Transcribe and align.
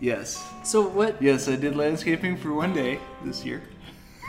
Yes. 0.00 0.42
So 0.64 0.88
what 0.88 1.20
Yes, 1.20 1.48
I 1.48 1.56
did 1.56 1.76
landscaping 1.76 2.36
for 2.36 2.54
one 2.54 2.72
day 2.72 2.98
this 3.24 3.44
year. 3.44 3.62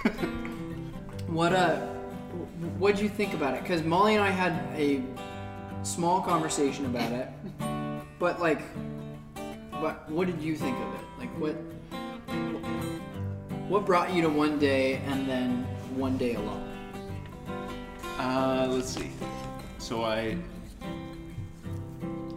what 1.27 1.53
uh 1.53 1.79
what 2.77 2.95
would 2.95 2.99
you 2.99 3.09
think 3.09 3.33
about 3.33 3.53
it? 3.55 3.63
Because 3.63 3.83
Molly 3.83 4.15
and 4.15 4.23
I 4.23 4.29
had 4.29 4.53
a 4.77 5.01
small 5.83 6.21
conversation 6.21 6.85
about 6.85 7.11
it, 7.11 7.29
but 8.19 8.41
like, 8.41 8.61
what 9.79 10.09
what 10.09 10.27
did 10.27 10.41
you 10.41 10.55
think 10.55 10.77
of 10.77 10.93
it? 10.95 11.01
Like 11.19 11.29
what 11.39 11.55
what 13.69 13.85
brought 13.85 14.13
you 14.13 14.21
to 14.23 14.29
one 14.29 14.59
day 14.59 14.95
and 15.07 15.27
then 15.27 15.63
one 15.95 16.17
day 16.17 16.35
alone? 16.35 16.67
Uh, 18.19 18.67
let's 18.69 18.89
see. 18.89 19.09
So 19.77 20.03
I, 20.03 20.37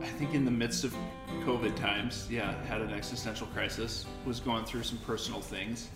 I 0.00 0.06
think 0.06 0.32
in 0.34 0.44
the 0.44 0.50
midst 0.50 0.84
of 0.84 0.94
COVID 1.44 1.76
times, 1.76 2.26
yeah, 2.30 2.54
had 2.64 2.80
an 2.80 2.90
existential 2.90 3.46
crisis. 3.48 4.06
Was 4.24 4.40
going 4.40 4.64
through 4.64 4.84
some 4.84 4.96
personal 4.98 5.42
things, 5.42 5.90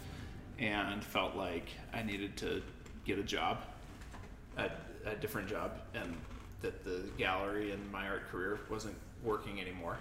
and 0.59 1.03
felt 1.03 1.37
like 1.37 1.71
I 1.95 2.03
needed 2.03 2.37
to 2.39 2.63
get 3.07 3.19
a 3.19 3.23
job, 3.23 3.63
a, 4.59 4.71
a 5.07 5.15
different 5.17 5.49
job, 5.49 5.81
and 5.95 6.15
that 6.61 6.85
the 6.85 7.05
gallery 7.17 7.73
and 7.73 7.91
my 7.91 8.07
art 8.07 8.29
career 8.29 8.61
wasn't 8.69 8.95
working 9.25 9.59
anymore. 9.59 9.97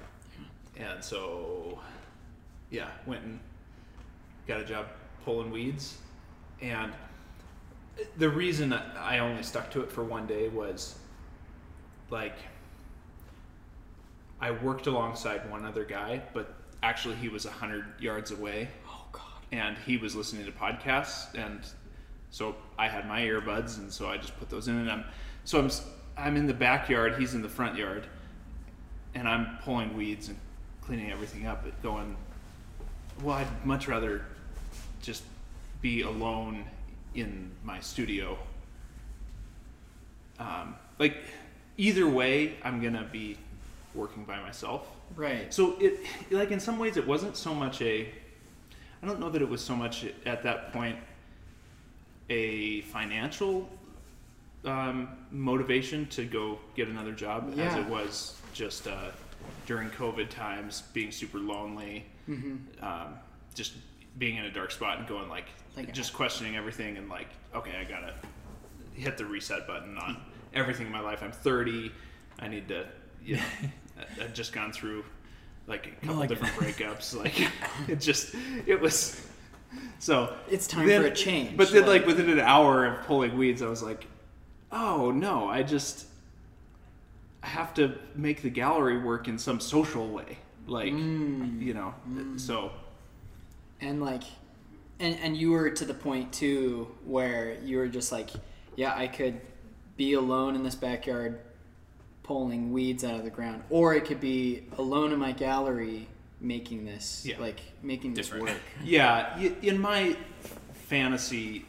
And 0.75 1.01
so, 1.01 1.79
yeah, 2.69 2.89
went 3.05 3.23
and 3.23 3.39
got 4.49 4.59
a 4.59 4.65
job 4.65 4.87
pulling 5.23 5.49
weeds, 5.49 5.97
and 6.61 6.91
the 8.17 8.29
reason 8.29 8.73
I 8.73 9.19
only 9.19 9.43
stuck 9.43 9.71
to 9.71 9.81
it 9.81 9.93
for 9.93 10.03
one 10.03 10.27
day 10.27 10.49
was 10.49 10.99
like 12.09 12.35
I 14.39 14.51
worked 14.51 14.87
alongside 14.87 15.49
one 15.49 15.65
other 15.65 15.83
guy, 15.83 16.21
but 16.33 16.53
actually 16.83 17.15
he 17.15 17.29
was 17.29 17.45
a 17.45 17.51
hundred 17.51 17.85
yards 17.99 18.31
away, 18.31 18.69
Oh 18.87 19.05
God. 19.11 19.23
and 19.51 19.77
he 19.79 19.97
was 19.97 20.15
listening 20.15 20.45
to 20.45 20.51
podcasts, 20.51 21.33
and 21.33 21.61
so 22.29 22.55
I 22.77 22.87
had 22.87 23.07
my 23.07 23.21
earbuds, 23.21 23.77
and 23.77 23.91
so 23.91 24.09
I 24.09 24.17
just 24.17 24.37
put 24.39 24.49
those 24.49 24.67
in, 24.67 24.77
and 24.77 24.91
I'm 24.91 25.03
so 25.43 25.59
I'm 25.59 25.71
I'm 26.17 26.35
in 26.37 26.47
the 26.47 26.53
backyard, 26.53 27.15
he's 27.19 27.33
in 27.33 27.41
the 27.41 27.49
front 27.49 27.77
yard, 27.77 28.07
and 29.15 29.27
I'm 29.27 29.57
pulling 29.63 29.95
weeds 29.95 30.27
and 30.29 30.37
cleaning 30.81 31.11
everything 31.11 31.45
up, 31.47 31.63
but 31.63 31.81
going, 31.83 32.15
well, 33.23 33.35
I'd 33.37 33.65
much 33.65 33.87
rather 33.87 34.23
just 35.01 35.23
be 35.81 36.01
alone 36.01 36.65
in 37.15 37.51
my 37.63 37.79
studio. 37.79 38.37
Um, 40.39 40.75
like 40.99 41.17
either 41.77 42.07
way, 42.07 42.55
I'm 42.63 42.81
gonna 42.81 43.07
be 43.11 43.37
working 43.97 44.23
by 44.23 44.39
myself. 44.41 44.87
Right. 45.15 45.53
So 45.53 45.75
it, 45.79 45.99
like 46.31 46.51
in 46.51 46.59
some 46.59 46.77
ways, 46.79 46.95
it 46.97 47.05
wasn't 47.07 47.35
so 47.35 47.53
much 47.53 47.81
a. 47.81 48.09
I 49.03 49.05
don't 49.05 49.19
know 49.19 49.29
that 49.29 49.41
it 49.41 49.49
was 49.49 49.61
so 49.61 49.75
much 49.75 50.05
at 50.25 50.43
that 50.43 50.71
point 50.73 50.97
a 52.29 52.81
financial 52.81 53.69
um, 54.65 55.09
motivation 55.31 56.05
to 56.07 56.25
go 56.25 56.59
get 56.75 56.87
another 56.87 57.11
job 57.13 57.53
as 57.57 57.75
it 57.75 57.85
was 57.87 58.35
just 58.53 58.87
uh, 58.87 59.11
during 59.65 59.89
COVID 59.91 60.29
times, 60.29 60.83
being 60.93 61.11
super 61.11 61.37
lonely, 61.39 62.05
um, 62.81 63.13
just 63.55 63.73
being 64.17 64.35
in 64.37 64.45
a 64.45 64.51
dark 64.51 64.71
spot 64.71 64.97
and 64.99 65.07
going 65.07 65.29
like, 65.29 65.45
Like- 65.75 65.93
just 65.93 66.13
questioning 66.13 66.57
everything 66.57 66.97
and 66.97 67.07
like, 67.07 67.27
okay, 67.55 67.77
I 67.79 67.83
gotta 67.83 68.13
hit 68.93 69.17
the 69.17 69.25
reset 69.25 69.67
button 69.67 69.97
on 69.97 70.17
everything 70.53 70.87
in 70.87 70.91
my 70.91 70.99
life. 71.01 71.21
I'm 71.23 71.31
30. 71.31 71.91
I 72.39 72.47
need 72.47 72.67
to, 72.69 72.85
you 73.23 73.35
know, 73.37 73.41
I- 73.99 74.23
I've 74.23 74.33
just 74.33 74.53
gone 74.53 74.71
through 74.71 75.03
like 75.67 75.87
a 75.87 76.05
couple 76.05 76.15
like- 76.21 76.29
different 76.29 76.53
breakups. 76.55 77.15
Like 77.23 77.39
it 77.89 77.99
just, 77.99 78.35
it 78.65 78.79
was, 78.79 79.27
so 79.99 80.35
It's 80.49 80.67
time 80.67 80.87
then- 80.87 81.01
for 81.01 81.07
a 81.07 81.11
change. 81.13 81.57
But 81.57 81.71
then, 81.71 81.85
like 81.85 82.05
within 82.05 82.29
an 82.29 82.39
hour 82.39 82.85
of 82.85 83.05
pulling 83.05 83.37
weeds, 83.37 83.61
I 83.61 83.67
was 83.67 83.83
like, 83.83 84.05
"Oh 84.71 85.11
no! 85.11 85.47
I 85.49 85.63
just 85.63 86.05
I 87.43 87.47
have 87.47 87.73
to 87.75 87.97
make 88.15 88.41
the 88.41 88.49
gallery 88.49 88.97
work 88.99 89.27
in 89.27 89.37
some 89.37 89.59
social 89.59 90.07
way, 90.07 90.37
like 90.67 90.93
Mm. 90.93 91.61
you 91.61 91.73
know." 91.73 91.93
So 92.37 92.71
and 93.81 94.01
like 94.01 94.23
and 94.99 95.17
and 95.21 95.37
you 95.37 95.51
were 95.51 95.69
to 95.69 95.85
the 95.85 95.93
point 95.93 96.33
too 96.33 96.87
where 97.05 97.55
you 97.63 97.77
were 97.77 97.87
just 97.87 98.11
like 98.11 98.31
yeah 98.75 98.95
i 98.95 99.05
could 99.05 99.39
be 99.97 100.13
alone 100.13 100.55
in 100.55 100.63
this 100.63 100.73
backyard 100.73 101.39
pulling 102.27 102.71
weeds 102.73 103.03
out 103.05 103.15
of 103.15 103.23
the 103.23 103.29
ground 103.29 103.63
or 103.69 103.95
it 103.95 104.03
could 104.05 104.19
be 104.19 104.63
alone 104.77 105.13
in 105.13 105.17
my 105.19 105.31
gallery 105.31 106.07
making 106.41 106.83
this 106.85 107.25
Yeah. 107.25 107.39
like 107.39 107.61
making 107.81 108.13
this 108.13 108.27
Different. 108.27 108.49
work 108.49 108.57
yeah, 108.83 109.39
in 109.39 109.79
my 109.79 110.15
fantasy 110.87 111.65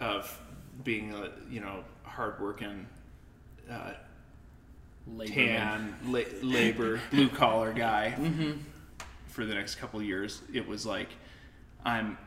of 0.00 0.40
being 0.82 1.12
a 1.14 1.30
you 1.50 1.60
know 1.60 1.84
hardworking, 2.04 2.86
uh, 3.70 3.92
Laborman. 5.14 5.34
tan 5.34 5.94
la- 6.06 6.20
labor 6.42 7.00
blue 7.10 7.28
collar 7.28 7.72
guy 7.72 8.14
for 9.26 9.44
the 9.44 9.54
next 9.54 9.76
couple 9.76 10.00
of 10.00 10.06
years 10.06 10.42
it 10.52 10.66
was 10.66 10.84
like 10.84 11.08
i'm 11.84 12.18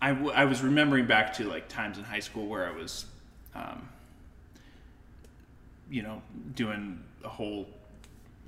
I, 0.00 0.08
w- 0.10 0.32
I 0.32 0.44
was 0.44 0.62
remembering 0.62 1.06
back 1.06 1.34
to 1.34 1.44
like 1.44 1.68
times 1.68 1.96
in 1.98 2.04
high 2.04 2.20
school 2.20 2.46
where 2.46 2.66
i 2.66 2.72
was 2.72 3.06
um, 3.54 3.88
you 5.94 6.02
know 6.02 6.20
doing 6.56 6.98
a 7.22 7.28
whole 7.28 7.68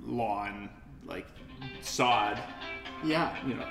lawn 0.05 0.67
like 1.05 1.25
sod 1.79 2.37
yeah 3.05 3.33
you 3.47 3.53
know 3.53 3.65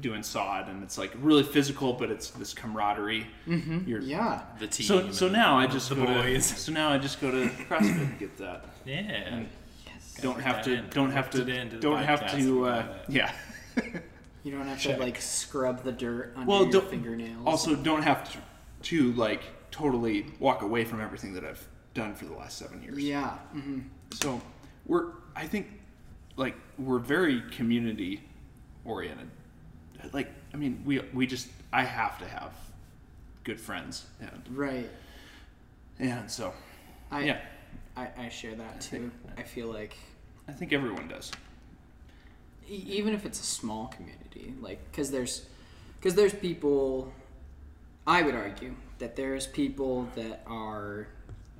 doing 0.00 0.20
sod 0.20 0.68
and 0.68 0.82
it's 0.82 0.98
like 0.98 1.12
really 1.20 1.44
physical 1.44 1.92
but 1.92 2.10
it's 2.10 2.30
this 2.30 2.52
camaraderie 2.52 3.28
mm-hmm. 3.46 3.88
You're, 3.88 4.00
yeah 4.00 4.42
The 4.58 4.66
team. 4.66 4.86
so 4.86 5.12
so 5.12 5.28
now 5.28 5.56
i 5.56 5.68
just 5.68 5.90
the 5.90 5.94
go 5.94 6.06
boys. 6.06 6.50
to 6.50 6.56
so 6.64 6.72
now 6.72 6.90
i 6.90 6.98
just 6.98 7.20
go 7.20 7.30
to 7.30 7.46
crossfit 7.68 8.00
and 8.00 8.18
get 8.18 8.36
that 8.38 8.64
yeah. 8.84 9.44
yes 9.86 10.16
don't 10.20 10.40
have 10.40 10.64
to 10.64 10.74
in. 10.74 10.88
don't 10.90 11.12
have 11.12 11.30
to 11.30 11.42
it 11.42 11.48
into 11.48 11.76
the 11.76 11.82
don't 11.82 12.02
have 12.02 12.36
to 12.36 12.66
uh, 12.66 12.94
yeah 13.08 13.32
you 14.42 14.50
don't 14.50 14.66
have 14.66 14.82
to 14.82 14.96
like 14.96 15.20
scrub 15.20 15.84
the 15.84 15.92
dirt 15.92 16.32
under 16.34 16.50
well 16.50 16.62
your 16.64 16.72
don't, 16.72 16.90
fingernails 16.90 17.46
also 17.46 17.76
don't 17.76 18.02
have 18.02 18.28
to, 18.32 18.38
to 18.82 19.12
like 19.12 19.42
totally 19.70 20.26
walk 20.40 20.62
away 20.62 20.84
from 20.84 21.00
everything 21.00 21.32
that 21.34 21.44
i've 21.44 21.64
done 21.94 22.14
for 22.14 22.24
the 22.26 22.34
last 22.34 22.58
seven 22.58 22.82
years. 22.82 22.98
Yeah 22.98 23.30
hmm 23.52 23.80
so 24.12 24.40
we're 24.86 25.06
i 25.36 25.46
think 25.46 25.68
like 26.36 26.56
we're 26.78 26.98
very 26.98 27.42
community 27.52 28.20
oriented. 28.84 29.30
Like 30.12 30.30
i 30.52 30.56
mean 30.56 30.82
we 30.84 31.00
we 31.12 31.26
just 31.26 31.48
i 31.72 31.84
have 31.84 32.18
to 32.18 32.24
have 32.26 32.52
good 33.44 33.60
friends 33.60 34.06
and 34.20 34.42
right. 34.56 34.88
And 35.98 36.30
so 36.30 36.52
i 37.10 37.24
yeah. 37.24 37.40
I, 37.96 38.08
I 38.18 38.28
share 38.28 38.54
that 38.54 38.80
too. 38.80 38.90
think- 38.98 39.12
i 39.38 39.42
feel 39.42 39.68
like 39.68 39.96
i 40.48 40.52
think 40.52 40.72
everyone 40.72 41.08
does. 41.08 41.30
Even 42.68 43.14
if 43.14 43.26
it's 43.26 43.40
a 43.40 43.44
small 43.44 43.86
community 43.88 44.54
like 44.60 44.78
because 44.90 45.10
there's 45.10 45.44
because 45.96 46.14
there's 46.14 46.32
people 46.34 47.12
i 48.06 48.22
would 48.22 48.34
argue 48.34 48.74
that 48.98 49.16
there's 49.16 49.46
people 49.46 50.08
that 50.14 50.42
are 50.46 51.08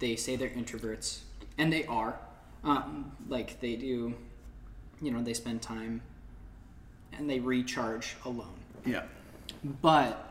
they 0.01 0.17
say 0.17 0.37
they're 0.37 0.49
introverts 0.49 1.21
and 1.57 1.73
they 1.73 1.85
are 1.87 2.19
um, 2.65 3.13
like 3.29 3.61
they 3.61 3.77
do 3.77 4.15
you 5.01 5.11
know 5.11 5.23
they 5.23 5.35
spend 5.35 5.63
time 5.63 6.03
and 7.13 7.29
they 7.29 7.41
recharge 7.41 8.17
alone. 8.25 8.55
Yeah. 8.85 9.03
But 9.83 10.27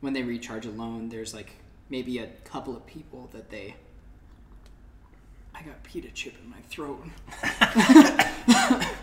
when 0.00 0.12
they 0.12 0.22
recharge 0.22 0.66
alone 0.66 1.08
there's 1.08 1.32
like 1.32 1.52
maybe 1.88 2.18
a 2.18 2.26
couple 2.44 2.76
of 2.76 2.86
people 2.86 3.28
that 3.32 3.50
they 3.50 3.74
i 5.54 5.62
got 5.62 5.82
pita 5.84 6.08
chip 6.10 6.34
in 6.42 6.50
my 6.50 6.60
throat. 6.68 7.04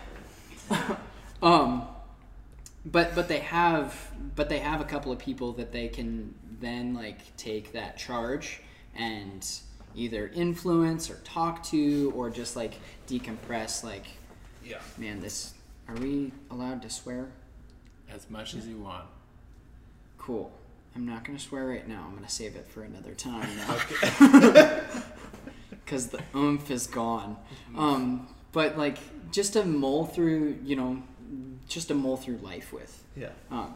Um 1.42 1.88
but 2.84 3.14
but 3.14 3.28
they 3.28 3.40
have 3.40 4.10
but 4.34 4.48
they 4.48 4.60
have 4.60 4.80
a 4.80 4.84
couple 4.84 5.12
of 5.12 5.18
people 5.18 5.52
that 5.54 5.72
they 5.72 5.88
can 5.88 6.34
then 6.60 6.94
like 6.94 7.36
take 7.36 7.72
that 7.72 7.98
charge 7.98 8.60
and 8.96 9.48
either 9.94 10.30
influence 10.34 11.10
or 11.10 11.16
talk 11.24 11.62
to 11.64 12.12
or 12.16 12.30
just 12.30 12.56
like 12.56 12.74
decompress 13.06 13.84
like 13.84 14.06
yeah 14.64 14.78
man 14.96 15.20
this 15.20 15.54
are 15.88 15.96
we 15.96 16.32
allowed 16.50 16.80
to 16.82 16.88
swear 16.90 17.28
As 18.10 18.28
much 18.30 18.54
as 18.54 18.66
you 18.66 18.78
want. 18.78 19.04
Cool. 20.18 20.52
I'm 20.94 21.06
not 21.06 21.24
gonna 21.24 21.38
swear 21.38 21.66
right 21.66 21.86
now. 21.88 22.04
I'm 22.06 22.14
gonna 22.14 22.28
save 22.28 22.54
it 22.56 22.66
for 22.68 22.82
another 22.84 23.14
time 23.14 23.48
because 25.84 26.08
the 26.10 26.22
oomph 26.34 26.70
is 26.70 26.86
gone. 26.86 27.36
Um, 27.76 28.28
but 28.52 28.76
like 28.78 28.98
just 29.32 29.54
to 29.54 29.64
mull 29.64 30.06
through, 30.06 30.58
you 30.62 30.76
know, 30.76 31.02
just 31.68 31.88
to 31.88 31.94
mull 31.94 32.16
through 32.16 32.36
life 32.38 32.72
with. 32.72 33.02
yeah 33.16 33.30
Um, 33.50 33.74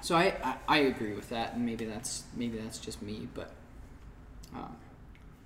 so 0.00 0.16
I, 0.16 0.34
I 0.42 0.56
I 0.68 0.78
agree 0.78 1.12
with 1.12 1.28
that, 1.30 1.54
and 1.54 1.66
maybe 1.66 1.84
that's 1.84 2.22
maybe 2.34 2.58
that's 2.58 2.78
just 2.78 3.02
me, 3.02 3.28
but 3.34 3.50
um, 4.54 4.76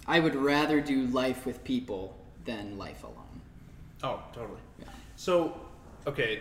I 0.07 0.21
would 0.21 0.35
rather 0.35 0.81
do 0.81 1.07
life 1.07 1.47
with 1.47 1.63
people 1.65 2.17
than 2.45 2.79
life 2.79 3.03
alone. 3.05 3.41
oh 4.03 4.23
totally 4.33 4.61
Yeah. 4.81 4.87
So, 5.17 5.61
okay, 6.07 6.41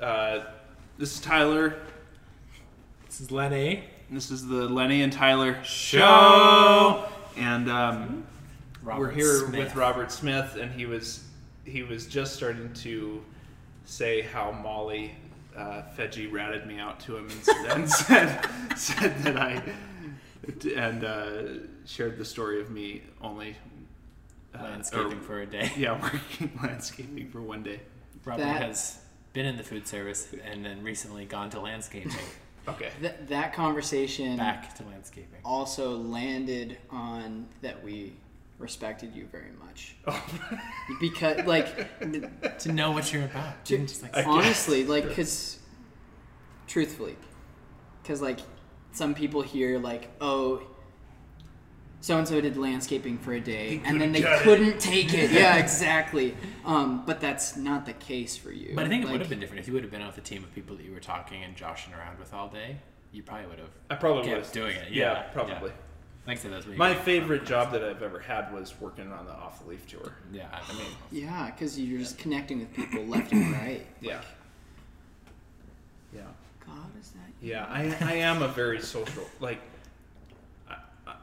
Uh, 0.00 0.44
this 0.96 1.14
is 1.14 1.20
Tyler. 1.20 1.74
This 3.06 3.20
is 3.20 3.30
Lenny. 3.32 3.84
This 4.10 4.30
is 4.30 4.46
the 4.46 4.68
Lenny 4.68 5.02
and 5.02 5.12
Tyler 5.12 5.62
show. 5.64 5.98
Show. 5.98 7.04
And 7.36 7.70
um, 7.70 8.24
we're 8.84 9.10
here 9.10 9.46
Smith. 9.46 9.58
with 9.58 9.76
Robert 9.76 10.10
Smith, 10.12 10.56
and 10.56 10.70
he 10.72 10.86
was 10.86 11.24
he 11.64 11.82
was 11.82 12.06
just 12.06 12.34
starting 12.34 12.72
to 12.74 13.22
say 13.84 14.22
how 14.22 14.50
Molly 14.52 15.14
uh, 15.56 15.82
Fedgy 15.96 16.30
ratted 16.30 16.66
me 16.66 16.78
out 16.78 17.00
to 17.00 17.16
him 17.16 17.28
and, 17.28 17.66
and 17.70 17.90
said 17.90 18.48
said 18.76 19.18
that 19.24 19.36
I 19.36 19.62
and 20.76 21.04
uh, 21.04 21.42
shared 21.86 22.18
the 22.18 22.24
story 22.24 22.60
of 22.60 22.70
me 22.70 23.02
only 23.20 23.56
uh, 24.58 24.62
landscaping 24.62 25.18
or- 25.18 25.22
for 25.22 25.40
a 25.42 25.46
day. 25.46 25.70
yeah 25.76 26.00
working 26.00 26.50
landscaping 26.62 27.28
for 27.30 27.40
one 27.42 27.62
day. 27.62 27.80
Robert 28.24 28.42
That- 28.42 28.62
has 28.62 28.98
been 29.32 29.46
in 29.46 29.56
the 29.56 29.62
food 29.62 29.86
service 29.86 30.28
and 30.44 30.64
then 30.64 30.82
recently 30.82 31.24
gone 31.26 31.50
to 31.50 31.60
landscaping. 31.60 32.12
Okay. 32.66 32.90
Th- 33.00 33.14
that 33.28 33.52
conversation 33.54 34.36
Back 34.36 34.74
to 34.76 34.84
landscaping. 34.84 35.40
also 35.44 35.96
landed 35.96 36.78
on 36.90 37.46
that 37.62 37.82
we 37.84 38.14
respected 38.58 39.14
you 39.14 39.26
very 39.30 39.52
much 39.64 39.94
because 41.00 41.46
like 41.46 42.58
To 42.60 42.72
know 42.72 42.90
what 42.90 43.12
you're 43.12 43.24
about. 43.24 43.64
To- 43.66 43.78
just 43.78 44.02
like 44.02 44.26
honestly 44.26 44.84
like 44.84 45.06
because 45.08 45.58
truthfully 46.66 47.16
because 48.02 48.20
like 48.20 48.40
some 48.92 49.14
people 49.14 49.42
hear 49.42 49.78
like 49.78 50.08
oh 50.20 50.62
so 52.00 52.16
and 52.16 52.28
so 52.28 52.40
did 52.40 52.56
landscaping 52.56 53.18
for 53.18 53.32
a 53.32 53.40
day 53.40 53.80
and 53.84 54.00
then 54.00 54.12
they 54.12 54.22
couldn't 54.42 54.74
it. 54.74 54.80
take 54.80 55.14
it 55.14 55.30
yeah 55.32 55.56
exactly 55.56 56.34
um, 56.64 57.02
but 57.06 57.20
that's 57.20 57.56
not 57.56 57.84
the 57.86 57.92
case 57.94 58.36
for 58.36 58.52
you 58.52 58.72
But 58.74 58.84
I 58.86 58.88
think 58.88 59.02
it 59.02 59.06
Like, 59.06 59.12
would 59.12 59.20
have 59.22 59.30
been 59.30 59.40
different 59.40 59.60
if 59.60 59.66
you 59.66 59.74
would 59.74 59.82
have 59.82 59.90
been 59.90 60.06
with 60.06 60.16
a 60.16 60.20
team 60.20 60.44
of 60.44 60.54
people 60.54 60.76
that 60.76 60.84
you 60.84 60.92
were 60.92 61.00
talking 61.00 61.42
and 61.42 61.56
joshing 61.56 61.92
around 61.94 62.18
with 62.18 62.32
all 62.32 62.48
day. 62.48 62.76
You 63.12 63.22
probably 63.22 63.46
would 63.48 63.58
have 63.58 63.70
I 63.90 63.94
probably 63.96 64.22
kept 64.24 64.36
would 64.36 64.44
have 64.44 64.52
doing 64.52 64.76
it. 64.76 64.92
Yeah, 64.92 65.12
Yeah, 65.12 65.22
probably. 65.32 65.72
Like 66.26 66.36
I 66.38 66.40
said, 66.40 66.52
that's 66.52 66.66
what 66.66 66.72
you 66.72 66.78
My 66.78 66.94
favorite 66.94 67.46
job 67.46 67.72
that 67.72 67.82
I've 67.82 68.02
ever 68.02 68.18
had 68.20 68.52
was 68.52 68.78
working 68.80 69.10
on 69.10 69.24
the 69.24 69.32
off 69.32 69.62
the 69.64 69.70
leaf 69.70 69.86
tour. 69.88 70.12
Yeah, 70.32 70.46
I 70.52 70.72
mean, 70.74 70.86
yeah 71.10 71.46
because 71.50 71.80
you're 71.80 71.98
just 71.98 72.18
connecting 72.18 72.58
with 72.60 72.72
people 72.74 73.02
left 73.06 73.32
and 73.32 73.50
right 73.52 73.86
Yeah. 74.00 74.20
Yeah. 76.14 76.22
God 76.68 76.90
is 77.00 77.10
that 77.10 77.20
you? 77.40 77.50
Yeah, 77.50 77.66
I, 77.66 77.94
I 78.00 78.14
am 78.14 78.42
a 78.42 78.48
very 78.48 78.80
social 78.80 79.24
like. 79.40 79.60
I, 80.68 80.76
I, 81.06 81.14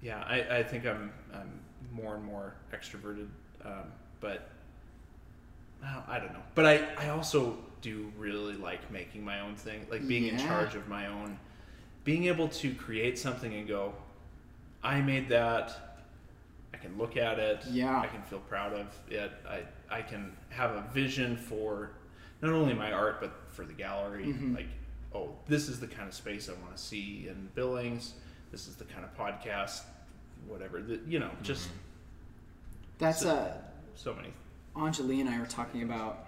yeah, 0.00 0.22
I, 0.26 0.58
I 0.58 0.62
think 0.62 0.86
I'm 0.86 1.12
I'm 1.32 1.60
more 1.92 2.14
and 2.16 2.24
more 2.24 2.54
extroverted, 2.72 3.28
um, 3.64 3.92
but 4.20 4.50
well, 5.82 6.04
I 6.08 6.18
don't 6.18 6.32
know. 6.32 6.42
But 6.54 6.66
I, 6.66 6.88
I 6.98 7.08
also 7.10 7.56
do 7.80 8.12
really 8.16 8.54
like 8.54 8.90
making 8.90 9.24
my 9.24 9.40
own 9.40 9.56
thing, 9.56 9.86
like 9.90 10.06
being 10.06 10.26
in 10.26 10.38
charge 10.38 10.74
of 10.74 10.88
my 10.88 11.06
own, 11.08 11.38
being 12.04 12.26
able 12.26 12.48
to 12.48 12.74
create 12.74 13.18
something 13.18 13.52
and 13.54 13.66
go, 13.66 13.92
I 14.82 15.00
made 15.00 15.28
that. 15.30 15.98
I 16.72 16.78
can 16.78 16.96
look 16.96 17.16
at 17.16 17.38
it. 17.38 17.62
Yeah. 17.70 18.00
I 18.00 18.06
can 18.06 18.22
feel 18.22 18.38
proud 18.40 18.72
of 18.72 18.86
it. 19.08 19.32
I 19.48 19.62
I 19.94 20.02
can 20.02 20.32
have 20.48 20.70
a 20.70 20.84
vision 20.92 21.36
for 21.36 21.90
not 22.42 22.52
only 22.52 22.74
my 22.74 22.92
art 22.92 23.20
but 23.20 23.32
for 23.48 23.64
the 23.64 23.72
gallery. 23.72 24.26
Mhm. 24.26 24.54
Like, 24.54 24.68
oh, 25.14 25.34
this 25.46 25.68
is 25.68 25.80
the 25.80 25.86
kind 25.86 26.08
of 26.08 26.14
space 26.14 26.48
I 26.48 26.52
want 26.62 26.76
to 26.76 26.82
see 26.82 27.28
in 27.28 27.48
Billings. 27.54 28.14
This 28.50 28.66
is 28.68 28.76
the 28.76 28.84
kind 28.84 29.04
of 29.04 29.16
podcast, 29.16 29.82
whatever. 30.46 30.82
The, 30.82 31.00
you 31.06 31.18
know, 31.18 31.30
just 31.42 31.68
that's 32.98 33.20
So- 33.22 33.30
uh 33.30 33.54
so 33.94 34.14
many. 34.14 34.32
Anjali 34.76 35.20
and 35.20 35.28
I 35.28 35.38
were 35.38 35.46
talking 35.46 35.82
about. 35.82 36.26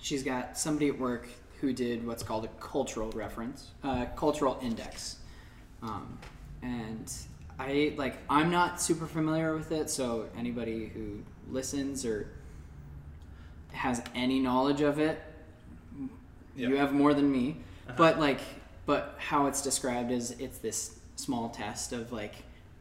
She's 0.00 0.22
got 0.22 0.56
somebody 0.56 0.88
at 0.88 0.98
work 0.98 1.28
who 1.60 1.72
did 1.72 2.06
what's 2.06 2.22
called 2.22 2.44
a 2.44 2.48
cultural 2.60 3.10
reference, 3.12 3.72
uh, 3.82 4.06
cultural 4.16 4.58
index, 4.62 5.16
um, 5.82 6.18
and 6.62 7.12
I 7.58 7.92
like. 7.98 8.16
I'm 8.30 8.50
not 8.50 8.80
super 8.80 9.06
familiar 9.06 9.54
with 9.54 9.70
it, 9.72 9.90
so 9.90 10.28
anybody 10.36 10.86
who 10.88 11.22
listens 11.50 12.06
or 12.06 12.30
has 13.72 14.00
any 14.14 14.38
knowledge 14.40 14.80
of 14.80 14.98
it, 14.98 15.20
you 16.58 16.76
have 16.76 16.92
more 16.92 17.14
than 17.14 17.30
me. 17.30 17.56
Uh-huh. 17.86 17.94
But 17.96 18.18
like, 18.18 18.40
but 18.86 19.14
how 19.18 19.46
it's 19.46 19.62
described 19.62 20.10
is 20.10 20.32
it's 20.32 20.58
this 20.58 20.98
small 21.16 21.48
test 21.48 21.92
of 21.92 22.12
like 22.12 22.34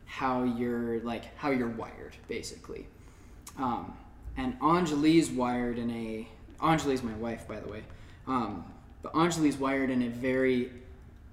how 0.05 0.43
you're 0.43 0.99
like 1.01 1.35
how 1.37 1.51
you're 1.51 1.69
wired 1.69 2.15
basically. 2.27 2.87
Um, 3.57 3.93
and 4.37 4.59
Anjali's 4.59 5.29
wired 5.29 5.77
in 5.77 5.91
a 5.91 6.27
Anjali's 6.61 7.03
my 7.03 7.13
wife 7.13 7.47
by 7.47 7.59
the 7.59 7.67
way. 7.69 7.83
Um, 8.25 8.65
but 9.01 9.13
Anjali's 9.13 9.57
wired 9.57 9.89
in 9.89 10.01
a 10.03 10.09
very 10.09 10.71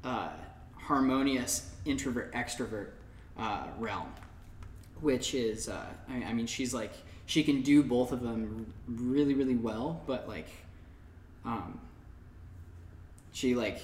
uh, 0.03 0.31
harmonious 0.77 1.71
introvert 1.85 2.33
extrovert 2.35 2.89
uh, 3.39 3.65
realm, 3.79 4.13
which 5.01 5.35
is 5.35 5.69
uh, 5.69 5.87
I, 6.09 6.25
I 6.25 6.33
mean 6.33 6.47
she's 6.47 6.75
like 6.75 6.93
she 7.27 7.43
can 7.43 7.63
do 7.63 7.83
both 7.83 8.13
of 8.13 8.23
them 8.23 8.73
really 8.87 9.35
really 9.35 9.57
well, 9.57 10.03
but 10.07 10.29
like 10.29 10.49
um, 11.45 11.79
she 13.35 13.55
like 13.55 13.83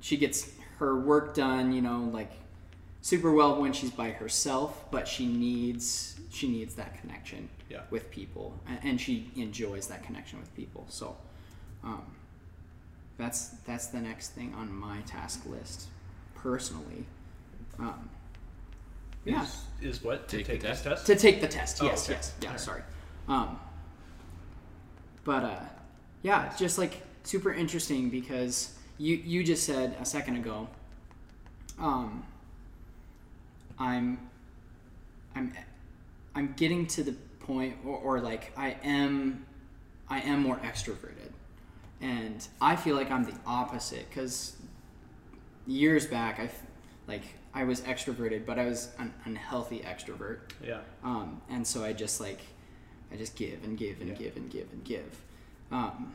she 0.00 0.16
gets 0.16 0.50
her 0.78 0.98
work 0.98 1.34
done 1.34 1.72
you 1.72 1.82
know 1.82 2.08
like 2.12 2.30
super 3.02 3.30
well 3.32 3.60
when 3.60 3.72
she's 3.74 3.90
by 3.90 4.10
herself 4.10 4.90
but 4.90 5.06
she 5.06 5.26
needs 5.26 6.18
she 6.30 6.48
needs 6.48 6.74
that 6.76 6.98
connection 7.00 7.48
Yeah. 7.68 7.80
with 7.90 8.10
people 8.10 8.58
and 8.82 8.98
she 8.98 9.30
enjoys 9.36 9.88
that 9.88 10.02
connection 10.04 10.38
with 10.40 10.54
people 10.56 10.86
so 10.88 11.14
um, 11.84 12.02
that's 13.18 13.48
that's 13.66 13.88
the 13.88 14.00
next 14.00 14.30
thing 14.30 14.54
on 14.54 14.72
my 14.74 15.00
task 15.00 15.44
list 15.46 15.88
personally 16.36 17.04
um, 17.78 18.08
yeah 19.24 19.42
Is, 19.42 19.64
is 19.82 20.02
what 20.04 20.28
to 20.28 20.36
Take 20.38 20.46
take, 20.46 20.60
the 20.62 20.68
test? 20.68 20.84
test? 20.84 21.06
to 21.06 21.16
take 21.16 21.40
the 21.40 21.48
test 21.48 21.82
Oh, 21.82 21.86
yes 21.86 22.04
okay. 22.08 22.14
yes 22.14 22.34
yeah 22.40 22.46
Alright. 22.48 22.60
sorry 22.60 22.82
um, 23.28 23.58
but 25.24 25.42
uh, 25.44 25.60
yeah 26.22 26.52
just 26.56 26.78
like 26.78 27.02
super 27.24 27.52
interesting 27.52 28.08
because 28.10 28.74
you 29.02 29.16
you 29.32 29.42
just 29.42 29.64
said 29.64 29.96
a 30.00 30.04
second 30.04 30.36
ago 30.36 30.68
um, 31.78 32.22
i'm 33.78 34.18
i'm 35.34 35.52
i'm 36.34 36.54
getting 36.56 36.86
to 36.86 37.02
the 37.02 37.12
point 37.40 37.74
or, 37.84 37.96
or 37.98 38.20
like 38.20 38.52
i 38.56 38.76
am 38.84 39.44
i 40.08 40.20
am 40.20 40.40
more 40.42 40.56
extroverted 40.58 41.30
and 42.00 42.46
i 42.60 42.76
feel 42.76 42.94
like 42.96 43.10
i'm 43.10 43.24
the 43.24 43.34
opposite 43.46 44.06
because 44.08 44.56
years 45.66 46.06
back 46.06 46.38
i 46.38 46.48
like 47.08 47.22
i 47.54 47.64
was 47.64 47.80
extroverted 47.82 48.44
but 48.46 48.58
i 48.58 48.64
was 48.66 48.90
an 48.98 49.12
unhealthy 49.24 49.80
extrovert 49.80 50.38
Yeah. 50.64 50.80
um, 51.02 51.40
and 51.50 51.66
so 51.66 51.82
I 51.84 51.92
just 51.92 52.20
like 52.20 52.40
I 53.12 53.16
just 53.16 53.36
give 53.36 53.58
and 53.64 53.76
give 53.76 54.00
and 54.00 54.10
Yeah. 54.10 54.14
give 54.16 54.36
and 54.36 54.50
give 54.50 54.68
and 54.72 54.82
give. 54.84 55.20
Um, 55.70 56.14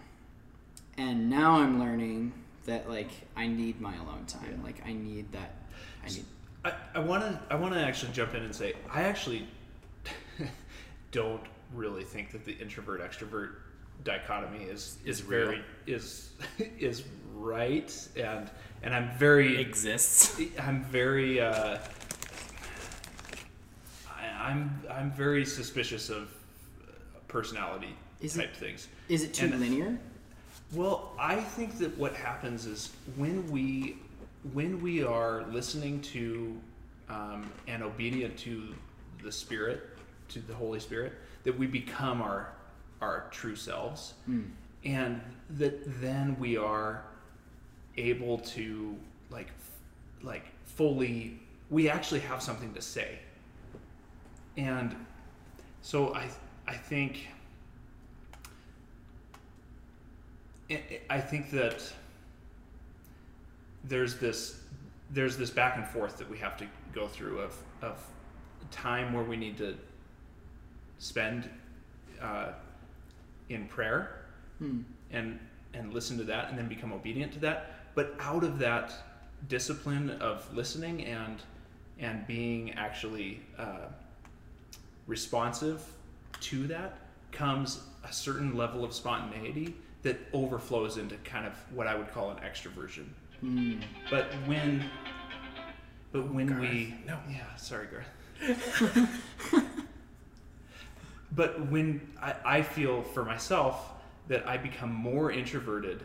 and 0.97 1.29
now 1.29 1.59
I'm 1.59 1.79
learning 1.79 2.33
that 2.67 2.87
like 2.87 3.09
I 3.35 3.47
need 3.47 3.81
my 3.81 3.95
alone 3.95 4.25
time. 4.27 4.57
Yeah. 4.59 4.63
Like 4.63 4.81
I 4.85 4.93
need 4.93 5.31
that. 5.31 5.55
I 6.05 6.09
need. 6.09 6.25
I, 6.63 6.73
I 6.95 6.99
want 6.99 7.23
to 7.23 7.39
I 7.49 7.55
want 7.55 7.73
to 7.73 7.79
actually 7.81 8.11
jump 8.13 8.35
in 8.35 8.43
and 8.43 8.53
say 8.53 8.73
I 8.93 9.03
actually 9.03 9.47
don't 11.11 11.41
really 11.73 12.03
think 12.03 12.31
that 12.31 12.45
the 12.45 12.53
introvert 12.53 13.01
extrovert 13.01 13.49
dichotomy 14.03 14.63
is 14.65 14.97
is, 15.05 15.19
Is 15.21 15.25
real. 15.25 15.45
very 15.45 15.61
is 15.87 16.29
is 16.79 17.03
right 17.33 18.07
and 18.15 18.49
and 18.83 18.93
I'm 18.93 19.09
very 19.17 19.59
exists. 19.59 20.39
I'm 20.59 20.83
very 20.85 21.39
uh, 21.41 21.77
I, 24.09 24.49
I'm 24.49 24.81
I'm 24.91 25.11
very 25.11 25.45
suspicious 25.45 26.09
of 26.09 26.23
uh, 26.87 26.91
personality 27.27 27.95
Is 28.21 28.35
it- 28.37 28.41
type 28.41 28.55
things. 28.55 28.87
Is 29.09 29.23
it 29.23 29.33
too 29.33 29.45
And- 29.45 29.59
linear? 29.59 29.97
Well, 30.73 31.13
I 31.17 31.37
think 31.37 31.77
that 31.77 31.97
what 31.97 32.13
happens 32.13 32.65
is 32.65 32.91
when 33.15 33.49
we 33.49 33.97
when 34.53 34.81
we 34.81 35.03
are 35.03 35.43
listening 35.51 36.01
to 36.01 36.57
um, 37.09 37.49
and 37.67 37.81
obedient 37.83 38.37
to 38.39 38.73
the 39.23 39.31
Spirit, 39.31 39.81
to 40.29 40.39
the 40.39 40.53
Holy 40.53 40.79
Spirit, 40.79 41.13
that 41.43 41.57
we 41.57 41.67
become 41.67 42.21
our 42.21 42.51
our 43.01 43.27
true 43.31 43.55
selves, 43.55 44.13
and 44.83 45.21
that 45.51 46.01
then 46.01 46.35
we 46.39 46.57
are 46.57 47.03
able 47.95 48.39
to 48.39 48.95
like 49.29 49.47
like 50.21 50.45
fully 50.65 51.39
we 51.69 51.89
actually 51.89 52.19
have 52.21 52.41
something 52.41 52.73
to 52.73 52.81
say, 52.81 53.19
and 54.57 54.93
so 55.81 56.13
I 56.13 56.29
I 56.67 56.73
think. 56.73 57.27
I- 60.69 61.01
I 61.09 61.19
think 61.21 61.51
that 61.51 61.81
there's 63.83 64.17
this 64.19 64.61
there's 65.09 65.37
this 65.37 65.49
back 65.49 65.77
and 65.77 65.87
forth 65.87 66.17
that 66.17 66.29
we 66.29 66.37
have 66.37 66.57
to 66.57 66.67
go 66.93 67.07
through 67.07 67.39
of 67.39 67.55
of 67.81 68.05
time 68.71 69.13
where 69.13 69.23
we 69.23 69.37
need 69.37 69.57
to 69.57 69.77
spend 70.99 71.49
uh, 72.21 72.51
in 73.49 73.67
prayer 73.67 74.25
and 75.11 75.39
and 75.73 75.93
listen 75.93 76.17
to 76.17 76.23
that 76.25 76.49
and 76.49 76.57
then 76.57 76.67
become 76.67 76.91
obedient 76.91 77.31
to 77.33 77.39
that. 77.39 77.93
But 77.95 78.15
out 78.19 78.43
of 78.43 78.59
that 78.59 78.93
discipline 79.47 80.09
of 80.09 80.51
listening 80.53 81.05
and 81.05 81.41
and 81.99 82.25
being 82.27 82.73
actually 82.73 83.41
uh, 83.57 83.87
responsive 85.05 85.81
to 86.41 86.67
that 86.67 86.97
comes 87.31 87.81
a 88.03 88.11
certain 88.11 88.55
level 88.57 88.83
of 88.83 88.93
spontaneity 88.93 89.75
that 90.03 90.17
overflows 90.33 90.97
into 90.97 91.15
kind 91.17 91.45
of 91.45 91.53
what 91.73 91.87
I 91.87 91.95
would 91.95 92.11
call 92.13 92.31
an 92.31 92.37
extroversion. 92.37 93.05
But 94.09 94.31
when, 94.45 94.85
but 96.11 96.31
when 96.33 96.59
we, 96.59 96.95
no, 97.05 97.17
yeah, 97.29 97.55
sorry, 97.55 97.87
Garth. 97.87 98.07
but 101.31 101.69
when 101.69 102.01
I, 102.21 102.35
I 102.45 102.61
feel 102.61 103.01
for 103.01 103.23
myself 103.25 103.93
that 104.27 104.47
I 104.47 104.57
become 104.57 104.93
more 104.93 105.31
introverted 105.31 106.03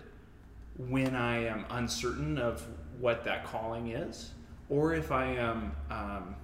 when 0.79 1.15
I 1.15 1.45
am 1.45 1.65
uncertain 1.71 2.39
of 2.39 2.67
what 2.99 3.25
that 3.25 3.45
calling 3.45 3.89
is, 3.89 4.31
or 4.69 4.95
if 4.95 5.13
I 5.13 5.27
am 5.27 5.73
um, 5.91 6.35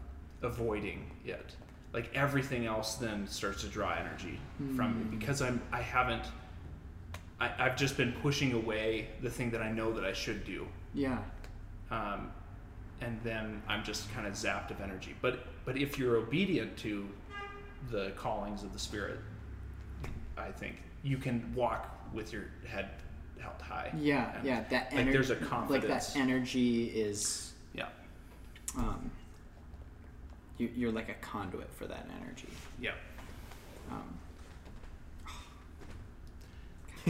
avoiding 0.42 1.10
it. 1.24 1.54
Like 1.92 2.10
everything 2.14 2.66
else 2.66 2.96
then 2.96 3.26
starts 3.26 3.62
to 3.62 3.68
draw 3.68 3.94
energy 3.94 4.38
from 4.76 4.98
me 4.98 5.16
because 5.16 5.40
I'm 5.40 5.60
I 5.72 5.80
haven't 5.80 6.24
I, 7.40 7.50
I've 7.58 7.76
just 7.76 7.96
been 7.96 8.12
pushing 8.12 8.52
away 8.52 9.08
the 9.22 9.30
thing 9.30 9.50
that 9.50 9.62
I 9.62 9.70
know 9.70 9.92
that 9.92 10.04
I 10.04 10.12
should 10.12 10.44
do. 10.44 10.66
Yeah. 10.94 11.18
Um, 11.90 12.30
and 13.00 13.18
then 13.22 13.62
I'm 13.68 13.84
just 13.84 14.12
kind 14.12 14.26
of 14.26 14.32
zapped 14.34 14.70
of 14.70 14.80
energy. 14.80 15.14
But 15.22 15.46
but 15.64 15.76
if 15.76 15.98
you're 15.98 16.16
obedient 16.16 16.76
to 16.78 17.08
the 17.90 18.10
callings 18.16 18.62
of 18.62 18.72
the 18.72 18.78
spirit, 18.78 19.20
I 20.36 20.50
think 20.50 20.82
you 21.02 21.16
can 21.16 21.52
walk 21.54 21.94
with 22.12 22.32
your 22.32 22.46
head 22.66 22.90
held 23.38 23.60
high. 23.62 23.92
Yeah, 23.96 24.36
And, 24.36 24.44
yeah. 24.46 24.64
That 24.70 24.90
like 24.90 25.00
energy, 25.00 25.12
there's 25.12 25.30
a 25.30 25.66
like 25.68 25.86
that 25.86 26.16
energy 26.16 26.86
is, 26.86 27.52
yeah, 27.72 27.86
um, 28.76 29.10
you, 30.58 30.70
you're 30.74 30.92
like 30.92 31.08
a 31.08 31.14
conduit 31.14 31.72
for 31.72 31.86
that 31.86 32.08
energy. 32.20 32.48
yeah. 32.80 32.92
Um, 33.90 34.17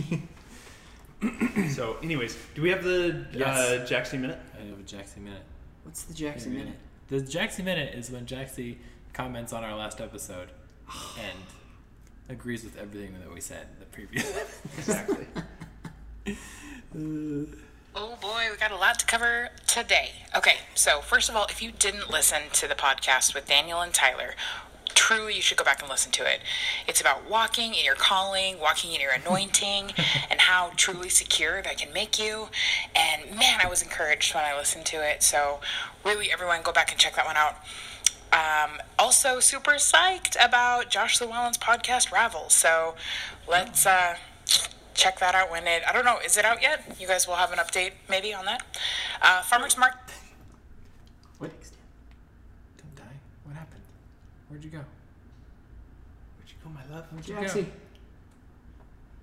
So, 1.74 1.96
anyways, 2.00 2.36
do 2.54 2.62
we 2.62 2.70
have 2.70 2.84
the 2.84 3.26
Yes. 3.32 3.58
uh, 3.58 3.84
Jackson 3.86 4.20
minute? 4.20 4.38
I 4.56 4.64
have 4.66 4.78
a 4.78 4.82
Jaxie 4.82 5.16
minute. 5.18 5.42
what's 5.82 6.02
the 6.04 6.14
Jackson 6.14 6.54
minute? 6.56 6.76
The 7.08 7.16
Jaxie 7.16 7.64
minute 7.64 7.94
is 7.94 8.08
when 8.10 8.24
Jaxie 8.24 8.76
comments 9.12 9.52
on 9.52 9.64
our 9.64 9.74
last 9.76 10.00
episode 10.00 10.50
and 11.18 11.38
agrees 12.28 12.62
with 12.62 12.78
everything 12.78 13.14
that 13.18 13.32
we 13.34 13.40
said 13.40 13.66
in 13.74 13.80
the 13.80 13.86
previous. 13.86 14.32
Exactly. 14.78 15.26
Oh 17.94 18.16
boy, 18.20 18.46
we 18.50 18.56
got 18.58 18.70
a 18.70 18.76
lot 18.76 18.98
to 19.00 19.06
cover 19.06 19.48
today. 19.66 20.10
Okay, 20.36 20.56
so 20.74 21.00
first 21.00 21.28
of 21.28 21.34
all, 21.36 21.46
if 21.50 21.60
you 21.62 21.72
didn't 21.72 22.10
listen 22.10 22.42
to 22.52 22.68
the 22.68 22.74
podcast 22.74 23.34
with 23.34 23.46
Daniel 23.46 23.80
and 23.80 23.92
Tyler, 23.92 24.34
truly 24.98 25.36
you 25.36 25.40
should 25.40 25.56
go 25.56 25.62
back 25.62 25.80
and 25.80 25.88
listen 25.88 26.10
to 26.10 26.24
it. 26.24 26.40
It's 26.88 27.00
about 27.00 27.30
walking 27.30 27.72
in 27.72 27.84
your 27.84 27.94
calling, 27.94 28.58
walking 28.58 28.92
in 28.92 29.00
your 29.00 29.12
anointing, 29.12 29.92
and 30.30 30.40
how 30.40 30.72
truly 30.76 31.08
secure 31.08 31.62
that 31.62 31.78
can 31.78 31.92
make 31.92 32.18
you. 32.18 32.48
And 32.96 33.30
man, 33.30 33.60
I 33.62 33.68
was 33.68 33.80
encouraged 33.80 34.34
when 34.34 34.44
I 34.44 34.56
listened 34.56 34.86
to 34.86 34.96
it. 34.96 35.22
So, 35.22 35.60
really, 36.04 36.32
everyone 36.32 36.62
go 36.62 36.72
back 36.72 36.90
and 36.90 36.98
check 36.98 37.14
that 37.14 37.26
one 37.26 37.36
out. 37.36 37.56
Um, 38.32 38.80
also, 38.98 39.38
super 39.38 39.74
psyched 39.74 40.36
about 40.44 40.90
Josh 40.90 41.20
Llewellyn's 41.20 41.58
podcast, 41.58 42.10
Ravel. 42.10 42.50
So, 42.50 42.96
let's. 43.48 43.86
Uh, 43.86 44.16
check 44.94 45.20
that 45.20 45.32
out 45.32 45.48
when 45.48 45.64
it 45.68 45.80
i 45.88 45.92
don't 45.92 46.04
know 46.04 46.18
is 46.26 46.36
it 46.36 46.44
out 46.44 46.60
yet 46.60 46.84
you 46.98 47.06
guys 47.06 47.28
will 47.28 47.36
have 47.36 47.52
an 47.52 47.58
update 47.60 47.92
maybe 48.10 48.34
on 48.34 48.44
that 48.46 48.64
uh, 49.22 49.42
farmers 49.42 49.78
market 49.78 50.00
what? 51.38 51.52
Don't 52.78 52.96
die. 52.96 53.04
What 53.44 53.54
happened? 53.54 53.82
Where'd 54.48 54.64
you 54.64 54.70
go? 54.70 54.78
Where'd 54.78 56.48
you 56.48 56.56
go, 56.64 56.70
my 56.70 56.94
love? 56.94 57.06
Where'd 57.12 57.28
you 57.28 57.34
Jaxie. 57.34 57.64
go? 57.64 57.70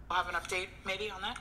we'll 0.10 0.18
have 0.20 0.30
an 0.30 0.36
update 0.36 0.68
maybe 0.86 1.10
on 1.10 1.22
that 1.22 1.38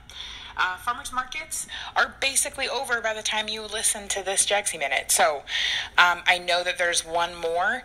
uh, 0.57 0.77
farmers 0.79 1.13
markets 1.13 1.67
are 1.97 2.15
basically 2.21 2.67
over 2.69 3.01
by 3.01 3.13
the 3.13 3.23
time 3.23 3.47
you 3.49 3.61
listen 3.61 4.09
to 4.09 4.23
this 4.25 4.47
jaxie 4.47 4.79
minute 4.79 5.11
so 5.11 5.43
um, 5.99 6.23
i 6.27 6.39
know 6.39 6.65
that 6.65 6.79
there's 6.79 7.05
one 7.05 7.35
more 7.37 7.83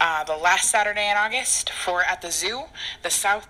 uh, 0.00 0.24
the 0.24 0.36
last 0.36 0.68
saturday 0.70 1.08
in 1.08 1.16
august 1.16 1.70
for 1.70 2.02
at 2.02 2.20
the 2.22 2.30
zoo 2.30 2.64
the 3.02 3.10
south 3.10 3.46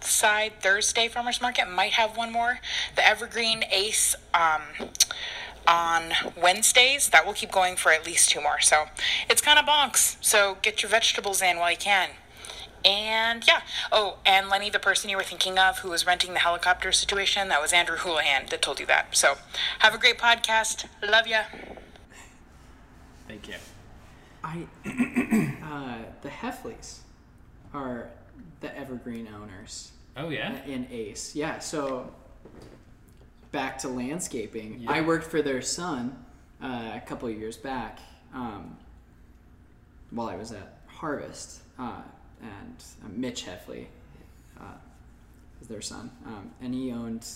side 0.00 0.52
Thursday 0.60 1.08
farmers 1.08 1.40
market 1.40 1.70
might 1.70 1.92
have 1.92 2.16
one 2.16 2.32
more. 2.32 2.58
The 2.96 3.06
Evergreen 3.06 3.62
Ace 3.70 4.16
um, 4.34 4.62
on 5.66 6.12
Wednesdays 6.40 7.10
that 7.10 7.24
will 7.26 7.32
keep 7.32 7.50
going 7.52 7.76
for 7.76 7.92
at 7.92 8.04
least 8.06 8.30
two 8.30 8.40
more. 8.40 8.60
So 8.60 8.86
it's 9.30 9.40
kind 9.40 9.58
of 9.58 9.64
bonks. 9.66 10.16
So 10.20 10.58
get 10.62 10.82
your 10.82 10.90
vegetables 10.90 11.40
in 11.42 11.58
while 11.58 11.70
you 11.70 11.76
can. 11.76 12.10
And 12.84 13.46
yeah. 13.46 13.60
Oh, 13.92 14.18
and 14.26 14.48
Lenny, 14.48 14.68
the 14.70 14.80
person 14.80 15.08
you 15.08 15.16
were 15.16 15.22
thinking 15.22 15.58
of 15.58 15.78
who 15.80 15.90
was 15.90 16.04
renting 16.04 16.32
the 16.32 16.40
helicopter 16.40 16.90
situation, 16.90 17.48
that 17.48 17.60
was 17.62 17.72
Andrew 17.72 17.96
Houlihan 17.96 18.46
that 18.50 18.60
told 18.60 18.80
you 18.80 18.86
that. 18.86 19.16
So 19.16 19.34
have 19.78 19.94
a 19.94 19.98
great 19.98 20.18
podcast. 20.18 20.86
Love 21.08 21.26
ya. 21.28 21.42
Thank 23.28 23.48
you. 23.48 23.54
I, 24.44 24.66
uh, 25.64 25.98
the 26.22 26.28
Heffleys 26.28 26.98
are 27.72 28.10
the 28.60 28.76
Evergreen 28.76 29.28
owners 29.28 29.92
Oh 30.16 30.28
yeah. 30.28 30.64
in 30.66 30.86
Ace. 30.90 31.34
Yeah, 31.36 31.60
so 31.60 32.12
back 33.52 33.78
to 33.78 33.88
landscaping. 33.88 34.80
Yeah. 34.80 34.90
I 34.90 35.02
worked 35.02 35.26
for 35.26 35.42
their 35.42 35.62
son 35.62 36.16
uh, 36.62 36.92
a 36.94 37.02
couple 37.06 37.28
of 37.28 37.38
years 37.38 37.56
back 37.56 38.00
um, 38.34 38.76
while 40.10 40.28
I 40.28 40.36
was 40.36 40.52
at 40.52 40.78
Harvest, 40.86 41.60
uh, 41.78 42.00
and 42.40 42.84
uh, 43.04 43.08
Mitch 43.14 43.44
Heffley 43.44 43.86
uh, 44.58 44.74
is 45.60 45.68
their 45.68 45.82
son, 45.82 46.10
um, 46.26 46.50
and 46.60 46.74
he 46.74 46.92
owned 46.92 47.26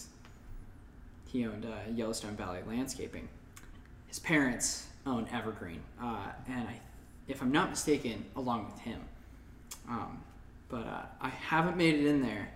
he 1.26 1.44
owned 1.44 1.66
uh, 1.66 1.90
Yellowstone 1.92 2.36
Valley 2.36 2.60
Landscaping. 2.66 3.28
His 4.06 4.18
parents 4.18 4.86
own 5.04 5.28
Evergreen, 5.32 5.80
uh, 6.00 6.28
and 6.48 6.68
I, 6.68 6.80
if 7.28 7.42
I'm 7.42 7.52
not 7.52 7.70
mistaken, 7.70 8.24
along 8.36 8.66
with 8.66 8.78
him. 8.78 9.00
Um, 9.88 10.22
but 10.68 10.86
uh, 10.86 11.02
I 11.20 11.28
haven't 11.28 11.76
made 11.76 11.94
it 11.94 12.06
in 12.06 12.22
there, 12.22 12.48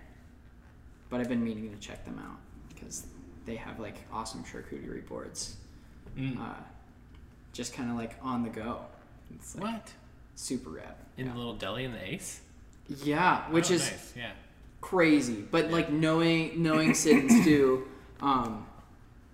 but 1.09 1.19
I've 1.19 1.29
been 1.29 1.43
meaning 1.43 1.69
to 1.71 1.77
check 1.77 2.03
them 2.05 2.19
out 2.19 2.37
because 2.69 3.05
they 3.45 3.55
have 3.55 3.79
like 3.79 3.95
awesome 4.11 4.43
charcuterie 4.43 5.07
boards, 5.07 5.55
Mm. 6.17 6.39
uh, 6.39 6.53
just 7.53 7.73
kind 7.73 7.89
of 7.89 7.95
like 7.97 8.15
on 8.21 8.43
the 8.43 8.49
go. 8.49 8.81
It's 9.33 9.55
like 9.55 9.63
What? 9.63 9.91
super 10.35 10.69
rad. 10.71 10.95
In 11.17 11.25
yeah. 11.27 11.31
the 11.33 11.37
little 11.37 11.53
deli 11.55 11.85
in 11.85 11.91
the 11.93 12.03
Ace? 12.13 12.41
yeah, 13.03 13.49
which 13.51 13.71
Oh, 13.71 13.75
is 13.75 13.81
nice. 13.89 14.13
yeah. 14.17 14.31
crazy, 14.81 15.43
but 15.51 15.71
like 15.71 15.89
knowing 15.91 16.61
knowing 16.61 16.93
Sid 16.93 17.17
and 17.17 17.31
Stu, 17.43 17.87
um, 18.21 18.65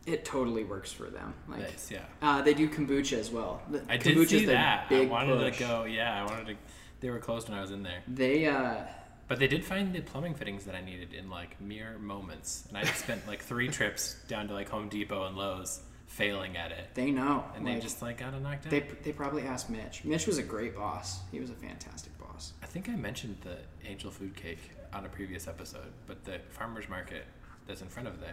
it 0.06 0.24
totally 0.24 0.64
works 0.64 0.92
for 0.92 1.06
them. 1.10 1.34
Like 1.48 1.60
Nice. 1.62 1.92
Yeah. 1.92 2.06
uh, 2.22 2.42
they 2.42 2.54
do 2.54 2.70
kombucha 2.70 3.18
as 3.18 3.30
well. 3.32 3.62
The, 3.70 3.82
I 3.90 3.98
did 3.98 4.30
see 4.30 4.46
that. 4.46 4.88
I 4.92 5.06
wanted 5.06 5.40
push. 5.40 5.58
to 5.58 5.64
go. 5.64 5.84
Yeah, 5.86 6.22
I 6.22 6.26
wanted 6.26 6.48
to. 6.48 6.56
They 7.00 7.10
were 7.10 7.20
closed 7.20 7.50
when 7.50 7.58
I 7.58 7.62
was 7.62 7.72
in 7.72 7.84
there, 7.84 8.02
They 8.08 8.46
uh, 8.48 8.78
but 9.28 9.40
they 9.40 9.48
did 9.48 9.64
find 9.66 9.94
the 9.94 10.02
plumbing 10.02 10.34
fittings 10.36 10.66
that 10.66 10.76
I 10.76 10.82
needed 10.82 11.14
in 11.14 11.30
like 11.30 11.60
mere 11.62 11.98
moments, 12.00 12.64
and 12.70 12.78
I 12.78 12.84
spent 12.86 13.28
like 13.28 13.42
three 13.42 13.68
trips 13.68 14.16
down 14.28 14.48
to 14.48 14.54
like 14.54 14.70
Home 14.70 14.90
Depot 14.90 15.26
and 15.26 15.36
Lowe's, 15.38 15.82
failing 16.08 16.56
at 16.56 16.72
it, 16.72 16.88
they 16.94 17.12
know, 17.12 17.44
and 17.56 17.68
they 17.68 17.80
just 17.80 18.02
like 18.02 18.18
got 18.18 18.34
it 18.34 18.42
knocked 18.42 18.66
out. 18.66 18.72
they 18.72 18.80
they 19.04 19.12
probably 19.12 19.44
asked 19.44 19.70
Mitch. 19.70 20.04
Mitch 20.06 20.26
was 20.26 20.38
a 20.38 20.44
great 20.44 20.76
boss. 20.76 21.20
He 21.32 21.40
was 21.40 21.50
a 21.50 21.54
fantastic 21.56 22.18
boss. 22.18 22.54
I 22.64 22.66
think 22.66 22.90
I 22.90 22.96
mentioned 22.96 23.38
the 23.44 23.58
angel 23.88 24.10
food 24.10 24.36
cake 24.36 24.72
on 24.94 25.06
a 25.06 25.10
previous 25.10 25.48
episode, 25.48 25.92
but 26.08 26.24
the 26.24 26.40
farmers 26.50 26.88
market 26.90 27.26
that's 27.68 27.82
in 27.82 27.90
front 27.90 28.08
of 28.08 28.20
the 28.22 28.30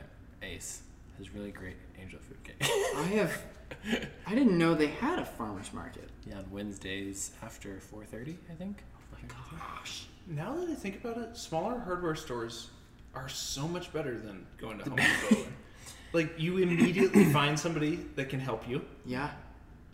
Ace 0.46 0.82
has 1.18 1.34
really 1.34 1.50
great 1.50 1.76
angel 2.00 2.20
food 2.20 2.42
cake. 2.44 2.56
I 2.96 3.02
have. 3.14 3.42
I 4.26 4.34
didn't 4.34 4.56
know 4.56 4.74
they 4.74 4.86
had 4.86 5.18
a 5.18 5.24
farmers 5.24 5.72
market. 5.72 6.08
yeah, 6.26 6.38
on 6.38 6.50
Wednesdays 6.50 7.32
after 7.42 7.80
4:30, 7.92 8.36
I 8.50 8.54
think. 8.54 8.84
Oh 8.96 9.00
my 9.12 9.28
gosh, 9.58 10.06
now 10.26 10.54
that 10.57 10.69
I 10.69 10.75
think 10.75 11.02
about 11.04 11.19
it, 11.19 11.37
smaller 11.37 11.78
hardware 11.78 12.14
stores 12.14 12.71
are 13.14 13.28
so 13.28 13.69
much 13.69 13.93
better 13.93 14.19
than 14.19 14.47
going 14.59 14.78
to 14.78 14.85
Home 14.90 14.97
Depot. 15.31 15.47
like 16.12 16.38
you 16.38 16.59
immediately 16.59 17.25
find 17.33 17.59
somebody 17.59 17.97
that 18.16 18.28
can 18.28 18.40
help 18.40 18.69
you, 18.69 18.83
Yeah. 19.04 19.31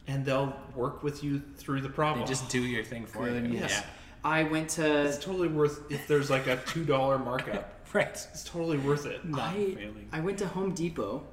and 0.07 0.25
they'll 0.25 0.57
work 0.75 1.03
with 1.03 1.23
you 1.25 1.43
through 1.57 1.81
the 1.83 1.89
problem. 1.89 2.25
They 2.27 2.31
just 2.33 2.49
do 2.49 2.61
your 2.63 2.85
thing 2.85 3.07
for 3.07 3.29
you. 3.29 3.41
Goodness. 3.41 3.73
Yeah. 3.73 3.85
I 4.23 4.43
went 4.45 4.69
to. 4.71 5.07
it's 5.07 5.19
totally 5.19 5.49
worth 5.49 5.91
if 5.91 6.07
there's 6.07 6.29
like 6.31 6.47
a 6.47 6.57
two 6.67 6.85
dollar 6.85 7.19
markup. 7.19 7.77
Right. 7.93 8.07
It's 8.07 8.45
totally 8.45 8.79
worth 8.79 9.05
it. 9.05 9.25
Not 9.25 9.49
I, 9.49 9.75
failing. 9.75 10.09
I 10.13 10.21
went 10.21 10.39
to 10.39 10.47
Home 10.47 10.73
Depot 10.75 11.25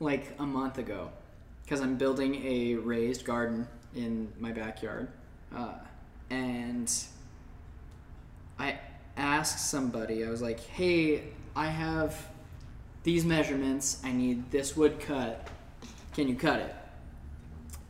like 0.00 0.34
a 0.38 0.46
month 0.46 0.78
ago 0.78 1.10
because 1.62 1.82
I'm 1.82 1.96
building 1.96 2.36
a 2.46 2.76
raised 2.76 3.26
garden 3.26 3.68
in 3.94 4.32
my 4.38 4.52
backyard, 4.52 5.08
uh, 5.54 5.74
and 6.30 6.90
I 8.58 8.78
asked 9.16 9.70
somebody, 9.70 10.24
I 10.24 10.30
was 10.30 10.42
like, 10.42 10.60
"Hey, 10.60 11.24
I 11.54 11.66
have 11.66 12.28
these 13.02 13.24
measurements. 13.24 14.00
I 14.04 14.12
need 14.12 14.50
this 14.50 14.76
wood 14.76 15.00
cut. 15.00 15.48
Can 16.14 16.28
you 16.28 16.34
cut 16.34 16.60
it?" 16.60 16.74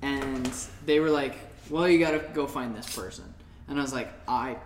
And 0.03 0.51
they 0.85 1.01
were 1.01 1.11
like, 1.11 1.37
"Well, 1.71 1.89
you 1.89 1.99
got 1.99 2.13
to 2.13 2.19
go 2.35 2.47
find 2.47 2.75
this 2.77 2.95
person." 2.95 3.25
And 3.69 3.79
I 3.79 3.83
was 3.83 3.93
like, 3.93 4.09
"I 4.29 4.57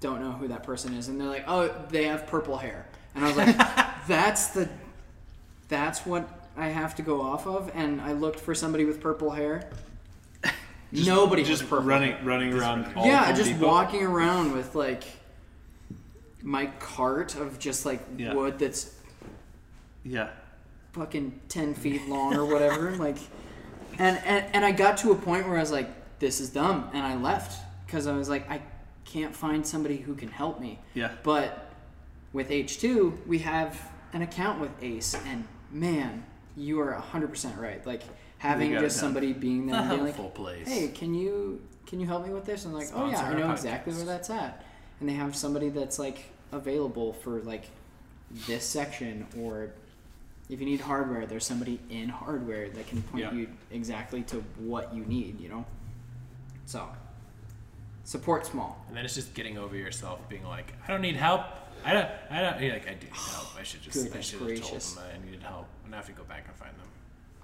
don't 0.00 0.20
know 0.20 0.32
who 0.32 0.48
that 0.48 0.62
person 0.62 0.94
is." 0.94 1.08
And 1.08 1.20
they're 1.20 1.28
like, 1.28 1.44
"Oh, 1.46 1.70
they 1.90 2.04
have 2.04 2.26
purple 2.26 2.56
hair." 2.56 2.86
And 3.14 3.24
I 3.24 3.28
was 3.28 3.36
like, 3.36 3.56
"That's 4.08 4.48
the 4.48 4.68
that's 5.68 6.04
what 6.04 6.28
I 6.56 6.68
have 6.68 6.94
to 6.96 7.02
go 7.02 7.20
off 7.22 7.46
of." 7.46 7.70
And 7.74 8.00
I 8.00 8.12
looked 8.12 8.38
for 8.40 8.54
somebody 8.54 8.84
with 8.84 9.00
purple 9.00 9.30
hair. 9.30 9.70
Nobody 10.92 11.42
just 11.42 11.62
has 11.62 11.70
purple 11.70 11.86
running 11.86 12.12
hair. 12.12 12.24
running 12.24 12.52
around. 12.52 12.94
all 12.94 13.06
Yeah, 13.06 13.32
just 13.32 13.52
Depot. 13.52 13.66
walking 13.66 14.04
around 14.04 14.52
with 14.52 14.74
like 14.74 15.04
my 16.44 16.66
cart 16.78 17.34
of 17.34 17.58
just 17.58 17.84
like 17.86 18.00
Yeah. 18.16 18.34
wood 18.34 18.58
that's 18.58 18.94
Yeah, 20.04 20.28
fucking 20.92 21.40
10 21.48 21.74
feet 21.74 22.06
long 22.08 22.36
or 22.36 22.44
whatever 22.44 22.94
like 22.96 23.16
and, 23.98 24.18
and 24.24 24.44
and 24.54 24.64
i 24.64 24.70
got 24.70 24.98
to 24.98 25.10
a 25.10 25.14
point 25.14 25.48
where 25.48 25.56
i 25.56 25.60
was 25.60 25.72
like 25.72 25.90
this 26.18 26.40
is 26.40 26.50
dumb 26.50 26.88
and 26.92 27.04
i 27.04 27.16
left 27.16 27.60
because 27.86 28.06
i 28.06 28.12
was 28.12 28.28
like 28.28 28.48
i 28.50 28.60
can't 29.04 29.34
find 29.34 29.66
somebody 29.66 29.96
who 29.96 30.14
can 30.14 30.28
help 30.28 30.60
me 30.60 30.78
yeah. 30.94 31.10
but 31.22 31.72
with 32.32 32.50
h2 32.50 33.26
we 33.26 33.38
have 33.38 33.90
an 34.12 34.22
account 34.22 34.60
with 34.60 34.70
ace 34.82 35.14
and 35.26 35.44
man 35.70 36.24
you 36.56 36.78
are 36.80 36.92
100% 37.12 37.58
right 37.58 37.84
like 37.86 38.02
having 38.38 38.72
just 38.72 38.98
somebody 38.98 39.32
being 39.32 39.66
there 39.66 39.80
and 39.80 39.88
being 39.90 40.04
helpful 40.04 40.24
like 40.26 40.34
place. 40.34 40.68
hey 40.68 40.88
can 40.88 41.14
you 41.14 41.60
can 41.86 41.98
you 41.98 42.06
help 42.06 42.26
me 42.26 42.32
with 42.32 42.44
this 42.44 42.64
and 42.64 42.74
I'm 42.74 42.80
like 42.80 42.90
oh 42.94 43.10
yeah 43.10 43.20
i 43.20 43.32
know 43.32 43.46
podcast. 43.46 43.52
exactly 43.52 43.94
where 43.94 44.04
that's 44.04 44.30
at 44.30 44.64
and 45.00 45.08
they 45.08 45.14
have 45.14 45.34
somebody 45.34 45.70
that's 45.70 45.98
like 45.98 46.26
available 46.52 47.12
for 47.12 47.40
like 47.42 47.64
this 48.46 48.64
section 48.64 49.26
or 49.38 49.70
if 50.50 50.60
you 50.60 50.66
need 50.66 50.80
hardware 50.80 51.26
there's 51.26 51.46
somebody 51.46 51.78
in 51.90 52.08
hardware 52.08 52.68
that 52.70 52.86
can 52.86 53.02
point 53.02 53.24
Yeah. 53.24 53.32
you 53.32 53.48
exactly 53.70 54.22
to 54.24 54.36
what 54.58 54.94
you 54.94 55.04
need 55.04 55.40
you 55.40 55.48
know 55.48 55.64
so 56.66 56.88
support 58.04 58.44
small 58.46 58.82
And 58.88 58.96
then 58.96 59.04
it's 59.04 59.14
just 59.14 59.34
getting 59.34 59.56
over 59.58 59.76
yourself, 59.76 60.20
being 60.28 60.44
like, 60.44 60.72
I 60.86 60.90
don't 60.90 61.00
need 61.00 61.16
help. 61.16 61.42
I 61.84 61.92
don't. 61.92 62.08
I 62.30 62.40
don't. 62.42 62.60
You're 62.62 62.72
like, 62.74 62.88
I 62.88 62.94
do 62.94 63.06
need 63.06 63.14
help. 63.32 63.48
I 63.58 63.62
should 63.62 63.82
just. 63.82 63.96
I 64.14 64.20
should 64.20 64.40
have 64.40 64.60
told 64.60 64.80
them 64.80 65.04
I 65.22 65.24
needed 65.24 65.42
help. 65.42 65.66
And 65.84 65.94
I 65.94 65.98
have 65.98 66.06
to 66.06 66.12
go 66.12 66.22
back 66.24 66.44
and 66.48 66.56
find 66.56 66.72
them. 66.72 66.88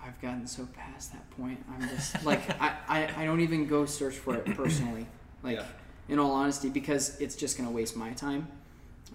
i've 0.03 0.19
gotten 0.23 0.47
so 0.47 0.67
past 0.75 1.13
that 1.13 1.29
point 1.39 1.63
i'm 1.73 1.87
just 1.91 2.25
like 2.25 2.41
I, 2.61 2.75
I 2.89 3.11
i 3.19 3.25
don't 3.27 3.41
even 3.41 3.67
go 3.67 3.85
search 3.85 4.15
for 4.17 4.35
it 4.35 4.45
personally 4.57 5.07
like 5.43 5.57
Yeah. 5.59 5.67
in 6.09 6.19
all 6.19 6.33
honesty 6.33 6.71
because 6.71 7.21
it's 7.21 7.37
just 7.37 7.59
gonna 7.59 7.71
waste 7.71 7.97
my 7.97 8.11
time 8.13 8.49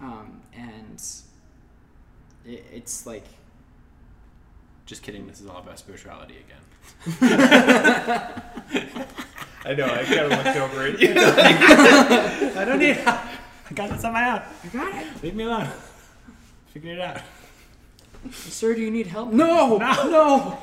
um, 0.00 0.40
and 0.54 1.02
it, 2.44 2.64
it's 2.72 3.06
like 3.06 3.24
Just 4.86 5.02
kidding. 5.02 5.26
This 5.26 5.40
is 5.40 5.46
all 5.48 5.58
about 5.58 5.78
spirituality 5.78 6.36
again. 6.36 6.62
I 9.64 9.74
know. 9.74 9.86
I 9.86 10.04
kind 10.04 10.20
of 10.20 10.30
looked 10.30 10.56
over 10.56 10.86
at 10.86 11.00
you. 11.00 11.12
I 11.16 12.64
don't 12.64 12.78
need 12.78 12.96
help. 12.96 13.20
I 13.68 13.74
got 13.74 13.90
this 13.90 14.04
on 14.04 14.12
my 14.12 14.30
own. 14.32 14.42
i 14.64 14.68
got 14.68 14.94
it 15.02 15.22
Leave 15.24 15.34
me 15.34 15.44
alone. 15.44 15.68
Figure 16.68 16.92
it 16.92 17.00
out. 17.00 17.20
sir 18.32 18.74
do 18.74 18.80
you 18.80 18.90
need 18.90 19.06
help 19.08 19.32
no 19.32 19.76
No. 19.78 20.04
no 20.04 20.58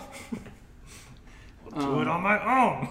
Do 1.75 2.01
it 2.01 2.07
on 2.07 2.21
my 2.21 2.37
own. 2.61 2.87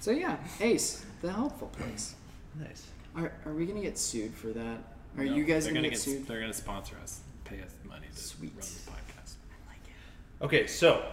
so 0.00 0.10
yeah 0.12 0.36
ace 0.60 1.04
the 1.22 1.32
helpful 1.32 1.68
place 1.68 2.14
nice. 2.58 2.86
Are, 3.16 3.32
are 3.46 3.52
we 3.52 3.66
gonna 3.66 3.80
get 3.82 3.98
sued 3.98 4.32
for 4.34 4.48
that? 4.48 4.78
Are 5.18 5.24
No, 5.24 5.34
you 5.34 5.44
guys 5.44 5.64
they're 5.64 5.72
gonna, 5.74 5.88
gonna 5.88 5.90
get 5.90 5.98
sued? 6.00 6.26
They're 6.26 6.40
gonna 6.40 6.52
sponsor 6.52 6.96
us, 7.02 7.20
pay 7.44 7.60
us 7.60 7.74
money 7.84 8.06
to 8.14 8.20
Sweet. 8.20 8.52
run 8.52 8.60
the 8.60 8.90
podcast. 8.90 9.34
I 9.50 9.68
like 9.68 9.80
it. 9.86 10.44
Okay, 10.44 10.66
so 10.66 11.04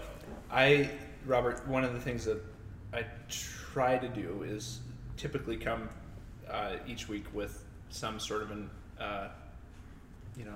I, 0.51 0.89
Robert, 1.25 1.67
one 1.67 1.83
of 1.83 1.93
the 1.93 1.99
things 1.99 2.25
that 2.25 2.41
I 2.93 3.05
try 3.29 3.97
to 3.97 4.07
do 4.07 4.43
is 4.47 4.79
typically 5.17 5.57
come 5.57 5.89
uh, 6.49 6.77
each 6.87 7.07
week 7.09 7.25
with 7.33 7.65
some 7.89 8.19
sort 8.19 8.41
of 8.41 8.51
an, 8.51 8.69
uh, 8.99 9.27
you 10.37 10.45
know, 10.45 10.55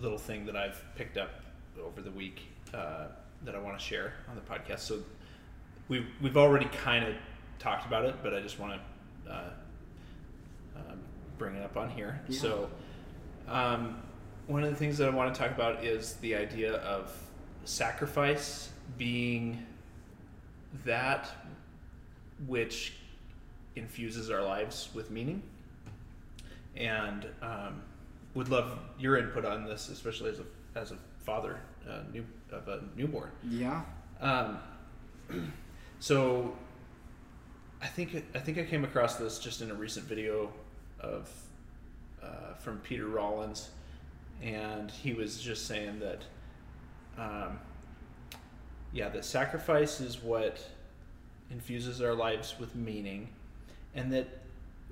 little 0.00 0.18
thing 0.18 0.44
that 0.46 0.56
I've 0.56 0.82
picked 0.96 1.16
up 1.16 1.30
over 1.82 2.02
the 2.02 2.10
week 2.10 2.42
uh, 2.74 3.06
that 3.44 3.54
I 3.54 3.58
want 3.58 3.78
to 3.78 3.84
share 3.84 4.12
on 4.28 4.34
the 4.36 4.42
podcast. 4.42 4.80
So 4.80 4.98
we've 5.88 6.06
we've 6.20 6.36
already 6.36 6.66
kind 6.66 7.04
of 7.06 7.14
talked 7.58 7.86
about 7.86 8.04
it, 8.04 8.16
but 8.22 8.34
I 8.34 8.40
just 8.40 8.58
want 8.58 8.80
to 9.26 9.32
uh, 9.32 9.50
um, 10.76 10.98
bring 11.38 11.56
it 11.56 11.62
up 11.62 11.76
on 11.76 11.90
here. 11.90 12.20
Yeah. 12.28 12.40
So. 12.40 12.70
Um, 13.48 14.02
one 14.46 14.62
of 14.62 14.70
the 14.70 14.76
things 14.76 14.98
that 14.98 15.08
I 15.08 15.10
want 15.10 15.34
to 15.34 15.40
talk 15.40 15.50
about 15.50 15.84
is 15.84 16.14
the 16.14 16.34
idea 16.36 16.74
of 16.76 17.12
sacrifice 17.64 18.70
being 18.96 19.66
that 20.84 21.28
which 22.46 22.94
infuses 23.74 24.30
our 24.30 24.42
lives 24.42 24.88
with 24.94 25.10
meaning. 25.10 25.42
And 26.76 27.26
um, 27.42 27.82
would 28.34 28.48
love 28.48 28.78
your 28.98 29.16
input 29.16 29.44
on 29.44 29.64
this, 29.64 29.88
especially 29.88 30.30
as 30.30 30.40
a 30.40 30.44
as 30.78 30.92
a 30.92 30.98
father 31.20 31.58
uh, 31.88 32.00
new, 32.12 32.24
of 32.52 32.68
a 32.68 32.82
newborn. 32.94 33.30
Yeah. 33.48 33.80
Um, 34.20 34.58
so 36.00 36.54
I 37.80 37.86
think 37.86 38.24
I 38.34 38.38
think 38.38 38.58
I 38.58 38.64
came 38.64 38.84
across 38.84 39.16
this 39.16 39.38
just 39.38 39.62
in 39.62 39.70
a 39.70 39.74
recent 39.74 40.06
video 40.06 40.52
of 41.00 41.30
uh, 42.22 42.54
from 42.58 42.78
Peter 42.78 43.06
Rollins, 43.06 43.70
and 44.42 44.90
he 44.90 45.14
was 45.14 45.40
just 45.40 45.66
saying 45.66 46.00
that, 46.00 46.22
um, 47.18 47.58
yeah, 48.92 49.08
that 49.08 49.24
sacrifice 49.24 50.00
is 50.00 50.22
what 50.22 50.58
infuses 51.50 52.00
our 52.02 52.14
lives 52.14 52.54
with 52.58 52.74
meaning, 52.74 53.28
and 53.94 54.12
that 54.12 54.28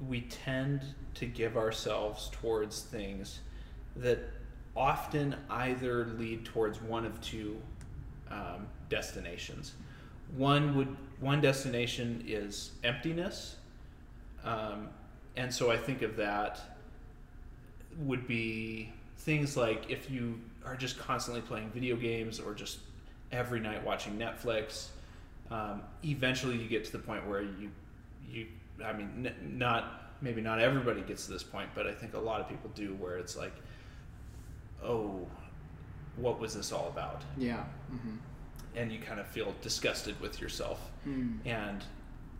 we 0.08 0.22
tend 0.22 0.82
to 1.14 1.26
give 1.26 1.56
ourselves 1.56 2.28
towards 2.32 2.82
things 2.82 3.40
that 3.96 4.18
often 4.76 5.36
either 5.50 6.06
lead 6.18 6.44
towards 6.44 6.80
one 6.82 7.04
of 7.06 7.20
two 7.20 7.56
um, 8.30 8.66
destinations. 8.88 9.74
One 10.36 10.76
would 10.76 10.96
one 11.20 11.40
destination 11.40 12.24
is 12.26 12.72
emptiness, 12.82 13.56
um, 14.42 14.88
and 15.36 15.52
so 15.52 15.70
I 15.70 15.76
think 15.76 16.02
of 16.02 16.16
that 16.16 16.60
would 17.98 18.26
be 18.26 18.92
things 19.18 19.56
like 19.56 19.88
if 19.90 20.10
you 20.10 20.40
are 20.64 20.76
just 20.76 20.98
constantly 20.98 21.40
playing 21.42 21.70
video 21.70 21.96
games 21.96 22.40
or 22.40 22.54
just 22.54 22.78
every 23.32 23.60
night 23.60 23.84
watching 23.84 24.18
Netflix. 24.18 24.88
Um, 25.50 25.82
eventually, 26.04 26.56
you 26.56 26.68
get 26.68 26.84
to 26.86 26.92
the 26.92 26.98
point 26.98 27.26
where 27.28 27.42
you 27.42 27.70
you 28.28 28.46
I 28.84 28.92
mean 28.92 29.26
n- 29.26 29.56
not 29.58 30.12
maybe 30.22 30.40
not 30.40 30.58
everybody 30.60 31.02
gets 31.02 31.26
to 31.26 31.32
this 31.32 31.42
point, 31.42 31.68
but 31.74 31.86
I 31.86 31.92
think 31.92 32.14
a 32.14 32.18
lot 32.18 32.40
of 32.40 32.48
people 32.48 32.70
do 32.74 32.94
where 32.94 33.18
it's 33.18 33.36
like, 33.36 33.52
oh, 34.82 35.26
what 36.16 36.40
was 36.40 36.54
this 36.54 36.72
all 36.72 36.88
about? 36.88 37.22
Yeah. 37.36 37.64
Mm-hmm. 37.92 38.16
and 38.76 38.90
you 38.90 38.98
kind 38.98 39.20
of 39.20 39.26
feel 39.26 39.54
disgusted 39.62 40.18
with 40.20 40.40
yourself 40.40 40.80
Hmm. 41.04 41.36
and 41.44 41.84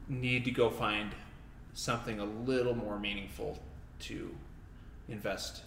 need 0.09 0.44
to 0.46 0.50
go 0.50 0.68
find 0.70 1.11
something 1.74 2.20
a 2.20 2.24
little 2.24 2.74
more 2.74 2.98
meaningful 2.98 3.58
to 4.00 4.34
invest 5.08 5.62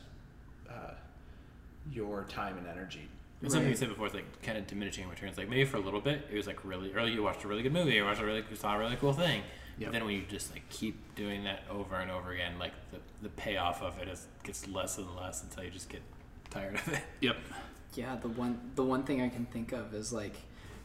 uh, 0.70 0.94
your 1.92 2.24
time 2.24 2.58
and 2.58 2.68
energy. 2.68 3.08
And 3.42 3.52
something 3.52 3.70
you 3.70 3.76
said 3.76 3.90
before 3.90 4.08
is 4.08 4.16
like 4.16 4.42
kind 4.42 4.58
of 4.58 4.66
diminishing 4.66 5.08
returns. 5.08 5.38
Like 5.38 5.48
maybe 5.48 5.66
for 5.66 5.78
a 5.78 5.80
little 5.80 6.02
bit, 6.02 6.28
it 6.32 6.36
was 6.36 6.48
like 6.48 6.66
really 6.66 6.92
early. 6.94 7.12
You 7.12 7.22
watched 7.22 7.44
a 7.44 7.48
really 7.48 7.62
good 7.62 7.74
movie, 7.74 7.94
you 7.94 8.04
watched 8.04 8.22
a 8.22 8.26
really 8.26 8.44
you 8.50 8.56
saw 8.56 8.76
a 8.76 8.80
really 8.80 8.96
cool 8.96 9.14
thing. 9.14 9.44
Yep. 9.78 9.90
But 9.90 9.94
then 9.94 10.06
when 10.06 10.16
you 10.16 10.24
just 10.28 10.52
like 10.52 10.68
keep 10.70 10.98
doing 11.16 11.44
that 11.44 11.64
over 11.70 11.98
and 11.98 12.10
over 12.10 12.32
again, 12.32 12.58
like 12.58 12.72
the, 12.92 12.98
the 13.22 13.30
payoff 13.30 13.84
of 13.84 14.00
it 14.00 14.08
is 14.08 14.26
gets 14.42 14.68
less 14.68 14.98
and 14.98 15.16
less 15.16 15.44
until 15.44 15.64
you 15.64 15.70
just 15.70 15.88
get 15.88 16.02
tired 16.50 16.76
of 16.76 16.88
it. 16.94 17.04
Yep. 17.22 17.38
Yeah. 17.94 18.16
The 18.16 18.30
one 18.30 18.60
the 18.76 18.84
one 18.84 19.04
thing 19.04 19.22
I 19.22 19.30
can 19.30 19.46
think 19.46 19.72
of 19.72 19.94
is 19.94 20.12
like 20.12 20.36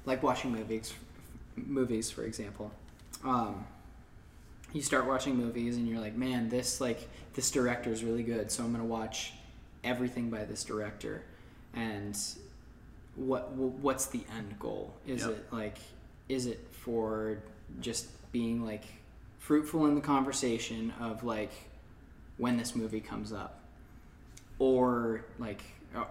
like 0.04 0.22
watching 0.22 0.52
movies. 0.52 0.92
Movies, 1.56 2.10
for 2.10 2.24
example. 2.24 2.70
Um, 3.24 3.66
you 4.72 4.82
start 4.82 5.06
watching 5.06 5.36
movies 5.36 5.76
and 5.76 5.86
you're 5.88 6.00
like, 6.00 6.14
man, 6.16 6.48
this 6.48 6.80
like 6.80 7.08
this 7.34 7.50
director 7.50 7.90
is 7.90 8.02
really 8.04 8.22
good, 8.22 8.50
so 8.50 8.64
I'm 8.64 8.72
gonna 8.72 8.84
watch 8.84 9.32
everything 9.84 10.30
by 10.30 10.44
this 10.44 10.64
director. 10.64 11.22
And 11.74 12.18
what 13.16 13.52
what's 13.52 14.06
the 14.06 14.22
end 14.36 14.58
goal? 14.58 14.94
Is 15.06 15.22
Yep. 15.22 15.30
it 15.30 15.52
like 15.52 15.78
is 16.28 16.46
it 16.46 16.66
for 16.70 17.38
just 17.80 18.06
being 18.32 18.64
like 18.64 18.84
fruitful 19.38 19.86
in 19.86 19.94
the 19.94 20.00
conversation 20.00 20.92
of 21.00 21.24
like 21.24 21.52
when 22.38 22.56
this 22.56 22.74
movie 22.74 23.00
comes 23.00 23.32
up, 23.32 23.60
or 24.58 25.24
like 25.38 25.62
uh, 25.94 26.04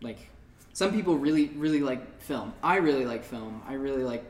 like 0.00 0.28
some 0.72 0.92
people 0.92 1.16
really 1.16 1.48
really 1.56 1.80
like 1.80 2.20
film. 2.22 2.52
I 2.62 2.76
really 2.76 3.04
like 3.04 3.24
film. 3.24 3.62
I 3.66 3.74
really 3.74 4.04
like 4.04 4.24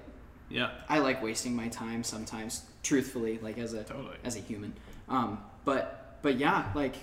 Yeah. 0.48 0.70
I 0.88 0.98
like 1.00 1.22
wasting 1.22 1.54
my 1.56 1.68
time 1.68 2.04
sometimes, 2.04 2.64
truthfully, 2.82 3.38
like 3.42 3.58
as 3.58 3.72
a 3.74 3.82
Totally. 3.84 4.16
as 4.24 4.36
a 4.36 4.40
human. 4.40 4.72
Um, 5.08 5.40
but 5.64 6.18
but 6.22 6.36
yeah, 6.36 6.70
like 6.74 6.94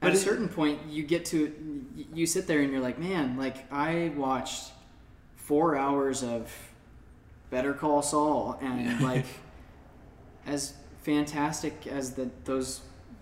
but 0.00 0.08
at 0.10 0.14
a 0.14 0.18
certain 0.18 0.48
point 0.48 0.80
you 0.88 1.04
get 1.04 1.24
to 1.26 1.84
you 2.12 2.26
sit 2.26 2.46
there 2.48 2.60
and 2.60 2.72
you're 2.72 2.80
like 2.82 2.98
man 2.98 3.36
like 3.36 3.72
i 3.72 4.10
watched 4.16 4.72
four 5.36 5.76
hours 5.76 6.24
of 6.24 6.52
better 7.50 7.72
call 7.72 8.02
saul 8.02 8.58
and 8.60 9.00
like 9.10 9.24
as 10.46 10.74
fantastic 11.02 11.86
as 11.86 12.14
the 12.14 12.28
those 12.44 12.80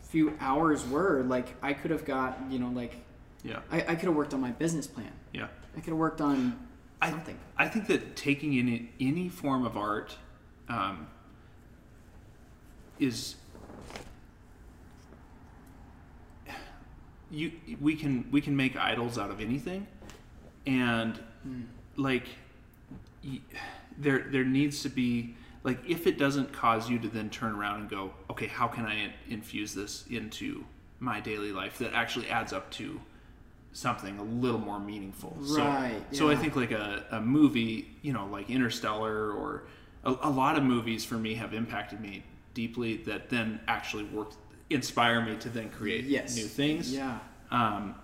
few 0.09 0.33
hours 0.41 0.87
were 0.89 1.23
like 1.29 1.55
i 1.63 1.73
could 1.75 1.91
have 1.91 2.05
got 2.07 2.39
you 2.51 2.59
know 2.59 2.69
like 2.71 2.97
Yeah. 3.45 3.61
i, 3.71 3.79
I 3.81 3.95
could 3.95 4.07
have 4.07 4.17
worked 4.17 4.33
on 4.35 4.41
my 4.41 4.51
business 4.51 4.87
plan 4.87 5.13
Yeah. 5.35 5.49
i 5.77 5.81
could 5.81 5.91
have 5.91 5.99
worked 5.99 6.21
on 6.23 6.59
I, 7.03 7.11
something. 7.11 7.39
I 7.57 7.69
think 7.69 7.87
that 7.87 8.17
taking 8.17 8.55
in 8.55 8.89
any 9.01 9.29
form 9.29 9.65
of 9.65 9.77
art 9.77 10.17
um, 10.69 11.07
is 12.99 13.37
you 17.31 17.53
we 17.81 17.95
can 17.95 18.29
we 18.31 18.41
can 18.41 18.57
make 18.57 18.77
idols 18.77 19.19
out 19.19 19.31
of 19.31 19.41
anything. 19.41 19.87
And 20.67 21.19
like 21.97 22.27
y- 23.25 23.41
there 23.97 24.27
there 24.31 24.45
needs 24.45 24.83
to 24.83 24.89
be 24.89 25.35
like 25.63 25.79
if 25.89 26.07
it 26.07 26.19
doesn't 26.19 26.53
cause 26.53 26.89
you 26.89 26.99
to 26.99 27.09
then 27.09 27.31
turn 27.31 27.55
around 27.55 27.81
and 27.81 27.91
go 27.91 28.13
okay 28.31 28.47
how 28.47 28.67
can 28.67 28.87
i 28.87 29.13
infuse 29.29 29.75
this 29.75 30.05
into 30.11 30.65
my 30.99 31.21
daily 31.21 31.53
life 31.53 31.79
that 31.79 31.93
actually 31.93 32.29
adds 32.29 32.53
up 32.53 32.71
to 32.71 33.01
something 33.73 34.19
a 34.19 34.23
little 34.25 34.59
more 34.59 34.81
meaningful. 34.81 35.37
Right, 35.39 36.03
so, 36.11 36.19
so 36.19 36.31
i 36.31 36.35
think 36.35 36.57
like 36.57 36.73
a, 36.73 37.05
a 37.13 37.21
movie 37.21 37.89
you 38.03 38.13
know 38.13 38.27
like 38.27 38.51
interstellar 38.51 39.31
or 39.31 39.63
a, 40.05 40.11
a 40.23 40.31
lot 40.31 40.57
of 40.57 40.65
movies 40.65 41.05
for 41.05 41.15
me 41.15 41.35
have 41.35 41.55
impacted 41.55 42.01
me 42.01 42.25
deeply 42.55 42.97
that 42.97 43.31
then 43.31 43.61
actually 43.69 44.05
work 44.05 44.33
inspire 44.71 45.21
me 45.21 45.37
to 45.37 45.49
then 45.49 45.69
create 45.71 46.05
yes. 46.05 46.37
new 46.37 46.45
things. 46.45 46.93
Yeah. 46.95 47.19
Um, 47.51 47.97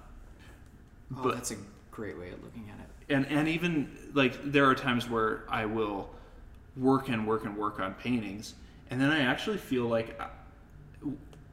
oh, 1.17 1.23
but- 1.23 1.35
that's 1.35 1.53
a 1.53 1.57
great 1.91 2.19
way 2.19 2.31
of 2.31 2.43
looking 2.43 2.69
at 2.73 2.81
it. 2.81 2.87
And 3.09 3.27
and 3.29 3.47
even 3.47 3.97
like 4.15 4.51
there 4.51 4.69
are 4.69 4.75
times 4.75 5.09
where 5.09 5.45
I 5.49 5.65
will 5.65 6.11
work 6.77 7.09
and 7.09 7.27
work 7.27 7.45
and 7.45 7.57
work 7.57 7.79
on 7.79 7.95
paintings, 7.95 8.55
and 8.91 9.01
then 9.01 9.13
I 9.13 9.21
actually 9.21 9.59
feel 9.59 9.85
like 9.85 10.21
I, 10.21 10.29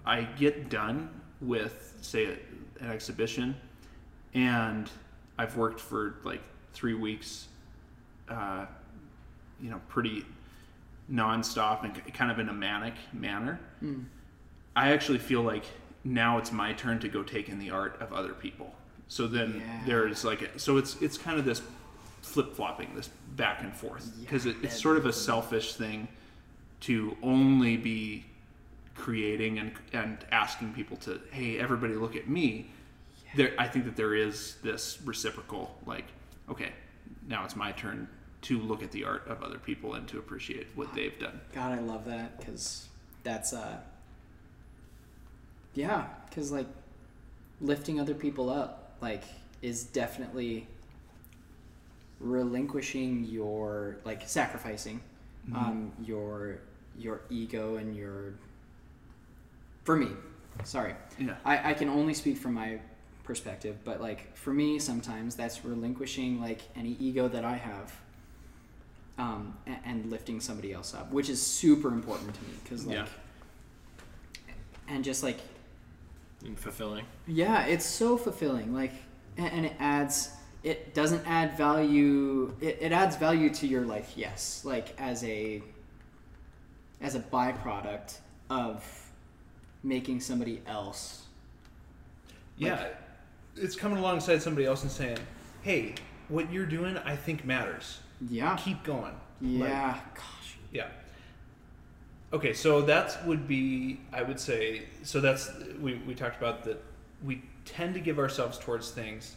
I 0.03 0.21
get 0.23 0.69
done 0.69 1.09
with 1.41 1.95
say 2.01 2.39
an 2.79 2.89
exhibition, 2.89 3.55
and 4.33 4.89
I've 5.37 5.55
worked 5.57 5.79
for 5.79 6.15
like 6.23 6.41
three 6.73 6.93
weeks, 6.93 7.47
uh, 8.29 8.65
you 9.61 9.69
know, 9.69 9.79
pretty 9.87 10.25
nonstop 11.11 11.83
and 11.83 12.13
kind 12.13 12.31
of 12.31 12.39
in 12.39 12.49
a 12.49 12.53
manic 12.53 12.93
manner. 13.11 13.59
I 14.75 14.91
actually 14.91 15.19
feel 15.19 15.41
like 15.41 15.65
now 16.03 16.37
it's 16.37 16.51
my 16.51 16.73
turn 16.73 16.99
to 16.99 17.07
go 17.09 17.23
take 17.23 17.49
in 17.49 17.59
the 17.59 17.69
art 17.69 18.01
of 18.01 18.13
other 18.13 18.33
people. 18.33 18.73
So 19.07 19.27
then 19.27 19.55
Yeah. 19.65 19.81
there's 19.85 20.23
like 20.25 20.41
a, 20.41 20.59
so 20.59 20.77
it's 20.77 20.99
it's 21.01 21.17
kind 21.17 21.37
of 21.37 21.45
this 21.45 21.61
flip 22.21 22.55
flopping, 22.55 22.95
this 22.95 23.09
back 23.35 23.61
and 23.61 23.73
forth 23.75 24.11
because 24.19 24.45
it, 24.45 24.55
it's 24.63 24.79
sort 24.81 24.97
of 24.97 25.05
a 25.05 25.13
selfish 25.13 25.73
thing 25.75 26.07
to 26.81 27.15
only 27.21 27.77
be 27.77 28.25
creating 28.95 29.59
and 29.59 29.71
and 29.91 30.17
asking 30.31 30.73
people 30.73 30.97
to 30.97 31.19
hey 31.31 31.59
everybody 31.59 31.93
look 31.95 32.15
at 32.15 32.27
me. 32.27 32.71
There, 33.35 33.53
I 33.57 33.67
think 33.67 33.85
that 33.85 33.95
there 33.95 34.15
is 34.15 34.55
this 34.63 34.99
reciprocal 35.03 35.75
like 35.85 36.05
okay 36.49 36.71
now 37.27 37.43
it's 37.45 37.55
my 37.55 37.71
turn 37.71 38.07
to 38.43 38.59
look 38.59 38.83
at 38.83 38.91
the 38.91 39.05
art 39.05 39.25
of 39.27 39.41
other 39.41 39.57
people 39.57 39.93
and 39.93 40.07
to 40.09 40.19
appreciate 40.19 40.67
what 40.75 40.93
they've 40.93 41.17
done. 41.17 41.39
God, 41.53 41.71
I 41.71 41.79
love 41.79 42.05
that 42.05 42.37
because 42.37 42.89
that's 43.23 43.53
uh, 43.53 43.77
yeah, 45.73 46.07
because 46.29 46.51
like 46.51 46.67
lifting 47.61 47.99
other 47.99 48.13
people 48.13 48.49
up 48.49 48.97
like 49.01 49.23
is 49.61 49.85
definitely 49.85 50.67
relinquishing 52.19 53.25
your 53.25 53.97
like 54.05 54.21
sacrificing 54.25 55.01
um 55.55 55.91
your 56.01 56.59
your 56.97 57.21
ego 57.29 57.75
and 57.75 57.95
your 57.97 58.33
for 59.83 59.97
me 59.97 60.07
sorry 60.63 60.95
Yeah. 61.19 61.35
I, 61.43 61.71
I 61.71 61.73
can 61.73 61.89
only 61.89 62.13
speak 62.13 62.37
from 62.37 62.53
my 62.53 62.79
perspective 63.23 63.77
but 63.85 64.01
like 64.01 64.35
for 64.35 64.53
me 64.53 64.77
sometimes 64.79 65.35
that's 65.35 65.63
relinquishing 65.63 66.41
like 66.41 66.61
any 66.75 66.97
ego 66.99 67.27
that 67.27 67.45
i 67.45 67.55
have 67.55 67.93
um, 69.17 69.55
and, 69.67 69.77
and 69.85 70.05
lifting 70.11 70.39
somebody 70.41 70.73
else 70.73 70.93
up 70.93 71.11
which 71.11 71.29
is 71.29 71.41
super 71.41 71.89
important 71.89 72.33
to 72.33 72.41
me 72.41 72.49
because 72.63 72.85
like 72.85 72.97
Yeah. 72.97 73.05
and 74.89 75.03
just 75.03 75.23
like 75.23 75.37
And 76.43 76.57
fulfilling. 76.59 77.05
yeah 77.27 77.65
it's 77.65 77.85
so 77.85 78.17
fulfilling 78.17 78.73
like 78.73 78.91
and, 79.37 79.51
and 79.53 79.65
it 79.67 79.73
adds 79.79 80.29
it 80.63 80.93
doesn't 80.93 81.25
add 81.27 81.55
value 81.57 82.53
it, 82.59 82.77
it 82.81 82.91
adds 82.91 83.15
value 83.15 83.49
to 83.51 83.67
your 83.67 83.85
life 83.85 84.13
yes 84.15 84.63
like 84.65 84.99
as 84.99 85.23
a 85.23 85.61
as 87.01 87.15
a 87.15 87.19
byproduct 87.19 88.17
of 88.49 88.83
making 89.83 90.19
somebody 90.21 90.61
else 90.65 91.23
Yeah, 92.57 92.87
it's 93.55 93.75
coming 93.75 93.97
alongside 93.97 94.41
somebody 94.41 94.65
else 94.65 94.83
and 94.83 94.91
saying, 94.91 95.17
"Hey, 95.61 95.95
what 96.27 96.51
you're 96.51 96.65
doing, 96.65 96.97
I 96.97 97.15
think 97.15 97.45
matters. 97.45 97.99
yeah 98.29 98.55
Keep 98.57 98.83
going." 98.83 99.15
yeah 99.41 99.93
Like, 99.93 100.15
gosh 100.15 100.57
yeah. 100.71 100.87
Okay, 102.31 102.53
so 102.53 102.81
that 102.81 103.25
would 103.27 103.47
be, 103.47 103.99
I 104.11 104.23
would 104.23 104.39
say, 104.39 104.83
so 105.03 105.21
that's 105.21 105.51
we 105.79 105.95
we 106.07 106.15
talked 106.15 106.37
about 106.37 106.63
that 106.63 106.83
we 107.23 107.43
tend 107.65 107.93
to 107.93 107.99
give 107.99 108.19
ourselves 108.19 108.57
towards 108.57 108.91
things 108.91 109.35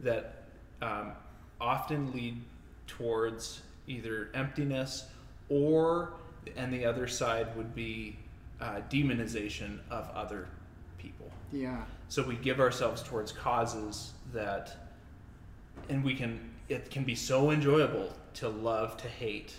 that 0.00 0.44
um, 0.80 1.12
often 1.60 2.12
lead 2.12 2.40
towards 2.86 3.62
either 3.86 4.30
emptiness 4.34 5.06
or, 5.48 6.12
and 6.56 6.72
the 6.72 6.84
other 6.84 7.06
side 7.06 7.54
would 7.56 7.74
be 7.74 8.16
uh, 8.60 8.80
demonization 8.90 9.78
of 9.90 10.08
other 10.14 10.48
people. 10.98 11.30
yeah 11.52 11.82
So 12.08 12.22
we 12.22 12.36
give 12.36 12.60
ourselves 12.60 13.02
towards 13.02 13.32
causes 13.32 14.12
that, 14.32 14.76
and 15.88 16.02
we 16.04 16.14
can, 16.14 16.40
it 16.68 16.90
can 16.90 17.04
be 17.04 17.14
so 17.14 17.50
enjoyable 17.50 18.12
to 18.34 18.48
love 18.48 18.96
to 18.98 19.08
hate 19.08 19.54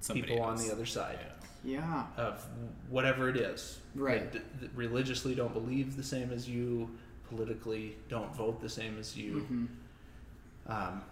Somebody 0.00 0.28
people 0.34 0.44
on 0.44 0.56
the 0.56 0.70
other 0.70 0.86
side 0.86 1.18
yeah 1.64 2.04
of 2.16 2.46
whatever 2.90 3.28
it 3.28 3.36
is. 3.36 3.78
Right. 3.96 4.30
That, 4.32 4.60
that 4.60 4.70
religiously 4.74 5.34
don't 5.34 5.52
believe 5.52 5.96
the 5.96 6.02
same 6.02 6.30
as 6.32 6.48
you, 6.48 6.88
politically 7.28 7.96
don't 8.08 8.32
vote 8.36 8.60
the 8.60 8.68
same 8.68 8.98
as 8.98 9.16
you. 9.16 9.46
Mhm. 9.50 10.70
Um, 10.70 11.02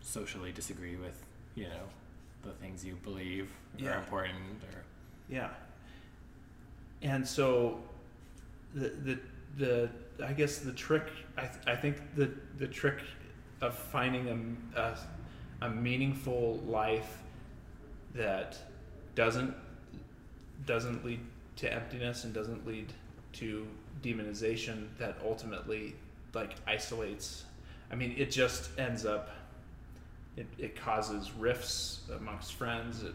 Socially 0.00 0.52
disagree 0.52 0.96
with, 0.96 1.22
you 1.54 1.64
know, 1.64 1.84
the 2.42 2.50
things 2.52 2.84
you 2.84 2.94
believe 3.02 3.50
Yeah. 3.78 3.94
are 3.94 3.98
important 3.98 4.62
or 4.74 4.82
Yeah. 5.28 5.50
And 7.02 7.26
so 7.26 7.80
the 8.74 8.88
the 8.88 9.18
the 9.56 9.90
I 10.24 10.32
guess 10.32 10.58
the 10.58 10.72
trick 10.72 11.04
I, 11.36 11.42
th- 11.42 11.64
I 11.66 11.76
think 11.76 11.96
the 12.14 12.30
the 12.58 12.66
trick 12.66 12.98
of 13.60 13.74
finding 13.76 14.58
a, 14.76 14.80
a 14.80 14.98
a 15.62 15.70
meaningful 15.70 16.58
life 16.66 17.18
that 18.14 18.58
doesn't 19.14 19.54
doesn't 20.66 21.04
lead 21.04 21.20
to 21.56 21.72
emptiness 21.72 22.24
and 22.24 22.32
doesn't 22.32 22.66
lead 22.66 22.92
to 23.32 23.66
demonization 24.02 24.86
that 24.98 25.16
ultimately 25.24 25.94
like 26.34 26.54
isolates 26.66 27.44
I 27.90 27.96
mean 27.96 28.14
it 28.16 28.30
just 28.30 28.70
ends 28.78 29.04
up 29.04 29.30
it, 30.36 30.46
it 30.58 30.76
causes 30.76 31.32
rifts 31.32 32.00
amongst 32.14 32.54
friends 32.54 33.02
it 33.02 33.14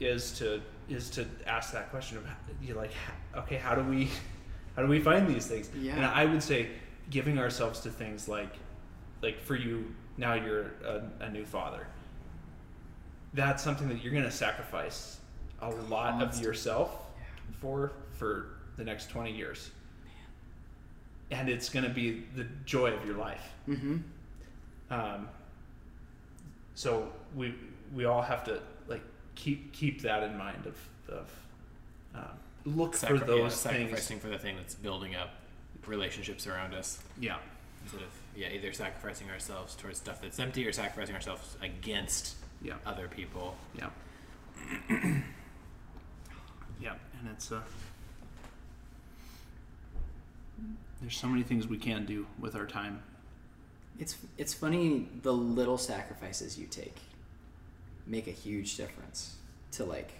is 0.00 0.32
to 0.38 0.60
is 0.88 1.10
to 1.10 1.26
ask 1.46 1.72
that 1.72 1.90
question 1.90 2.18
of 2.18 2.26
you 2.62 2.74
like 2.74 2.92
okay 3.36 3.56
how 3.56 3.74
do 3.74 3.82
we 3.82 4.10
how 4.76 4.82
do 4.82 4.88
we 4.88 5.00
find 5.00 5.28
these 5.28 5.46
things? 5.46 5.70
Yeah. 5.78 5.94
and 5.96 6.04
i 6.04 6.24
would 6.24 6.42
say 6.42 6.68
giving 7.10 7.38
ourselves 7.38 7.80
to 7.80 7.90
things 7.90 8.28
like 8.28 8.54
like 9.22 9.40
for 9.40 9.54
you 9.54 9.94
now 10.16 10.34
you're 10.34 10.72
a, 10.84 11.02
a 11.20 11.30
new 11.30 11.44
father. 11.44 11.86
That's 13.34 13.62
something 13.62 13.88
that 13.88 14.02
you're 14.02 14.12
going 14.12 14.24
to 14.24 14.30
sacrifice 14.30 15.18
a 15.60 15.70
lot 15.70 16.22
of 16.22 16.40
yourself 16.40 17.06
for 17.60 17.92
for 18.12 18.58
the 18.76 18.84
next 18.84 19.10
20 19.10 19.32
years. 19.32 19.70
And 21.30 21.48
it's 21.48 21.68
going 21.68 21.84
to 21.84 21.90
be 21.90 22.24
the 22.36 22.46
joy 22.66 22.92
of 22.92 23.06
your 23.06 23.16
life. 23.16 23.52
Mm-hmm. 23.68 23.96
Um, 24.90 25.28
so 26.74 27.10
we 27.34 27.54
we 27.94 28.04
all 28.04 28.22
have 28.22 28.44
to 28.44 28.60
keep 29.34 29.72
keep 29.72 30.02
that 30.02 30.22
in 30.22 30.36
mind 30.36 30.66
of 30.66 30.76
of 31.08 31.30
um, 32.14 32.22
look 32.76 32.94
Sacri- 32.96 33.18
for 33.18 33.24
yeah, 33.24 33.30
those 33.42 33.62
things. 33.62 33.76
sacrificing 33.90 34.20
for 34.20 34.28
the 34.28 34.38
thing 34.38 34.56
that's 34.56 34.74
building 34.74 35.14
up 35.14 35.30
relationships 35.86 36.46
around 36.46 36.74
us. 36.74 36.98
Yeah, 37.20 37.36
Instead 37.84 38.02
of 38.02 38.08
yeah, 38.36 38.48
either 38.48 38.72
sacrificing 38.72 39.28
ourselves 39.30 39.74
towards 39.74 39.98
stuff 39.98 40.20
that's 40.22 40.38
empty 40.38 40.66
or 40.66 40.72
sacrificing 40.72 41.14
ourselves 41.14 41.56
against 41.62 42.36
yeah, 42.62 42.74
other 42.86 43.08
people. 43.08 43.56
yeah, 43.76 43.88
yeah, 46.80 46.94
and 47.18 47.28
it's 47.32 47.50
uh, 47.50 47.60
there's 51.00 51.16
so 51.16 51.26
many 51.26 51.42
things 51.42 51.66
we 51.66 51.78
can 51.78 52.06
do 52.06 52.26
with 52.38 52.54
our 52.54 52.66
time. 52.66 53.02
It's 53.98 54.16
it's 54.38 54.54
funny 54.54 55.08
the 55.22 55.32
little 55.32 55.78
sacrifices 55.78 56.58
you 56.58 56.66
take 56.66 56.96
make 58.06 58.26
a 58.26 58.32
huge 58.32 58.76
difference 58.76 59.36
to 59.72 59.84
like 59.84 60.12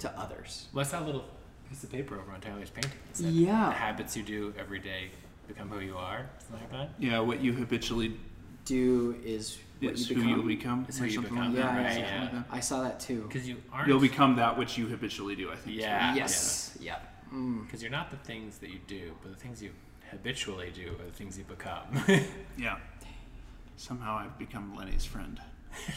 to 0.00 0.10
others. 0.18 0.68
What's 0.72 0.90
that 0.90 1.04
little 1.06 1.24
piece 1.68 1.82
of 1.84 1.90
paper 1.92 2.18
over 2.18 2.32
on 2.32 2.40
Tyler's 2.40 2.70
painting? 2.70 2.92
Yeah. 3.18 3.68
The 3.68 3.74
habits 3.74 4.16
you 4.16 4.22
do 4.22 4.54
every 4.58 4.78
day 4.78 5.10
become 5.48 5.68
who 5.68 5.80
you 5.80 5.96
are. 5.96 6.26
Something 6.38 6.60
like 6.60 6.70
that. 6.72 6.90
Yeah, 6.98 7.20
what 7.20 7.40
you 7.40 7.52
habitually 7.52 8.16
Do 8.64 9.16
is 9.24 9.58
what 9.80 9.94
is 9.94 10.08
you 10.10 10.16
who 10.16 10.22
become. 10.22 10.40
you 10.40 10.46
become. 10.46 10.86
Is 10.88 11.00
or 11.00 11.04
who 11.04 11.08
you 11.10 11.20
become, 11.22 11.54
like 11.54 11.64
Yeah, 11.64 11.76
right? 11.76 11.98
yeah, 11.98 12.24
yeah. 12.24 12.30
Like 12.36 12.44
I 12.52 12.60
saw 12.60 12.82
that 12.82 13.00
too. 13.00 13.22
Because 13.28 13.48
you 13.48 13.56
aren't. 13.72 13.88
You'll 13.88 14.00
become 14.00 14.36
that 14.36 14.56
which 14.58 14.78
you 14.78 14.86
habitually 14.86 15.34
do. 15.36 15.50
I 15.50 15.56
think. 15.56 15.76
is 15.76 15.82
Yeah. 15.82 16.14
Yes. 16.14 16.76
Yeah. 16.80 16.98
Mm. 17.34 17.64
Because 17.64 17.82
you're 17.82 17.90
not 17.90 18.10
the 18.10 18.16
things 18.18 18.58
that 18.58 18.70
you 18.70 18.78
do, 18.86 19.12
but 19.22 19.32
the 19.32 19.38
things 19.38 19.62
you 19.62 19.70
habitually 20.10 20.72
do 20.74 20.88
are 21.00 21.06
the 21.06 21.12
things 21.12 21.36
you 21.38 21.44
become. 21.44 21.84
Yeah. 22.58 22.76
Somehow 23.76 24.18
I've 24.18 24.38
become 24.38 24.76
Lenny's 24.76 25.04
friend. 25.06 25.40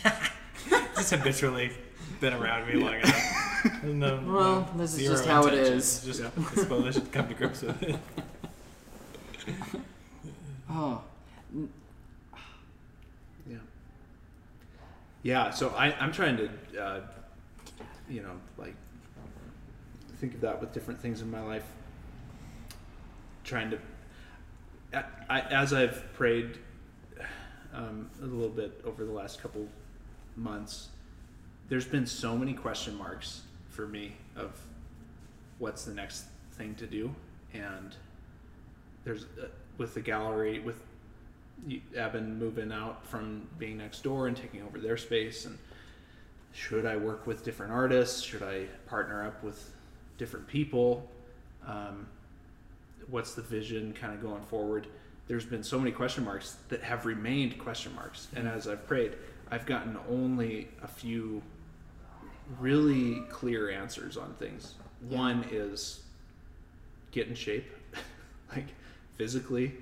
just 0.96 1.12
habitually 1.14 1.72
been 2.20 2.34
around 2.34 2.68
me 2.68 2.76
long 2.76 2.96
enough. 2.96 3.40
No, 3.84 4.22
Well, 4.26 4.70
no 4.76 4.78
this 4.78 4.92
is 4.94 5.00
zero 5.00 5.14
just 5.16 5.26
how 5.26 5.46
it 5.48 5.54
intentions. 5.54 6.04
is. 6.06 6.18
Just 6.18 6.22
I 6.38 6.62
suppose 6.62 6.86
I 6.86 6.92
should 6.92 7.10
come 7.14 7.30
to 7.30 7.34
grips 7.34 7.62
with 7.62 7.82
it. 7.84 7.96
Oh. 10.70 11.02
Yeah. 13.48 13.58
Yeah. 15.22 15.50
So 15.52 15.70
I, 15.70 15.94
I'm 16.00 16.12
trying 16.12 16.38
to, 16.38 16.50
uh, 16.82 17.02
you 18.10 18.22
know, 18.24 18.32
like 18.58 18.76
think 20.18 20.34
of 20.34 20.42
that 20.42 20.60
with 20.60 20.74
different 20.74 21.00
things 21.00 21.22
in 21.22 21.30
my 21.30 21.42
life. 21.42 21.66
Trying 23.44 23.72
to, 23.72 23.80
I, 24.94 25.04
I, 25.30 25.40
as 25.42 25.74
I've 25.74 26.04
prayed 26.14 26.58
um, 27.74 28.10
a 28.22 28.26
little 28.26 28.50
bit 28.50 28.82
over 28.86 29.06
the 29.06 29.12
last 29.12 29.42
couple 29.42 29.68
months, 30.36 30.90
there's 31.70 31.86
been 31.86 32.06
so 32.06 32.38
many 32.38 32.54
question 32.54 32.98
marks 32.98 33.42
for 33.70 33.88
me 33.88 34.14
of 34.36 34.60
what's 35.60 35.86
the 35.86 35.94
next 35.94 36.26
thing 36.54 36.76
to 36.76 36.86
do, 36.86 37.14
and 37.54 37.96
there's 39.04 39.24
uh, 39.42 39.48
with 39.78 39.94
the 39.94 40.02
gallery 40.02 40.60
with 40.60 40.80
Evan 41.96 42.38
moving 42.38 42.72
out 42.72 43.06
from 43.08 43.48
being 43.58 43.78
next 43.78 44.04
door 44.04 44.28
and 44.28 44.36
taking 44.36 44.62
over 44.64 44.80
their 44.80 44.98
space 44.98 45.46
and 45.46 45.58
should 46.54 46.86
I 46.86 46.96
work 46.96 47.26
with 47.26 47.44
different 47.44 47.72
artists? 47.72 48.22
Should 48.22 48.44
I 48.44 48.66
partner 48.88 49.26
up 49.26 49.44
with 49.44 49.72
different 50.18 50.48
people? 50.48 51.10
Um, 51.66 52.08
what's 53.10 53.34
the 53.34 53.42
vision 53.42 53.94
kind 53.94 54.14
of 54.14 54.22
going 54.22 54.44
forward? 54.44 54.88
There's 55.28 55.46
been 55.46 55.64
so 55.64 55.80
many 55.80 55.92
question 55.92 56.26
marks 56.26 56.58
that 56.70 56.82
have 56.84 57.06
remained 57.06 57.58
question 57.58 57.96
marks. 57.96 58.28
And 58.36 58.48
as 58.48 58.68
I've 58.68 58.86
prayed, 58.88 59.14
I've 59.50 59.66
gotten 59.66 59.98
only 60.10 60.68
a 60.82 60.88
few 60.88 61.42
really 62.60 63.22
clear 63.30 63.70
answers 63.70 64.18
on 64.18 64.34
things. 64.36 64.76
One 65.08 65.46
is 65.52 66.02
get 67.12 67.28
in 67.28 67.36
shape, 67.36 67.66
like 68.56 68.68
physically. 69.18 69.74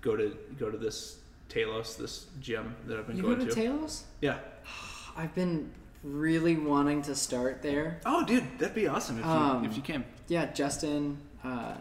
Go 0.00 0.16
to 0.16 0.36
go 0.58 0.70
to 0.70 0.78
this 0.78 1.18
Talos, 1.50 1.96
this 1.98 2.26
gym 2.40 2.74
that 2.86 2.98
I've 2.98 3.06
been 3.06 3.16
You 3.16 3.22
going 3.22 3.38
go 3.40 3.44
to 3.46 3.50
to. 3.54 3.60
Talos? 3.60 4.02
yeah. 4.20 4.38
I've 5.16 5.34
been 5.34 5.70
really 6.02 6.56
wanting 6.56 7.02
to 7.02 7.14
start 7.14 7.60
there. 7.60 8.00
Oh, 8.06 8.24
dude, 8.24 8.44
that'd 8.58 8.74
be 8.74 8.86
awesome 8.86 9.18
if 9.18 9.24
you 9.26 9.30
Um, 9.30 9.64
if 9.64 9.76
you 9.76 9.82
came. 9.82 10.04
Yeah, 10.28 10.46
Justin. 10.52 11.18
Uh, 11.44 11.74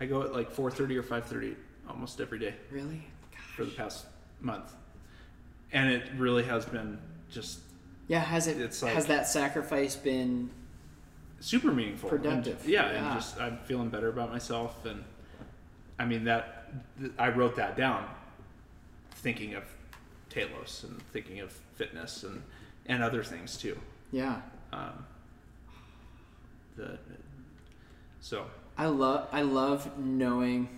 I 0.00 0.06
go 0.06 0.22
at 0.22 0.32
like 0.32 0.50
four 0.50 0.70
thirty 0.70 0.96
or 0.96 1.02
five 1.02 1.24
thirty 1.26 1.56
almost 1.88 2.20
every 2.20 2.38
day 2.38 2.54
really? 2.70 3.06
for 3.56 3.64
the 3.64 3.70
past 3.70 4.06
month, 4.40 4.72
and 5.72 5.90
it 5.90 6.04
really 6.16 6.42
has 6.44 6.64
been 6.64 6.98
just 7.30 7.60
Yeah. 8.08 8.20
Has 8.20 8.46
it? 8.46 8.60
It's 8.60 8.82
like, 8.82 8.94
has 8.94 9.06
that 9.06 9.26
sacrifice 9.28 9.96
been? 9.96 10.50
super 11.40 11.72
meaningful. 11.72 12.08
and- 12.10 12.22
Productive. 12.22 12.66
yeah, 12.68 12.90
Yeah. 12.90 13.04
and 13.12 13.20
just 13.20 13.38
I'm 13.40 13.58
feeling 13.58 13.90
better 13.90 14.08
about 14.08 14.30
myself, 14.30 14.84
and 14.86 15.04
I 15.98 16.06
mean 16.06 16.24
that 16.24 16.72
th- 16.98 17.12
I 17.18 17.28
wrote 17.28 17.56
that 17.56 17.76
down, 17.76 18.08
thinking 19.12 19.54
of 19.54 19.64
Talos 20.30 20.84
and 20.84 21.00
thinking 21.12 21.40
of 21.40 21.52
fitness 21.76 22.24
and 22.24 22.42
and 22.86 23.02
other 23.02 23.22
things 23.22 23.56
too. 23.56 23.78
Yeah. 24.10 24.40
Um, 24.72 25.04
the 26.76 26.98
so 28.20 28.46
I 28.76 28.86
love. 28.86 29.28
I 29.32 29.42
love 29.42 29.98
knowing. 29.98 30.68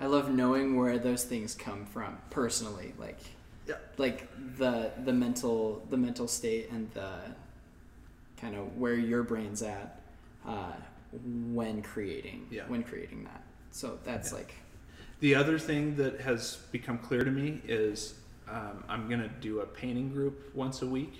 I 0.00 0.06
love 0.06 0.30
knowing 0.30 0.76
where 0.76 0.98
those 0.98 1.24
things 1.24 1.54
come 1.54 1.86
from 1.86 2.18
personally. 2.30 2.92
Like. 2.98 3.18
yeah. 3.66 3.76
like 3.98 4.28
the 4.58 4.92
the 5.04 5.12
mental 5.12 5.82
the 5.90 5.96
mental 5.96 6.28
state 6.28 6.70
and 6.70 6.90
the 6.92 7.10
kind 8.40 8.54
of 8.54 8.76
where 8.76 8.94
your 8.94 9.22
brain's 9.22 9.62
at 9.62 10.00
uh, 10.46 10.72
when 11.52 11.82
creating 11.82 12.46
Yeah. 12.50 12.64
when 12.68 12.82
creating 12.82 13.24
that 13.24 13.42
so 13.70 13.98
that's 14.04 14.30
Yeah. 14.30 14.38
like 14.38 14.54
The 15.20 15.34
other 15.34 15.58
thing 15.58 15.96
that 15.96 16.20
has 16.20 16.58
become 16.72 16.98
clear 16.98 17.24
to 17.24 17.30
me 17.30 17.60
is 17.66 18.14
um, 18.48 18.84
I'm 18.88 19.08
going 19.08 19.20
to 19.20 19.28
do 19.40 19.60
a 19.60 19.66
painting 19.66 20.10
group 20.12 20.54
once 20.54 20.82
a 20.82 20.86
week. 20.86 21.14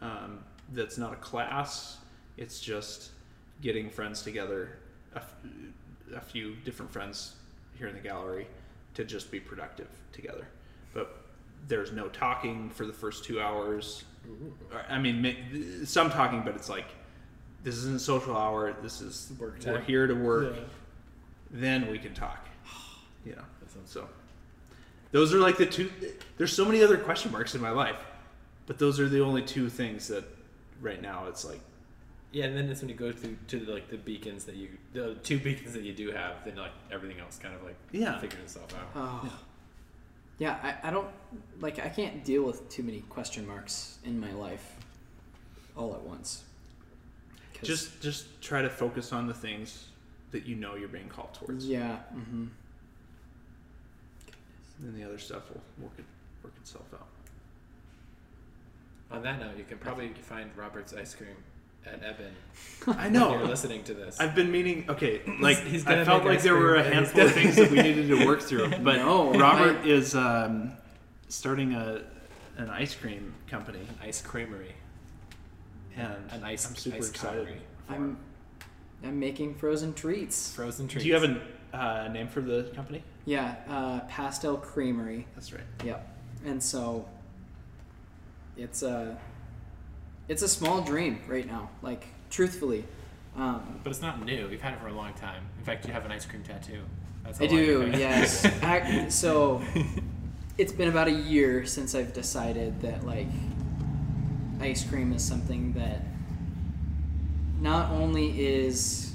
Um, 0.00 0.40
that's 0.72 0.98
not 0.98 1.12
a 1.12 1.16
class, 1.16 1.98
it's 2.36 2.60
just 2.60 3.10
getting 3.62 3.88
friends 3.90 4.22
together, 4.22 4.78
a, 5.14 5.18
f- 5.18 5.34
a 6.16 6.20
few 6.20 6.54
different 6.64 6.90
friends 6.92 7.34
here 7.78 7.88
in 7.88 7.94
the 7.94 8.00
gallery 8.00 8.46
to 8.94 9.04
just 9.04 9.30
be 9.30 9.40
productive 9.40 9.88
together. 10.12 10.46
But 10.92 11.24
there's 11.66 11.92
no 11.92 12.08
talking 12.08 12.70
for 12.70 12.86
the 12.86 12.92
first 12.92 13.24
two 13.24 13.40
hours. 13.40 14.04
I 14.88 14.98
mean, 14.98 15.84
some 15.84 16.10
talking, 16.10 16.42
but 16.42 16.54
it's 16.54 16.68
like, 16.68 16.86
this 17.62 17.76
isn't 17.76 18.00
social 18.00 18.36
hour. 18.36 18.74
This 18.82 19.00
is 19.00 19.32
Work 19.38 19.58
we're 19.66 19.80
here 19.80 20.06
to 20.06 20.14
work. 20.14 20.54
Then 21.50 21.90
we 21.90 21.98
can 21.98 22.14
talk. 22.14 22.46
You 23.24 23.34
know. 23.36 23.42
So 23.86 24.06
those 25.12 25.32
are 25.32 25.38
like 25.38 25.56
the 25.56 25.66
two. 25.66 25.90
There's 26.36 26.52
so 26.52 26.64
many 26.64 26.82
other 26.82 26.96
question 26.98 27.32
marks 27.32 27.54
in 27.54 27.60
my 27.60 27.70
life, 27.70 27.96
but 28.66 28.78
those 28.78 29.00
are 29.00 29.08
the 29.08 29.20
only 29.20 29.42
two 29.42 29.68
things 29.68 30.08
that 30.08 30.24
right 30.80 31.00
now 31.00 31.26
it's 31.28 31.44
like 31.44 31.60
Yeah, 32.34 32.46
and 32.46 32.56
then 32.56 32.68
it's 32.68 32.80
when 32.80 32.88
you 32.88 32.96
go 32.96 33.12
to 33.12 33.36
to 33.46 33.58
the, 33.60 33.72
like 33.72 33.88
the 33.88 33.96
beacons 33.96 34.44
that 34.46 34.56
you 34.56 34.68
the 34.92 35.14
two 35.22 35.38
beacons 35.38 35.72
that 35.72 35.82
you 35.84 35.92
do 35.94 36.10
have, 36.10 36.44
then 36.44 36.56
like 36.56 36.72
everything 36.90 37.20
else 37.20 37.38
kind 37.38 37.54
of 37.54 37.62
like 37.62 37.76
Yeah. 37.92 38.18
figures 38.18 38.40
itself 38.42 38.74
out. 38.76 38.88
oh 38.96 39.38
yeah, 40.38 40.58
I, 40.82 40.88
I 40.88 40.90
don't 40.90 41.06
like 41.60 41.78
i 41.78 41.88
can't 41.88 42.24
deal 42.24 42.42
with 42.42 42.68
too 42.68 42.82
many 42.82 43.02
question 43.02 43.46
marks 43.46 43.98
in 44.04 44.18
my 44.18 44.32
life 44.32 44.74
all 45.76 45.94
at 45.94 46.00
once 46.02 46.42
'Cause- 47.54 47.68
just 47.68 48.02
just 48.02 48.42
try 48.42 48.60
to 48.60 48.68
focus 48.68 49.12
on 49.12 49.28
the 49.28 49.34
things 49.34 49.86
that 50.32 50.44
you 50.44 50.56
know 50.56 50.74
you're 50.74 50.88
being 50.88 51.08
called 51.08 51.32
towards, 51.34 51.68
yeah 51.68 51.98
hmm 52.12 52.46
and 54.82 54.96
the 54.96 55.04
other 55.04 55.18
stuff 55.18 55.44
will 55.50 55.62
work 55.84 55.92
it 55.98 56.04
work 56.42 56.52
itself 56.60 56.86
out. 56.94 57.06
On 59.12 59.22
that 59.22 59.38
note, 59.38 59.56
you 59.56 59.62
can 59.64 59.78
probably 59.78 60.08
find 60.14 60.50
Robert's 60.56 60.92
ice 60.92 61.14
cream 61.14 61.36
at 61.86 62.02
Eben. 62.02 62.32
I 62.86 63.08
When 63.08 63.14
you're 63.38 63.48
listening 63.48 63.82
to 63.84 63.94
this. 63.94 64.20
I've 64.20 64.34
been 64.34 64.50
meaning. 64.50 64.84
Okay, 64.88 65.20
like 65.40 65.58
he's 65.58 65.86
I 65.86 66.04
felt 66.04 66.24
like 66.24 66.42
there 66.42 66.54
were 66.54 66.76
a 66.76 66.82
cream 66.82 66.92
and 66.98 67.06
he's 67.06 67.12
handful 67.14 67.22
of 67.26 67.32
things 67.32 67.56
that 67.56 67.70
we 67.70 67.82
needed 67.82 68.08
to 68.08 68.26
work 68.26 68.42
through, 68.42 68.68
but 68.82 68.96
No, 68.96 69.32
Robert 69.34 69.78
I- 69.84 69.88
is 69.88 70.14
um, 70.14 70.72
starting 71.28 71.74
a 71.74 72.02
an 72.56 72.70
ice 72.70 72.94
cream 72.94 73.34
company, 73.48 73.80
An 73.80 73.98
ice 74.08 74.22
creamery. 74.22 74.74
and 75.96 76.14
An 76.30 76.44
ice 76.44 76.68
I'm 76.68 76.76
super 76.76 76.96
ice 76.98 77.10
excited. 77.10 77.44
creamery. 77.46 77.62
i'm 77.88 78.16
i'm 79.02 79.18
making 79.18 79.54
frozen 79.56 79.92
treats 79.92 80.52
Frozen 80.54 80.86
treats. 80.88 81.02
Do 81.02 81.08
you 81.08 81.14
have 81.14 81.24
a 81.24 81.40
uh, 81.76 82.08
name 82.08 82.28
for 82.28 82.40
the 82.40 82.70
company? 82.76 83.02
yeah 83.24 83.56
uh, 83.68 84.00
pastel 84.08 84.56
creamery 84.56 85.26
That's 85.34 85.52
right. 85.52 85.64
Yep. 85.84 86.08
And 86.46 86.62
so 86.62 87.08
it's 88.56 88.82
a 88.82 89.16
it's 90.28 90.42
a 90.42 90.48
small 90.48 90.80
dream 90.82 91.20
right 91.28 91.46
now. 91.46 91.70
Like 91.82 92.06
truthfully, 92.30 92.84
um, 93.36 93.80
But 93.82 93.90
it's 93.90 94.02
not 94.02 94.24
new. 94.24 94.48
We've 94.48 94.60
had 94.62 94.74
it 94.74 94.80
for 94.80 94.88
a 94.88 94.92
long 94.92 95.12
time. 95.14 95.42
In 95.58 95.64
fact, 95.64 95.86
you 95.86 95.92
have 95.92 96.04
an 96.04 96.12
ice 96.12 96.24
cream 96.26 96.42
tattoo. 96.42 96.80
That's 97.24 97.40
I 97.40 97.46
do. 97.46 97.56
you've 97.56 97.84
had 97.86 97.94
it. 97.94 97.98
Yes. 98.00 98.44
Ac 98.62 99.10
so 99.10 99.62
it's 100.58 100.72
been 100.72 100.88
about 100.88 101.08
a 101.08 101.12
year 101.12 101.64
since 101.66 101.94
I've 101.94 102.12
decided 102.12 102.80
that 102.82 103.04
like 103.06 103.28
ice 104.60 104.84
cream 104.88 105.12
is 105.12 105.24
something 105.24 105.72
that 105.74 106.00
not 107.60 107.90
only 107.90 108.44
is 108.46 109.12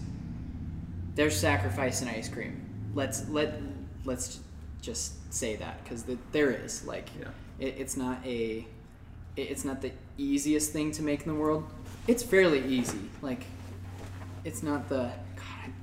there's 1.15 1.37
sacrifice 1.37 2.01
in 2.01 2.07
ice 2.07 2.29
cream. 2.29 2.61
Let's 2.95 3.27
let 3.29 3.61
let's 4.05 4.39
just 4.81 5.13
say 5.33 5.55
that 5.57 5.83
because 5.83 6.03
the, 6.03 6.17
there 6.31 6.51
is 6.51 6.85
like 6.85 7.09
Yeah. 7.19 7.27
it, 7.59 7.75
it's 7.77 7.95
not 7.97 8.25
a 8.25 8.65
it, 9.35 9.41
it's 9.41 9.63
not 9.65 9.81
the 9.81 9.91
easiest 10.23 10.71
thing 10.71 10.91
to 10.93 11.03
make 11.03 11.21
in 11.25 11.27
the 11.27 11.39
world. 11.39 11.69
It's 12.07 12.23
fairly 12.23 12.65
easy. 12.65 12.99
Like 13.21 13.43
it's 14.43 14.63
not 14.63 14.89
the 14.89 15.11
God. 15.35 15.73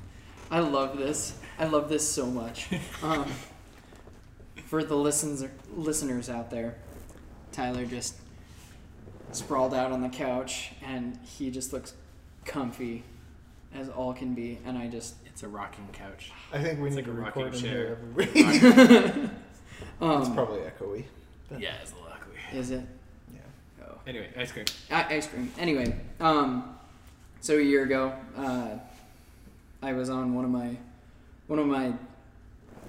I 0.51 0.61
love 0.61 0.99
this. 0.99 1.38
I 1.59 1.66
love 1.66 1.88
this 1.88 2.07
so 2.09 2.27
much. 2.27 2.68
Um, 3.03 3.27
for 4.66 4.83
the 4.83 4.96
listens 4.96 5.44
listeners 5.77 6.29
out 6.29 6.51
there, 6.51 6.75
Tyler 7.53 7.85
just 7.87 8.16
sprawled 9.33 9.75
out 9.75 9.92
on 9.92 10.03
the 10.03 10.09
couch 10.09 10.70
and 10.85 11.18
he 11.25 11.51
just 11.51 11.72
looks 11.72 11.92
comfy 12.44 13.05
as 13.75 13.88
all 13.88 14.12
can 14.14 14.35
be 14.35 14.59
and 14.64 14.77
I 14.79 14.88
just 14.88 15.14
It's 15.27 15.42
a 15.42 15.49
rocking 15.49 15.87
couch. 15.92 16.33
I 16.53 16.61
think 16.62 16.81
we 16.81 16.87
It's 16.88 16.96
need 16.96 17.07
like 17.07 17.14
to 17.14 17.20
a 17.20 17.25
rocking 17.25 17.42
record 17.44 17.55
in 17.55 17.61
chair. 17.61 17.72
here. 17.72 17.99
Everybody. 18.03 19.31
um 20.01 20.20
it's 20.22 20.31
probably 20.31 20.61
echoey. 20.61 21.05
Yeah, 21.59 21.75
it's 21.83 21.92
a 21.92 21.94
little 21.96 22.11
ugly. 22.12 22.59
is 22.59 22.70
it? 22.72 22.83
Anyway, 24.07 24.29
ice 24.37 24.53
cream. 24.53 24.66
I- 24.90 25.14
ice 25.16 25.27
cream. 25.27 25.53
Anyway, 25.59 25.99
um, 26.21 26.79
so 27.40 27.59
a 27.59 27.61
year 27.62 27.83
ago, 27.83 28.12
uh, 28.37 28.79
I 29.83 29.92
was 29.95 30.09
on 30.09 30.35
one 30.35 30.45
of 30.45 30.51
my 30.51 30.77
one 31.49 31.59
of 31.59 31.66
my 31.66 31.92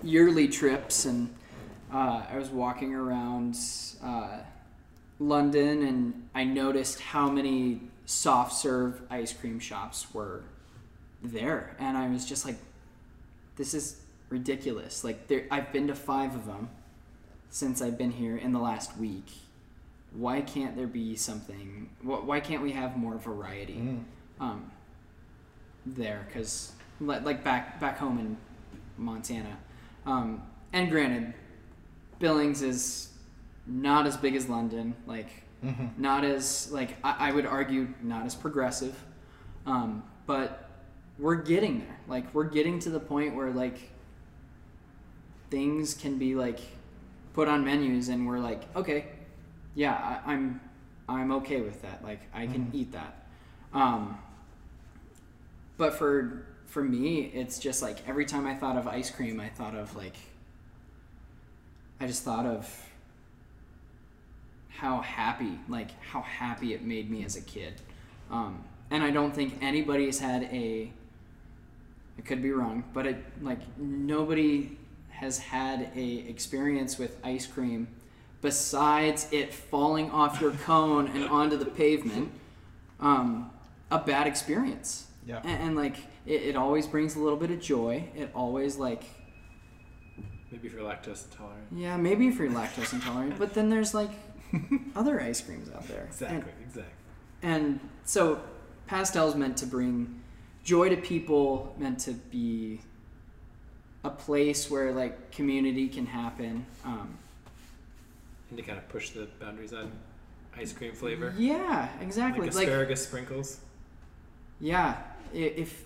yearly 0.03 0.47
trips, 0.47 1.05
and 1.05 1.33
uh, 1.91 2.23
I 2.29 2.37
was 2.37 2.49
walking 2.49 2.93
around 2.93 3.57
uh, 4.03 4.39
London, 5.19 5.83
and 5.83 6.29
I 6.35 6.43
noticed 6.43 6.99
how 7.01 7.29
many 7.29 7.81
soft 8.05 8.53
serve 8.53 9.01
ice 9.09 9.33
cream 9.33 9.59
shops 9.59 10.13
were 10.13 10.43
there, 11.23 11.75
and 11.79 11.97
I 11.97 12.09
was 12.09 12.25
just 12.25 12.45
like, 12.45 12.57
"This 13.55 13.73
is 13.73 14.01
ridiculous!" 14.29 15.03
Like, 15.03 15.27
there, 15.27 15.45
I've 15.49 15.71
been 15.71 15.87
to 15.87 15.95
five 15.95 16.35
of 16.35 16.45
them 16.45 16.69
since 17.49 17.81
I've 17.81 17.97
been 17.97 18.11
here 18.11 18.37
in 18.37 18.51
the 18.51 18.59
last 18.59 18.97
week 18.97 19.31
why 20.13 20.41
can't 20.41 20.75
there 20.75 20.87
be 20.87 21.15
something 21.15 21.89
why 22.01 22.39
can't 22.39 22.61
we 22.63 22.71
have 22.71 22.95
more 22.97 23.17
variety 23.17 23.75
Mm. 23.75 24.03
um, 24.39 24.71
there 25.85 26.25
because 26.27 26.71
like 26.99 27.43
back 27.43 27.79
back 27.79 27.97
home 27.97 28.17
in 28.19 28.37
montana 28.97 29.57
um, 30.05 30.41
and 30.73 30.89
granted 30.89 31.33
billings 32.19 32.61
is 32.61 33.09
not 33.65 34.05
as 34.07 34.17
big 34.17 34.35
as 34.35 34.47
london 34.49 34.95
like 35.05 35.29
Mhm. 35.63 35.97
not 35.97 36.23
as 36.23 36.71
like 36.71 36.97
I, 37.03 37.29
I 37.29 37.31
would 37.31 37.45
argue 37.47 37.87
not 38.03 38.25
as 38.27 38.35
progressive 38.35 38.95
um, 39.65 40.03
but 40.27 40.69
we're 41.19 41.35
getting 41.35 41.79
there 41.79 41.97
like 42.07 42.31
we're 42.33 42.43
getting 42.43 42.77
to 42.79 42.89
the 42.91 42.99
point 42.99 43.35
where 43.35 43.49
like 43.51 43.89
things 45.49 45.93
can 45.93 46.17
be 46.17 46.35
like 46.35 46.59
put 47.33 47.47
on 47.47 47.63
menus 47.65 48.09
and 48.09 48.27
we're 48.27 48.39
like 48.39 48.63
okay 48.75 49.05
yeah 49.77 50.19
I, 50.25 50.33
i'm 50.33 50.59
i'm 51.07 51.31
okay 51.33 51.61
with 51.61 51.81
that. 51.83 52.03
Like 52.03 52.19
i 52.33 52.47
can 52.47 52.69
eat 52.73 52.91
that. 52.91 53.27
Um, 53.73 54.17
but 55.77 55.93
for 55.93 56.45
for 56.65 56.83
me 56.83 57.31
it's 57.33 57.59
just 57.59 57.81
like 57.81 57.99
every 58.07 58.25
time 58.25 58.45
i 58.45 58.53
thought 58.53 58.75
of 58.75 58.87
ice 58.87 59.09
cream 59.09 59.39
i 59.39 59.47
thought 59.47 59.75
of 59.75 59.95
like 59.95 60.17
i 62.01 62.07
just 62.07 62.23
thought 62.23 62.45
of 62.45 62.67
how 64.67 64.99
happy 65.01 65.59
like 65.69 65.91
how 66.01 66.21
happy 66.21 66.73
it 66.73 66.83
made 66.83 67.09
me 67.09 67.23
as 67.23 67.35
a 67.37 67.41
kid. 67.41 67.79
Um, 68.31 68.63
and 68.89 69.03
i 69.03 69.11
don't 69.11 69.33
think 69.33 69.57
anybody's 69.61 70.19
had 70.19 70.43
a 70.43 70.91
i 72.17 72.21
could 72.21 72.41
be 72.41 72.51
wrong 72.51 72.83
but 72.93 73.05
it 73.05 73.17
like 73.41 73.59
nobody 73.77 74.77
has 75.09 75.37
had 75.37 75.91
a 75.95 76.07
experience 76.29 76.97
with 76.97 77.17
ice 77.23 77.45
cream 77.45 77.87
besides 78.41 79.27
it 79.31 79.53
falling 79.53 80.09
off 80.11 80.39
your 80.41 80.51
cone 80.51 81.07
and 81.07 81.25
onto 81.25 81.57
the 81.57 81.65
pavement 81.65 82.31
um, 82.99 83.49
a 83.91 83.97
bad 83.99 84.27
experience 84.27 85.07
Yeah. 85.25 85.41
and, 85.43 85.63
and 85.63 85.75
like 85.75 85.97
it, 86.25 86.41
it 86.43 86.55
always 86.55 86.85
brings 86.87 87.15
a 87.15 87.19
little 87.19 87.37
bit 87.37 87.51
of 87.51 87.59
joy 87.59 88.03
it 88.15 88.29
always 88.35 88.77
like 88.77 89.03
Maybe 90.51 90.67
if 90.67 90.73
you're 90.73 90.83
lactose 90.83 91.25
intolerant. 91.31 91.67
yeah 91.75 91.97
maybe 91.97 92.27
if 92.27 92.37
you're 92.37 92.49
lactose 92.49 92.93
intolerant 92.93 93.37
but 93.37 93.53
then 93.53 93.69
there's 93.69 93.93
like 93.93 94.11
other 94.95 95.19
ice 95.21 95.41
creams 95.41 95.69
out 95.75 95.87
there 95.87 96.05
Exactly, 96.05 96.37
And- 96.37 96.45
exactly. 96.65 96.93
and 97.43 97.79
so 98.05 98.39
pastel's 98.89 99.35
meant 99.35 99.57
to 99.57 99.65
bring 99.65 100.21
joy 100.63 100.89
to 100.89 100.95
people 100.97 101.75
meant 101.77 101.99
to 101.99 102.11
be 102.13 102.81
a 104.03 104.09
place 104.09 104.69
where 104.71 104.93
like 104.93 105.31
community 105.31 105.87
can 105.89 106.05
happen 106.05 106.65
um, 106.85 107.17
And 108.49 108.57
to 108.57 108.63
kind 108.63 108.77
of 108.77 108.87
push 108.89 109.09
the 109.11 109.27
boundaries 109.39 109.73
on 109.73 109.91
ice 110.57 110.73
cream 110.73 110.93
flavor. 110.93 111.33
yeah 111.37 111.89
exactly 112.01 112.45
Like 112.47 112.55
like, 112.55 112.67
asparagus 112.67 113.03
sprinkles. 113.03 113.59
yeah 114.59 114.97
if 115.33 115.83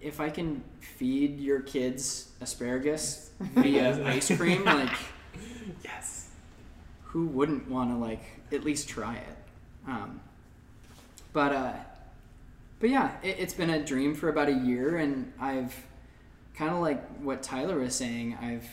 if 0.00 0.20
i 0.20 0.30
can 0.30 0.62
feed 0.80 1.38
your 1.40 1.60
kids 1.60 2.30
asparagus 2.40 3.30
via 3.40 4.06
ice 4.16 4.34
cream 4.36 4.64
like 4.64 4.90
Yes. 5.84 6.28
who 7.04 7.26
wouldn't 7.26 7.68
want 7.68 7.90
to 7.90 7.96
like 7.96 8.22
at 8.52 8.64
least 8.64 8.88
try 8.88 9.16
it 9.16 9.36
um, 9.88 10.20
but 11.32 11.52
uh 11.52 11.72
but 12.78 12.88
yeah 12.90 13.10
it, 13.22 13.36
it's 13.38 13.54
been 13.54 13.70
a 13.70 13.84
dream 13.84 14.14
for 14.14 14.28
about 14.28 14.48
a 14.48 14.52
year 14.54 14.96
and 14.98 15.32
i've 15.40 15.74
kind 16.54 16.70
of 16.72 16.78
like 16.80 17.06
what 17.18 17.42
tyler 17.42 17.78
was 17.78 17.94
saying 17.94 18.36
i've 18.40 18.68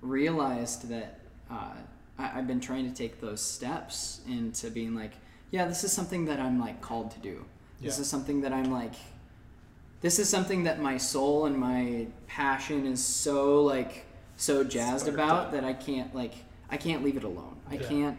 realized 0.00 0.88
that 0.88 1.18
uh, 1.50 1.72
I, 2.18 2.38
i've 2.38 2.46
been 2.46 2.60
trying 2.60 2.88
to 2.88 2.94
take 2.96 3.20
those 3.20 3.40
steps 3.40 4.20
into 4.28 4.70
being 4.70 4.94
like 4.94 5.12
yeah 5.50 5.66
this 5.66 5.84
is 5.84 5.92
something 5.92 6.24
that 6.26 6.40
i'm 6.40 6.58
like 6.60 6.80
called 6.80 7.10
to 7.12 7.18
do 7.20 7.44
this 7.80 7.96
Yeah. 7.96 8.02
is 8.02 8.08
something 8.08 8.40
that 8.42 8.52
i'm 8.52 8.70
like 8.70 8.94
this 10.00 10.18
is 10.18 10.28
something 10.28 10.64
that 10.64 10.80
my 10.80 10.96
soul 10.98 11.46
and 11.46 11.56
my 11.56 12.06
passion 12.26 12.86
is 12.86 13.02
so 13.04 13.62
like 13.62 14.04
so 14.36 14.64
jazzed 14.64 15.08
about 15.08 15.46
up. 15.46 15.52
that 15.52 15.64
i 15.64 15.72
can't 15.72 16.14
like 16.14 16.34
i 16.70 16.76
can't 16.76 17.02
leave 17.04 17.16
it 17.16 17.24
alone 17.24 17.56
i 17.70 17.74
Yeah. 17.74 17.88
can't 17.88 18.18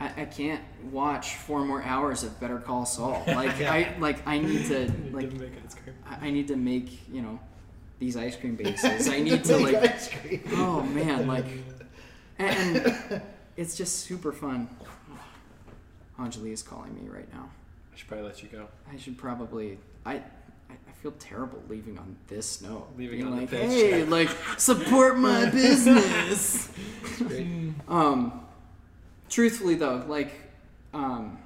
I, 0.00 0.22
I 0.22 0.24
can't 0.24 0.60
watch 0.90 1.36
four 1.36 1.64
more 1.64 1.82
hours 1.82 2.24
of 2.24 2.38
Better 2.40 2.58
Call 2.58 2.84
Saul. 2.84 3.22
Like 3.28 3.60
I 3.62 3.94
like 4.00 4.26
I 4.26 4.38
need 4.38 4.66
to 4.66 4.90
like. 5.12 5.30
I 6.04 6.26
I 6.26 6.30
need 6.30 6.48
to 6.48 6.56
make 6.56 7.08
you 7.08 7.22
know 7.22 7.38
these 8.04 8.16
ice 8.16 8.36
cream 8.36 8.54
bases. 8.54 9.08
I 9.08 9.20
need 9.20 9.42
to 9.48 9.56
Make 9.58 9.72
like 9.80 9.92
ice 9.94 10.08
cream. 10.10 10.42
oh 10.52 10.82
man 10.82 11.26
like 11.26 11.46
and 12.38 13.22
it's 13.56 13.76
just 13.76 14.00
super 14.00 14.32
fun. 14.32 14.68
Anjali 16.18 16.52
is 16.52 16.62
calling 16.62 16.94
me 16.94 17.08
right 17.08 17.32
now. 17.32 17.48
I 17.92 17.96
should 17.96 18.08
probably 18.08 18.26
let 18.26 18.42
you 18.42 18.48
go. 18.50 18.66
I 18.92 18.96
should 18.98 19.16
probably 19.16 19.78
I. 20.04 20.14
I 20.14 20.74
I 20.88 20.92
feel 21.02 21.12
terrible 21.18 21.62
leaving 21.68 21.98
on 21.98 22.16
this 22.28 22.60
note. 22.62 22.88
Leaving 22.98 23.18
Being 23.20 23.26
on 23.30 23.36
the 23.36 23.40
like, 23.42 23.50
pitch. 23.50 23.70
hey, 23.70 24.04
like 24.04 24.28
support 24.58 25.18
my 25.18 25.48
business. 25.50 26.68
Um, 27.88 28.40
truthfully 29.28 29.74
though, 29.74 30.02
like, 30.08 30.32
um, 30.94 31.38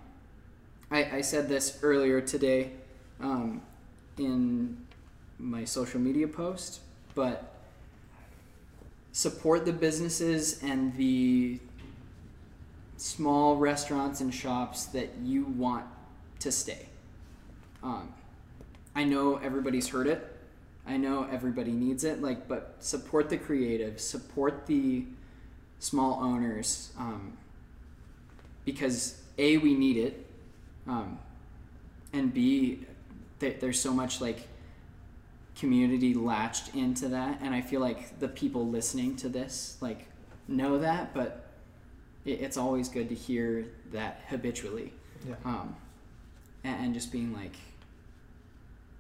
I, 0.91 1.17
I 1.19 1.21
said 1.23 1.49
this 1.49 1.79
earlier 1.83 2.21
today, 2.21 2.71
um, 3.21 3.61
in 4.17 4.77
my 5.39 5.65
social 5.65 6.01
media 6.01 6.27
post, 6.29 6.81
but 7.15 7.55
support 9.13 9.65
the 9.65 9.73
businesses 9.73 10.63
and 10.63 10.97
the 10.97 11.59
small 12.97 13.57
restaurants 13.57 14.21
and 14.21 14.35
shops 14.35 14.87
that 14.87 15.09
you 15.23 15.45
want 15.45 15.85
to 16.41 16.51
stay. 16.53 16.87
Um, 17.83 18.13
I 18.95 19.05
know 19.05 19.37
everybody's 19.37 19.89
heard 19.89 20.07
it. 20.07 20.37
I 20.87 20.97
know 20.97 21.29
everybody 21.31 21.73
needs 21.73 22.05
it. 22.05 22.23
Like, 22.23 22.49
but 22.49 22.77
support 22.81 23.29
the 23.29 23.37
creative, 23.37 24.01
support 24.01 24.67
the 24.67 25.05
small 25.79 26.21
owners, 26.23 26.93
um, 26.99 27.37
because 28.65 29.23
a 29.39 29.59
we 29.59 29.75
need 29.75 29.97
it, 29.97 30.27
um, 30.87 31.19
and 32.13 32.35
b 32.35 32.81
th- 33.39 33.61
there's 33.61 33.81
so 33.81 33.93
much 33.93 34.21
like 34.21 34.49
community 35.59 36.15
latched 36.15 36.75
into 36.75 37.09
that, 37.09 37.41
and 37.43 37.55
I 37.55 37.61
feel 37.61 37.81
like 37.81 38.19
the 38.21 38.29
people 38.29 38.69
listening 38.69 39.17
to 39.17 39.29
this 39.29 39.77
like 39.81 40.07
know 40.47 40.79
that, 40.79 41.13
but 41.15 41.47
it, 42.25 42.41
it's 42.41 42.57
always 42.57 42.89
good 42.89 43.09
to 43.09 43.15
hear 43.15 43.67
that 43.93 44.23
habitually 44.29 44.93
Yeah. 45.29 45.35
um, 45.45 45.75
and, 46.65 46.87
and 46.87 46.95
just 46.95 47.11
being 47.13 47.33
like, 47.33 47.57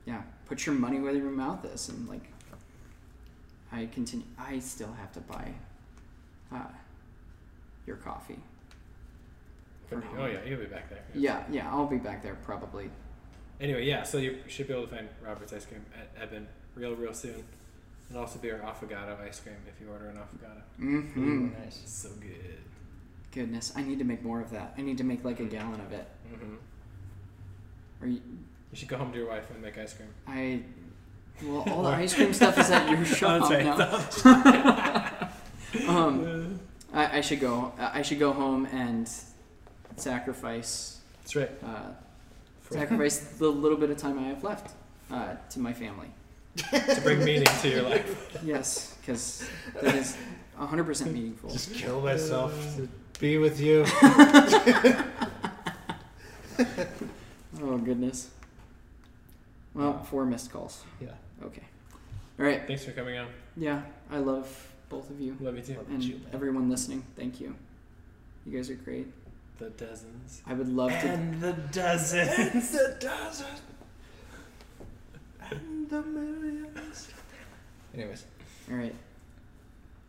yeah, 0.06 0.22
put 0.46 0.66
your 0.66 0.74
money 0.74 0.98
where 1.00 1.12
your 1.14 1.30
mouth 1.30 1.64
is, 1.64 1.88
and 1.88 2.09
like, 2.09 2.32
I 3.70 3.86
continue. 3.86 4.26
I 4.38 4.59
still 4.59 4.92
have 4.94 5.12
to 5.12 5.20
buy 5.20 5.52
uh, 6.52 6.59
your 7.86 7.96
coffee. 7.96 8.40
for 9.88 10.02
Oh 10.18 10.26
yeah, 10.26 10.38
you'll 10.46 10.59
be 10.61 10.66
back 10.66 10.88
there. 10.90 11.04
yeah, 11.14 11.44
yeah. 11.50 11.70
I'll 11.70 11.86
be 11.86 11.98
back 11.98 12.22
there 12.22 12.36
probably. 12.44 12.90
Anyway, 13.61 13.84
yeah, 13.84 14.02
so 14.04 14.18
you 14.18 14.38
should 14.46 14.68
be 14.68 14.72
able 14.72 14.86
to 14.86 14.94
find 14.94 15.09
Robert's 15.24 15.52
ice 15.52 15.66
cream 15.66 15.84
at 15.98 16.22
Eben 16.22 16.46
real, 16.74 16.94
real 16.94 17.12
soon. 17.14 17.42
And 18.09 18.16
also 18.16 18.38
be 18.38 18.50
our 18.50 18.59
affogato 18.61 19.20
ice 19.20 19.40
cream 19.40 19.56
if 19.66 19.80
you 19.80 19.90
order 19.92 20.06
an 20.09 20.16
affogato. 20.16 20.62
Mm-hmm. 20.80 21.48
Nice. 21.62 21.82
So 21.84 22.09
good. 22.20 22.59
Goodness, 23.32 23.72
I 23.76 23.82
need 23.82 23.98
to 23.98 24.04
make 24.04 24.22
more 24.22 24.40
of 24.40 24.50
that. 24.52 24.74
I 24.78 24.82
need 24.82 24.96
to 24.98 25.04
make 25.04 25.24
like 25.24 25.40
a 25.40 25.44
gallon 25.44 25.80
of 25.80 25.92
it. 25.92 26.09
Mm-hmm. 26.32 26.54
Or 28.00 28.06
you, 28.09 28.14
You 28.70 28.76
should 28.76 28.88
go 28.88 28.96
home 28.96 29.12
to 29.12 29.18
your 29.18 29.28
wife 29.28 29.50
and 29.50 29.61
make 29.61 29.76
ice 29.76 29.92
cream. 29.94 30.09
I 30.26 30.62
well, 31.44 31.64
all 31.68 31.82
the 31.82 31.88
ice 32.04 32.14
cream 32.14 32.32
stuff 32.32 32.56
is 32.59 32.70
at 32.70 32.88
your 32.90 33.04
shop 33.04 33.42
Oh, 33.44 33.48
that's 33.48 34.24
right. 34.24 34.34
now. 35.84 35.88
um, 35.88 36.61
I, 36.94 37.18
I 37.18 37.20
should 37.20 37.40
go. 37.40 37.72
I 37.78 38.00
should 38.02 38.18
go 38.18 38.32
home 38.32 38.66
and 38.72 39.09
sacrifice 39.96 41.00
That's 41.22 41.36
right. 41.36 41.50
uh, 41.62 41.66
For- 41.66 41.96
sacrifice 42.70 43.18
the 43.38 43.48
little 43.48 43.78
bit 43.78 43.90
of 43.90 43.96
time 43.96 44.18
I 44.18 44.28
have 44.28 44.44
left 44.44 44.74
uh, 45.10 45.34
to 45.50 45.60
my 45.60 45.72
family. 45.72 46.08
to 46.56 47.00
bring 47.02 47.24
meaning 47.24 47.46
to 47.62 47.68
your 47.68 47.82
life. 47.82 48.38
Yes, 48.42 48.96
because 49.00 49.48
that 49.74 49.94
is 49.94 50.16
100% 50.58 51.12
meaningful. 51.12 51.50
Just 51.50 51.74
kill 51.74 52.00
myself 52.00 52.52
to 52.76 52.88
be 53.20 53.38
with 53.38 53.60
you. 53.60 53.84
Oh 57.62 57.78
goodness. 57.78 58.30
Well, 59.74 60.02
four 60.04 60.24
missed 60.26 60.52
calls. 60.52 60.84
Yeah. 61.00 61.08
Okay. 61.44 61.62
All 62.38 62.44
right. 62.46 62.66
Thanks 62.66 62.84
for 62.84 62.92
coming 62.92 63.18
on. 63.18 63.28
Yeah, 63.56 63.82
I 64.10 64.18
love 64.18 64.48
both 64.88 65.10
of 65.10 65.20
you 65.20 65.36
Love 65.40 65.56
you 65.56 65.62
too. 65.62 65.74
Love 65.74 65.90
and 65.90 66.02
you, 66.02 66.20
everyone 66.32 66.70
listening. 66.70 67.04
Thank 67.16 67.40
you. 67.40 67.54
You 68.46 68.56
guys 68.56 68.70
are 68.70 68.74
great. 68.74 69.06
The 69.59 69.70
dozens. 69.70 70.42
I 70.46 70.54
would 70.54 70.68
love 70.68 70.90
to. 70.90 70.96
And 71.09 71.40
the 71.40 71.52
dozens. 71.72 72.70
the 72.70 72.96
dozens. 73.00 73.61
And 75.50 75.88
the 75.90 76.02
millions. 76.02 77.09
Anyways, 77.94 78.24
All 78.70 78.76
right. 78.76 78.94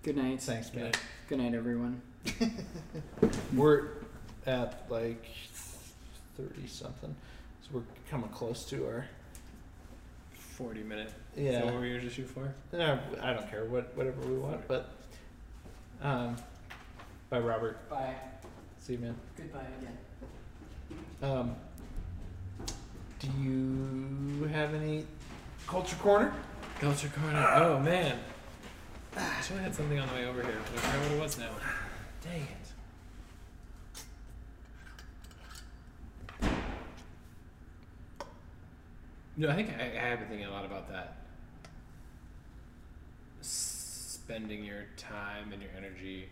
Good 0.04 0.18
night. 0.18 0.42
thanks, 0.42 0.74
man. 0.74 0.92
Good 1.28 1.40
night, 1.40 1.54
everyone. 1.56 2.02
We're 3.56 3.88
at 4.46 4.86
like 4.90 5.26
thirty 6.38 6.68
something, 6.68 7.16
so 7.62 7.70
we're 7.74 7.82
coming 8.10 8.30
close 8.30 8.66
to 8.66 8.86
our. 8.86 9.06
Forty 10.34 10.84
minute. 10.84 11.12
Is 11.38 11.54
that 11.54 11.66
Yeah. 11.66 11.72
what 11.72 11.80
we 11.82 11.88
usually 11.90 12.12
shoot 12.12 12.28
for? 12.30 12.54
No, 12.74 13.00
I 13.22 13.34
don't 13.34 13.50
care 13.50 13.66
what 13.66 13.96
whatever 13.96 14.22
we 14.28 14.36
want, 14.38 14.68
but. 14.68 14.92
Um. 16.02 16.36
Bye, 17.30 17.40
Robert. 17.40 17.90
Bye. 17.90 18.16
See 18.90 18.96
you, 18.96 19.02
man. 19.02 19.16
Goodbye 19.38 19.68
again. 19.78 19.98
Um. 21.22 21.56
Do 23.20 23.28
you 23.40 24.46
have 24.52 24.74
any 24.74 25.06
culture 25.68 25.96
corner? 25.98 26.34
Culture 26.80 27.10
corner. 27.10 27.52
Oh 27.54 27.80
man. 27.82 28.18
I 29.16 29.42
should 29.42 29.58
have 29.58 29.66
had 29.66 29.76
something 29.76 30.00
on 30.00 30.08
the 30.08 30.16
way 30.16 30.26
over 30.26 30.42
here, 30.42 30.58
but 30.74 30.84
I 30.84 30.88
forgot 30.88 31.04
what 31.04 31.12
it 31.12 31.22
was 31.22 31.38
now. 31.38 31.52
Dang 32.24 32.48
it. 36.42 36.50
No, 39.38 39.50
I 39.50 39.54
think 39.54 39.70
I, 39.80 39.84
I 39.84 40.10
have 40.10 40.18
been 40.18 40.30
thinking 40.30 40.48
a 40.48 40.52
lot 40.52 40.66
about 40.66 40.90
that. 40.90 41.18
Spending 43.42 44.64
your 44.64 44.86
time 44.98 45.54
and 45.54 45.62
your 45.62 45.70
energy 45.78 46.30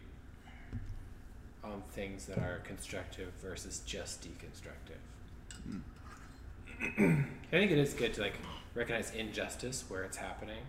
on 1.72 1.84
things 1.92 2.26
that 2.26 2.38
are 2.38 2.60
constructive 2.64 3.32
versus 3.42 3.82
just 3.86 4.22
deconstructive. 4.22 5.02
Hmm. 5.64 5.80
I 7.48 7.50
think 7.52 7.72
it 7.72 7.78
is 7.78 7.94
good 7.94 8.14
to 8.16 8.22
like 8.22 8.36
recognize 8.74 9.12
injustice 9.14 9.84
where 9.88 10.04
it's 10.04 10.18
happening, 10.18 10.64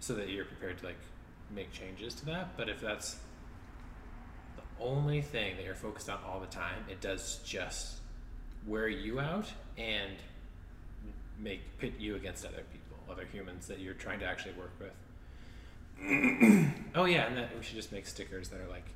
so 0.00 0.14
that 0.14 0.28
you're 0.28 0.44
prepared 0.44 0.78
to 0.78 0.86
like 0.86 0.98
make 1.54 1.72
changes 1.72 2.14
to 2.14 2.26
that. 2.26 2.56
But 2.56 2.68
if 2.68 2.80
that's 2.80 3.16
the 4.56 4.84
only 4.84 5.22
thing 5.22 5.56
that 5.56 5.64
you're 5.64 5.74
focused 5.74 6.08
on 6.08 6.18
all 6.26 6.40
the 6.40 6.46
time, 6.46 6.84
it 6.88 7.00
does 7.00 7.40
just 7.44 7.98
wear 8.66 8.88
you 8.88 9.20
out 9.20 9.50
and 9.76 10.12
make 11.38 11.78
pit 11.78 11.94
you 11.98 12.16
against 12.16 12.44
other 12.44 12.62
people, 12.72 12.96
other 13.10 13.26
humans 13.26 13.66
that 13.66 13.80
you're 13.80 13.94
trying 13.94 14.20
to 14.20 14.26
actually 14.26 14.52
work 14.52 14.72
with. 14.78 14.92
Oh 16.94 17.04
yeah, 17.04 17.26
and 17.26 17.36
that 17.36 17.56
we 17.56 17.62
should 17.62 17.76
just 17.76 17.92
make 17.92 18.06
stickers 18.06 18.48
that 18.50 18.60
are 18.60 18.68
like 18.70 18.86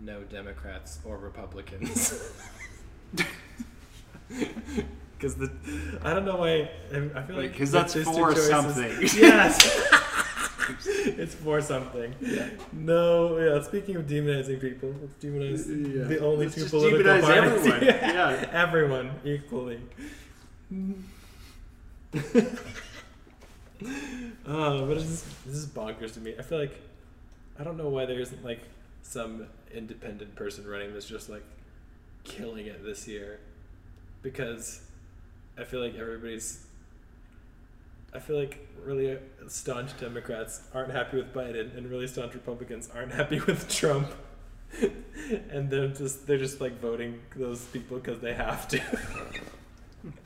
no 0.00 0.22
Democrats 0.22 0.98
or 1.04 1.16
Republicans. 1.18 2.32
Because 5.18 5.36
the 5.36 5.50
I 6.02 6.12
don't 6.12 6.24
know 6.26 6.36
why 6.36 6.68
I 6.92 6.96
I 7.14 7.22
feel 7.22 7.36
like 7.36 7.52
Because 7.52 7.70
the- 7.70 7.78
that's 7.78 7.94
for 7.94 8.04
choices- 8.34 8.48
something. 8.48 8.92
Yes. 9.16 9.56
it's 10.84 11.34
for 11.36 11.60
something. 11.62 12.12
No, 12.72 13.38
yeah. 13.38 13.62
Speaking 13.62 13.96
of 13.96 14.06
demonizing 14.06 14.60
people, 14.60 14.94
let's 15.00 15.14
demonize 15.24 15.68
Yeah. 15.96 16.04
the 16.04 16.18
only 16.18 16.46
Let's 16.46 16.56
two 16.56 16.66
political 16.66 16.98
demonize 17.04 17.22
parties. 17.22 17.66
everyone. 17.66 17.82
Yeah. 17.82 18.50
everyone 18.52 19.10
equally. 19.24 19.80
Oh, 24.46 24.86
but 24.86 24.94
this 24.96 25.24
is 25.46 25.66
bonkers 25.66 26.14
to 26.14 26.20
me. 26.20 26.34
I 26.38 26.42
feel 26.42 26.58
like 26.58 26.80
I 27.58 27.64
don't 27.64 27.76
know 27.76 27.88
why 27.88 28.06
there 28.06 28.20
isn't 28.20 28.44
like 28.44 28.60
some 29.02 29.46
independent 29.72 30.34
person 30.34 30.66
running 30.66 30.92
that's 30.92 31.06
just 31.06 31.28
like 31.28 31.44
killing 32.24 32.66
it 32.66 32.84
this 32.84 33.06
year, 33.06 33.40
because 34.22 34.80
I 35.58 35.64
feel 35.64 35.80
like 35.80 35.96
everybody's. 35.96 36.62
I 38.14 38.18
feel 38.18 38.38
like 38.38 38.66
really 38.82 39.18
staunch 39.48 39.98
Democrats 39.98 40.62
aren't 40.72 40.92
happy 40.92 41.18
with 41.18 41.34
Biden, 41.34 41.76
and 41.76 41.90
really 41.90 42.06
staunch 42.06 42.34
Republicans 42.34 42.88
aren't 42.94 43.12
happy 43.12 43.40
with 43.46 43.68
Trump, 43.68 44.08
and 45.50 45.68
they're 45.68 45.88
just 45.88 46.26
they're 46.26 46.38
just 46.38 46.60
like 46.60 46.80
voting 46.80 47.20
those 47.34 47.64
people 47.66 47.98
because 47.98 48.20
they 48.20 48.34
have 48.34 48.68
to. 48.68 48.80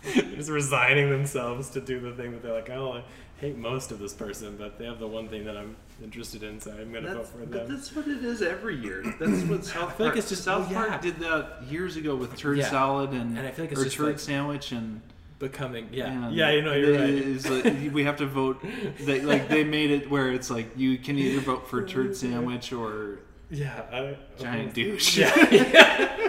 Just 0.03 0.51
resigning 0.51 1.11
themselves 1.11 1.71
to 1.71 1.81
do 1.81 2.01
the 2.01 2.13
thing 2.13 2.33
that 2.33 2.43
they're 2.43 2.55
like, 2.55 2.71
oh, 2.71 3.03
hate 3.41 3.57
most 3.57 3.91
of 3.91 3.99
this 3.99 4.13
person, 4.13 4.57
but 4.59 4.79
they 4.79 4.85
have 4.85 4.99
the 4.99 5.07
one 5.07 5.29
thing 5.29 5.45
that 5.47 5.57
I'm 5.57 5.75
interested 6.03 6.43
in, 6.43 6.61
so 6.61 6.71
I'm 6.73 6.93
gonna 6.93 7.15
vote 7.15 7.27
for 7.27 7.39
them. 7.39 7.49
but 7.51 7.69
that's 7.69 7.95
what 7.95 8.07
it 8.07 8.25
is 8.25 8.43
every 8.43 8.77
year. 8.77 9.03
That's 9.19 9.43
what 9.45 9.65
South 9.65 9.97
feel 9.97 10.07
like 10.07 10.15
Park. 10.15 10.17
it's 10.17 10.29
just- 10.29 10.45
South 10.45 10.69
oh, 10.71 10.75
well, 10.75 10.83
yeah. 10.85 10.89
Park 10.91 11.03
did 11.03 11.19
that 11.21 11.63
years 11.69 11.97
ago 11.97 12.15
with 12.17 12.37
turd 12.37 12.59
Yeah. 12.59 12.69
salad 12.71 13.11
and, 13.11 13.37
And 13.39 13.47
I 13.47 13.51
feel 13.51 13.65
like 13.65 13.73
it's 13.73 13.81
or 13.81 13.85
just 13.85 13.97
turd 13.97 14.07
like- 14.07 14.19
sandwich 14.19 14.73
and 14.73 15.01
Becoming, 15.39 15.89
yeah, 15.91 16.11
and 16.27 16.35
yeah, 16.37 16.51
you 16.51 16.61
know, 16.61 16.75
you're 16.75 16.99
right. 16.99 17.65
like, 17.65 17.95
we 17.95 18.05
have 18.05 18.19
to 18.19 18.27
vote. 18.27 18.63
They, 19.01 19.23
like 19.23 19.49
they 19.49 19.65
made 19.65 19.91
it 19.91 20.11
where 20.11 20.31
it's 20.31 20.51
like 20.51 20.77
you 20.77 20.99
can 20.99 21.17
either 21.17 21.41
vote 21.41 21.67
for 21.67 21.83
turd 21.83 22.15
sandwich 22.15 22.75
or 22.75 23.21
Yeah, 23.51 23.73
I, 23.91 24.17
giant 24.39 24.75
douche. 24.75 25.17
Yeah. 25.17 25.35
yeah. 25.51 26.20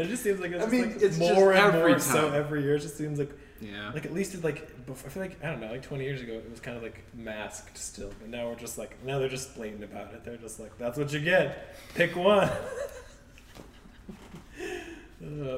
It 0.00 0.08
just 0.08 0.22
seems 0.22 0.40
like 0.40 0.52
it's 0.52 0.64
I 0.64 0.68
mean, 0.68 0.82
like 0.82 0.90
it's 0.92 1.00
just 1.02 1.18
more 1.18 1.52
and 1.52 1.74
every 1.74 1.90
more 1.92 1.98
so 2.00 2.32
every 2.32 2.62
year. 2.62 2.76
It 2.76 2.80
just 2.80 2.96
seems 2.96 3.18
like 3.18 3.30
Yeah. 3.60 3.90
like 3.92 4.06
at 4.06 4.12
least 4.14 4.34
it 4.34 4.42
like 4.42 4.86
before, 4.86 5.08
I 5.08 5.12
feel 5.12 5.22
like 5.22 5.44
I 5.44 5.50
don't 5.50 5.60
know 5.60 5.70
like 5.70 5.82
20 5.82 6.04
years 6.04 6.22
ago 6.22 6.32
it 6.34 6.50
was 6.50 6.60
kind 6.60 6.76
of 6.76 6.82
like 6.82 7.02
masked 7.14 7.76
still, 7.78 8.10
but 8.18 8.28
now 8.28 8.48
we're 8.48 8.54
just 8.56 8.78
like 8.78 9.02
now 9.04 9.18
they're 9.18 9.28
just 9.28 9.54
blatant 9.56 9.84
about 9.84 10.12
it. 10.14 10.24
They're 10.24 10.36
just 10.36 10.58
like 10.60 10.76
that's 10.78 10.96
what 10.98 11.12
you 11.12 11.20
get. 11.20 11.76
Pick 11.94 12.16
one. 12.16 12.48
uh, 12.48 12.58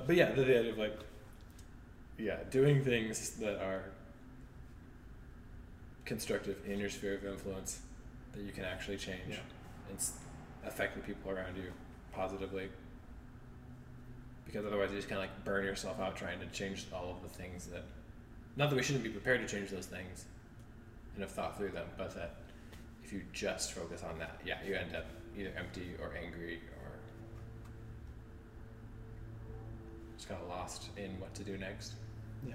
but 0.06 0.16
yeah, 0.16 0.32
the, 0.32 0.42
the 0.42 0.58
idea 0.58 0.72
of 0.72 0.78
like 0.78 0.98
yeah, 2.18 2.36
doing 2.50 2.84
things 2.84 3.30
that 3.40 3.56
are 3.62 3.84
constructive 6.04 6.56
in 6.68 6.78
your 6.78 6.90
sphere 6.90 7.14
of 7.14 7.24
influence 7.24 7.80
that 8.32 8.42
you 8.42 8.52
can 8.52 8.64
actually 8.64 8.96
change 8.96 9.20
Yeah. 9.30 9.36
and 9.90 9.98
affect 10.66 10.94
the 10.96 11.00
people 11.02 11.30
around 11.30 11.56
you 11.56 11.72
positively. 12.12 12.68
Because 14.44 14.66
otherwise, 14.66 14.90
you 14.90 14.96
just 14.96 15.08
kind 15.08 15.22
of 15.22 15.28
like 15.28 15.44
burn 15.44 15.64
yourself 15.64 16.00
out 16.00 16.16
trying 16.16 16.40
to 16.40 16.46
change 16.46 16.86
all 16.92 17.10
of 17.10 17.22
the 17.22 17.28
things 17.28 17.66
that. 17.66 17.84
Not 18.54 18.68
that 18.68 18.76
we 18.76 18.82
shouldn't 18.82 19.02
be 19.02 19.10
prepared 19.10 19.40
to 19.40 19.56
change 19.56 19.70
those 19.70 19.86
things 19.86 20.26
and 21.14 21.22
have 21.22 21.30
thought 21.30 21.56
through 21.56 21.70
them, 21.70 21.86
but 21.96 22.14
that 22.14 22.34
if 23.02 23.12
you 23.12 23.22
just 23.32 23.72
focus 23.72 24.02
on 24.02 24.18
that, 24.18 24.40
yeah, 24.44 24.58
you 24.66 24.74
end 24.74 24.94
up 24.94 25.06
either 25.38 25.52
empty 25.56 25.92
or 26.00 26.12
angry 26.22 26.60
or 26.76 26.90
just 30.16 30.28
kind 30.28 30.40
of 30.40 30.48
lost 30.48 30.90
in 30.96 31.18
what 31.18 31.34
to 31.34 31.42
do 31.42 31.56
next. 31.56 31.94
Yeah. 32.46 32.54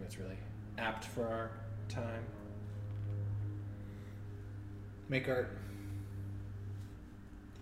That's 0.00 0.18
really 0.18 0.36
apt 0.78 1.04
for 1.04 1.26
our 1.26 1.50
time. 1.88 2.24
Make 5.08 5.28
art. 5.28 5.56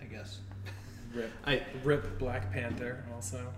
I 0.01 0.05
guess. 0.05 0.39
Rip, 1.15 1.31
I 1.47 1.63
rip 1.83 2.19
Black 2.19 2.53
Panther 2.53 3.05
also. 3.15 3.53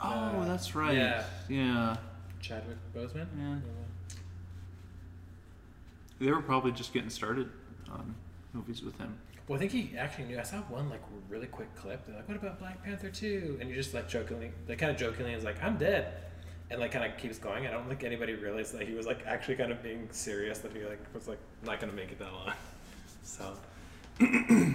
oh, 0.00 0.08
Uh, 0.08 0.44
that's 0.44 0.74
right. 0.74 0.94
yeah. 0.96 1.24
yeah. 1.48 1.96
Chadwick 2.40 2.76
Boseman. 2.94 3.26
Yeah. 3.38 3.56
They 6.20 6.30
were 6.30 6.42
probably 6.42 6.72
just 6.72 6.92
getting 6.92 7.10
started 7.10 7.48
on 7.90 8.14
movies 8.52 8.82
with 8.82 8.96
him. 8.98 9.16
Well, 9.46 9.56
I 9.56 9.60
think 9.60 9.72
he 9.72 9.92
actually 9.98 10.24
knew. 10.24 10.38
I 10.38 10.42
saw 10.42 10.58
one 10.62 10.88
like 10.88 11.02
really 11.28 11.46
quick 11.46 11.74
clip. 11.76 12.06
They're 12.06 12.16
like, 12.16 12.28
"What 12.28 12.36
about 12.38 12.58
Black 12.58 12.82
Panther 12.82 13.10
2? 13.10 13.58
And 13.60 13.68
you 13.68 13.74
just 13.76 13.92
like 13.92 14.08
jokingly, 14.08 14.52
they 14.66 14.74
kind 14.76 14.90
of 14.90 14.96
jokingly 14.96 15.32
is 15.34 15.44
like, 15.44 15.62
"I'm 15.62 15.76
dead," 15.76 16.14
and 16.70 16.80
like 16.80 16.92
kind 16.92 17.04
of 17.10 17.18
keeps 17.18 17.36
going. 17.38 17.66
I 17.66 17.70
don't 17.70 17.86
think 17.88 18.04
anybody 18.04 18.34
realized 18.34 18.72
that 18.78 18.88
he 18.88 18.94
was 18.94 19.04
like 19.06 19.20
actually 19.26 19.56
kind 19.56 19.70
of 19.70 19.82
being 19.82 20.08
serious. 20.12 20.58
That 20.60 20.72
he 20.72 20.82
like 20.84 21.00
was 21.12 21.28
like 21.28 21.38
not 21.62 21.78
gonna 21.78 21.92
make 21.92 22.10
it 22.12 22.18
that 22.18 22.32
long. 22.32 22.52
So 23.26 23.56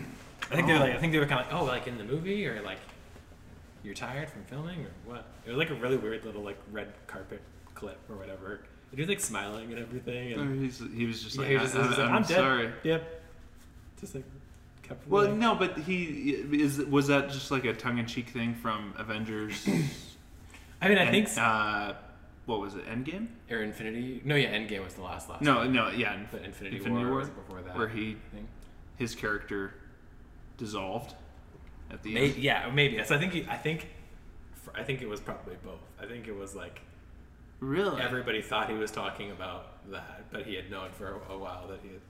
I 0.52 0.56
think 0.56 0.68
they're 0.68 0.80
like 0.80 0.94
I 0.94 0.98
think 0.98 1.14
they 1.14 1.20
were 1.20 1.26
kind 1.26 1.42
of 1.42 1.52
like 1.52 1.62
oh 1.62 1.66
like 1.66 1.88
in 1.88 1.98
the 1.98 2.04
movie 2.04 2.46
or 2.48 2.62
like 2.62 2.80
you're 3.84 3.94
tired 3.94 4.30
from 4.30 4.44
filming 4.46 4.80
or 4.82 4.90
what? 5.06 5.26
It 5.46 5.50
was 5.50 5.58
like 5.58 5.70
a 5.70 5.76
really 5.76 5.98
weird 5.98 6.26
little 6.26 6.42
like 6.44 6.58
red 6.72 6.92
carpet 7.08 7.42
clip 7.76 7.98
or 8.10 8.16
whatever. 8.16 8.56
And 8.92 9.00
He 9.00 9.02
was 9.02 9.10
like 9.10 9.20
smiling 9.22 9.72
and 9.72 9.80
everything. 9.80 10.34
Or 10.34 10.42
And 10.42 10.62
he's, 10.62 10.82
he 10.94 11.06
was 11.06 11.24
just 11.24 11.38
like, 11.38 11.48
he 11.48 11.54
was 11.56 11.72
just, 11.72 11.76
I, 11.76 11.82
he 11.84 11.88
was 11.90 11.98
like, 11.98 12.08
am 12.08 12.14
I'm 12.16 12.22
dead. 12.24 12.36
sorry. 12.36 12.72
Yep. 12.84 13.22
Just 14.02 14.16
like 14.16 14.26
kept. 14.84 15.08
Well, 15.08 15.26
like- 15.26 15.34
no, 15.36 15.56
but 15.56 15.78
he 15.78 16.32
is. 16.52 16.80
Was 16.80 17.08
that 17.08 17.30
just 17.30 17.52
like 17.52 17.66
a 17.66 17.74
tongue-in-cheek 17.74 18.30
thing 18.30 18.54
from 18.56 18.94
Avengers? 18.98 19.66
I 20.82 20.90
mean, 20.90 20.98
I 20.98 21.02
and, 21.04 21.12
think. 21.12 21.28
so. 21.28 21.42
Uh, 21.42 21.96
what 22.46 22.62
was 22.62 22.74
it? 22.76 22.86
Endgame? 22.88 23.28
or 23.52 23.62
Infinity. 23.62 24.22
No, 24.26 24.36
yeah, 24.36 24.52
Endgame 24.54 24.84
was 24.84 24.96
the 24.96 25.04
last 25.04 25.30
last. 25.30 25.42
No, 25.44 25.58
one. 25.58 25.72
no, 25.74 25.90
yeah, 25.92 26.18
But 26.32 26.42
Infinity, 26.44 26.78
Infinity 26.78 27.04
War, 27.04 27.12
War, 27.12 27.20
was 27.20 27.30
before 27.30 27.62
that. 27.62 27.78
where 27.78 27.88
he 27.88 28.18
I 28.34 28.40
his 28.98 29.14
character 29.14 29.76
dissolved 30.60 31.16
at 31.90 32.04
the 32.04 32.14
Maybe, 32.14 32.34
end. 32.36 32.44
yeah, 32.44 32.72
maybe. 32.72 33.04
So 33.04 33.16
I 33.16 33.18
think 33.18 33.34
he, 33.34 33.48
I 33.50 33.56
think 33.58 33.88
I 34.76 34.84
think 34.84 35.02
it 35.02 35.10
was 35.10 35.20
probably 35.20 35.56
both. 35.64 35.80
I 36.00 36.06
think 36.06 36.28
it 36.28 36.36
was 36.36 36.54
like 36.56 36.82
Really? 37.60 38.02
everybody 38.02 38.42
thought 38.42 38.70
he 38.70 38.76
was 38.76 38.92
talking 38.92 39.32
about 39.32 39.90
that, 39.92 40.26
but 40.32 40.46
he 40.46 40.56
had 40.56 40.70
known 40.70 40.92
for 40.92 41.20
a, 41.30 41.34
a 41.34 41.38
while 41.38 41.68
that 41.70 41.80
he 41.82 41.90
had. 41.90 42.02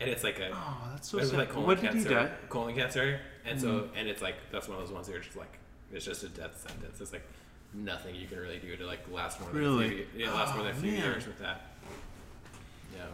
And 0.00 0.10
it's 0.10 0.22
like 0.24 0.38
a 0.38 0.50
Oh, 0.52 0.88
that's 0.92 1.08
so 1.08 1.18
it 1.18 1.22
was 1.22 1.30
sad. 1.30 1.38
like 1.38 1.48
colon 1.50 1.66
what 1.66 1.80
did 1.80 1.90
cancer, 1.92 2.08
he 2.08 2.14
die? 2.14 2.30
colon 2.50 2.74
cancer, 2.74 3.20
and 3.46 3.58
so 3.60 3.68
mm-hmm. 3.68 3.96
and 3.96 4.08
it's 4.08 4.20
like 4.20 4.34
that's 4.50 4.68
one 4.68 4.78
of 4.78 4.84
those 4.84 4.92
ones 4.92 5.08
where 5.08 5.16
it's 5.16 5.26
just 5.26 5.38
like 5.38 5.58
it's 5.92 6.04
just 6.04 6.22
a 6.24 6.28
death 6.28 6.60
sentence. 6.68 7.00
It's 7.00 7.12
like 7.12 7.24
nothing 7.74 8.14
you 8.14 8.26
can 8.26 8.38
really 8.38 8.58
do 8.58 8.76
to 8.76 8.84
like 8.86 9.00
last 9.10 9.40
more 9.40 9.50
than 9.50 9.58
Really? 9.60 9.86
a 9.86 9.88
few, 9.88 10.06
yeah, 10.16 10.32
last 10.32 10.54
more 10.54 10.64
than 10.64 10.74
a 10.74 10.76
Oh, 10.76 10.80
few 10.82 10.92
man. 10.92 11.00
years 11.02 11.26
with 11.26 11.38
that. 11.38 11.62
Yeah, 12.94 13.04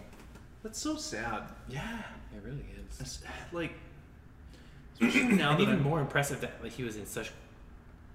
That's 0.64 0.78
so 0.80 0.96
sad. 0.96 1.44
yeah, 1.68 1.98
it 2.34 2.42
really 2.44 2.66
is. 2.90 3.00
It's, 3.00 3.22
like, 3.52 3.74
especially 5.00 5.28
now 5.36 5.52
that 5.52 5.60
even 5.60 5.74
I'm- 5.74 5.82
more 5.82 6.00
impressive 6.00 6.40
that 6.40 6.62
like 6.62 6.72
he 6.72 6.82
was 6.82 6.96
in 6.96 7.06
such 7.06 7.32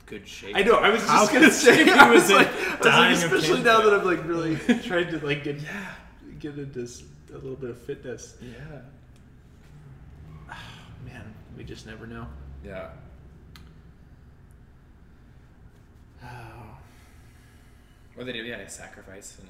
good 0.06 0.28
shape. 0.28 0.56
I 0.56 0.64
know. 0.64 0.76
I 0.76 0.90
was 0.90 1.02
just 1.02 1.12
How 1.12 1.28
gonna 1.28 1.52
say. 1.52 1.84
he 1.86 1.92
I 1.92 2.12
was 2.12 2.30
like, 2.30 2.48
I 2.86 3.10
was 3.10 3.24
like, 3.24 3.34
especially 3.34 3.64
now 3.64 3.82
that 3.82 3.94
I'm 3.94 4.06
like 4.06 4.26
really 4.28 4.56
trying 4.84 5.08
to 5.12 5.26
like 5.26 5.44
get 5.44 5.60
yeah. 5.62 5.94
get 6.40 6.58
into 6.58 6.88
a 7.32 7.36
little 7.36 7.56
bit 7.56 7.70
of 7.70 7.82
fitness. 7.82 8.36
Yeah. 8.42 8.82
Man, 11.06 11.34
we 11.58 11.64
just 11.64 11.86
never 11.86 12.06
know. 12.06 12.28
Yeah. 12.64 12.90
Oh. 16.24 16.78
What 18.16 18.26
they 18.28 18.34
do, 18.34 18.40
yeah, 18.44 18.66
sacrifice 18.68 19.38
and 19.40 19.50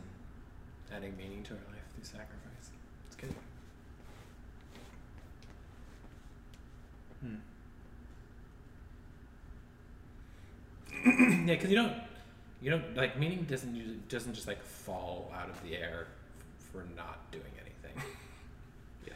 adding 0.95 1.15
meaning 1.17 1.43
to 1.43 1.53
our 1.53 1.59
life 1.71 1.83
through 1.93 2.05
sacrifice. 2.05 2.71
It's 3.07 3.15
good. 3.15 3.35
Hmm. 7.23 7.35
yeah, 11.47 11.55
because 11.55 11.69
you 11.69 11.75
don't, 11.75 11.93
you 12.61 12.69
don't 12.69 12.95
like 12.95 13.17
meaning 13.17 13.45
doesn't 13.49 13.75
usually, 13.75 13.97
doesn't 14.09 14.33
just 14.33 14.47
like 14.47 14.63
fall 14.63 15.31
out 15.35 15.49
of 15.49 15.61
the 15.63 15.75
air 15.75 16.07
f- 16.39 16.71
for 16.71 16.85
not 16.95 17.31
doing 17.31 17.43
anything. 17.59 18.01
Yeah. 19.05 19.13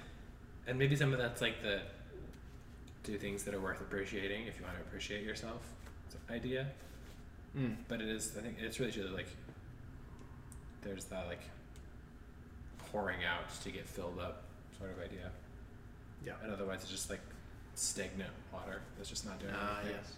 And 0.67 0.77
maybe 0.77 0.97
some 0.97 1.13
of 1.13 1.19
that's 1.19 1.39
like 1.41 1.61
the 1.61 1.81
do 3.03 3.17
things 3.17 3.43
that 3.43 3.53
are 3.53 3.59
worth 3.61 3.79
appreciating 3.79 4.47
if 4.47 4.57
you 4.59 4.65
want 4.65 4.75
to 4.75 4.81
appreciate 4.81 5.23
yourself 5.23 5.61
idea. 6.29 6.67
Mm. 7.57 7.75
But 7.87 8.01
it 8.01 8.09
is, 8.09 8.33
I 8.37 8.41
think 8.41 8.57
it's 8.59 8.79
really 8.79 8.91
that 8.91 9.13
like 9.13 9.27
there's 10.81 11.05
that 11.05 11.27
like 11.27 11.41
pouring 12.91 13.19
out 13.23 13.49
to 13.63 13.71
get 13.71 13.87
filled 13.87 14.19
up 14.19 14.43
sort 14.77 14.91
of 14.91 14.99
idea. 14.99 15.31
Yeah. 16.25 16.33
And 16.43 16.51
otherwise 16.51 16.81
it's 16.81 16.91
just 16.91 17.09
like 17.09 17.21
stagnant 17.77 18.31
water 18.51 18.81
that's 18.97 19.09
just 19.09 19.25
not 19.25 19.39
doing 19.39 19.53
Ah, 19.55 19.79
anything. 19.81 19.97
yes. 20.01 20.13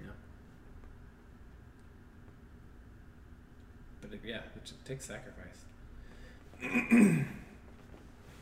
Yeah. 0.00 0.06
But 4.00 4.12
it, 4.14 4.20
yeah, 4.24 4.36
it 4.56 4.64
just 4.64 4.84
takes 4.84 5.04
sacrifice. 5.06 5.64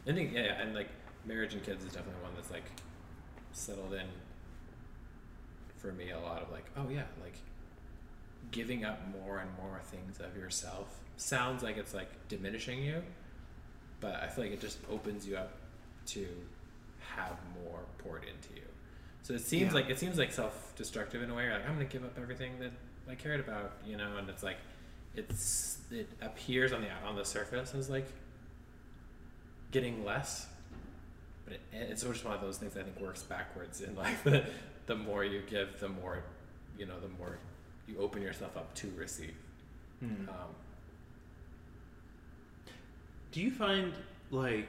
I 0.07 0.13
think 0.13 0.33
yeah, 0.33 0.41
yeah, 0.45 0.63
and 0.63 0.75
like 0.75 0.89
marriage 1.27 1.53
and 1.55 1.63
kids 1.65 1.85
is 1.85 1.93
definitely 1.93 2.23
one 2.23 2.33
that's 2.35 2.51
like 2.51 2.65
settled 3.53 3.93
in 3.93 4.07
for 5.79 5.93
me 5.93 6.11
a 6.11 6.19
lot 6.19 6.43
of 6.43 6.51
like, 6.51 6.65
oh 6.77 6.89
yeah, 6.91 7.05
like 7.23 7.37
giving 8.51 8.85
up 8.85 9.01
more 9.25 9.39
and 9.39 9.51
more 9.63 9.81
things 9.85 10.19
of 10.21 10.37
yourself 10.37 10.99
sounds 11.17 11.63
like 11.63 11.77
it's 11.77 11.95
like 11.95 12.09
diminishing 12.29 12.83
you, 12.83 13.03
but 14.01 14.15
I 14.23 14.29
feel 14.29 14.45
like 14.45 14.53
it 14.53 14.61
just 14.61 14.79
opens 14.91 15.27
you 15.27 15.37
up 15.37 15.53
to 16.07 16.27
have 17.17 17.37
more 17.63 17.81
poured 17.99 18.25
into 18.25 18.55
you. 18.55 18.67
So 19.23 19.35
it 19.35 19.41
seems 19.41 19.69
Yeah. 19.69 19.75
like 19.81 19.91
it 19.91 19.99
seems 19.99 20.19
like 20.19 20.33
self-destructive 20.33 21.23
in 21.23 21.31
a 21.31 21.35
way. 21.35 21.45
You're 21.45 21.55
like 21.55 21.67
I'm 21.67 21.75
gonna 21.75 21.85
give 21.85 22.05
up 22.05 22.17
everything 22.21 22.59
that 22.61 22.73
I 23.09 23.15
cared 23.15 23.41
about, 23.41 23.73
you 23.87 23.97
know, 23.97 24.17
and 24.17 24.29
it's 24.29 24.43
like 24.43 24.57
it's 25.15 25.79
it 25.91 26.09
appears 26.23 26.73
on 26.73 26.83
the 26.83 26.91
on 27.07 27.17
the 27.17 27.25
surface 27.25 27.75
as 27.75 27.91
like 27.91 28.07
getting 29.73 30.05
less, 30.05 30.47
but 31.45 31.55
it, 31.55 31.61
it's 31.73 32.03
just 32.03 32.25
one 32.25 32.35
of 32.35 32.41
those 32.41 32.59
things 32.59 32.77
I 32.77 32.83
think 32.83 32.99
works 33.01 33.23
backwards 33.23 33.81
in 33.81 33.95
life. 33.97 34.23
The, 34.25 34.45
the 34.87 34.97
more 34.97 35.25
you 35.25 35.43
give, 35.49 35.79
the 35.79 35.89
more 35.89 36.25
you 36.79 36.87
know, 36.87 36.99
the 36.99 37.09
more 37.19 37.39
you 37.87 37.99
open 37.99 38.23
yourself 38.23 38.57
up 38.57 38.75
to 38.77 38.91
receive. 38.97 39.35
Hmm. 40.01 40.29
Um, 40.29 40.55
Do 43.33 43.41
you 43.41 43.51
find 43.51 43.93
like 44.31 44.69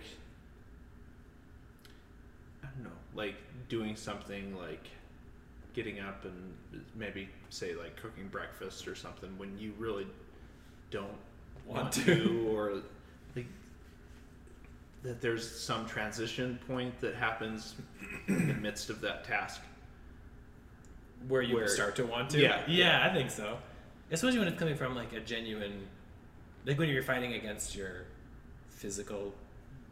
don't 2.76 2.84
know, 2.84 2.90
like 3.16 3.36
doing 3.70 3.96
something 3.96 4.56
like 4.58 4.88
getting 5.74 6.00
up 6.00 6.26
and 6.26 6.54
maybe 6.96 7.30
say 7.50 7.76
like 7.76 7.96
cooking 7.96 8.28
breakfast 8.28 8.88
or 8.88 8.96
something 8.96 9.30
when 9.38 9.58
you 9.58 9.74
really 9.78 10.06
don't 10.90 11.08
want, 11.66 11.94
to, 11.94 12.46
or 12.50 12.82
like 13.36 13.46
that 15.04 15.22
there's 15.22 15.50
some 15.50 15.86
transition 15.86 16.60
point 16.68 17.00
that 17.00 17.16
happens 17.16 17.76
in 18.28 18.48
the 18.48 18.54
midst 18.54 18.90
of 18.90 19.00
that 19.02 19.24
task. 19.24 19.62
where 21.28 21.42
you 21.42 21.56
Where- 21.56 21.68
start 21.68 21.96
to 21.98 22.06
want 22.06 22.30
to. 22.32 22.40
Yeah. 22.40 22.62
yeah, 22.68 23.08
I 23.10 23.14
think 23.14 23.30
so. 23.32 23.58
Especially 24.12 24.40
when 24.40 24.48
it's 24.50 24.60
coming 24.60 24.76
from 24.76 24.94
like 24.96 25.14
a 25.14 25.20
genuine, 25.22 25.88
like 26.66 26.78
when 26.78 26.90
you're 26.90 27.04
fighting 27.04 27.34
against 27.34 27.76
your 27.76 28.04
physical 28.70 29.34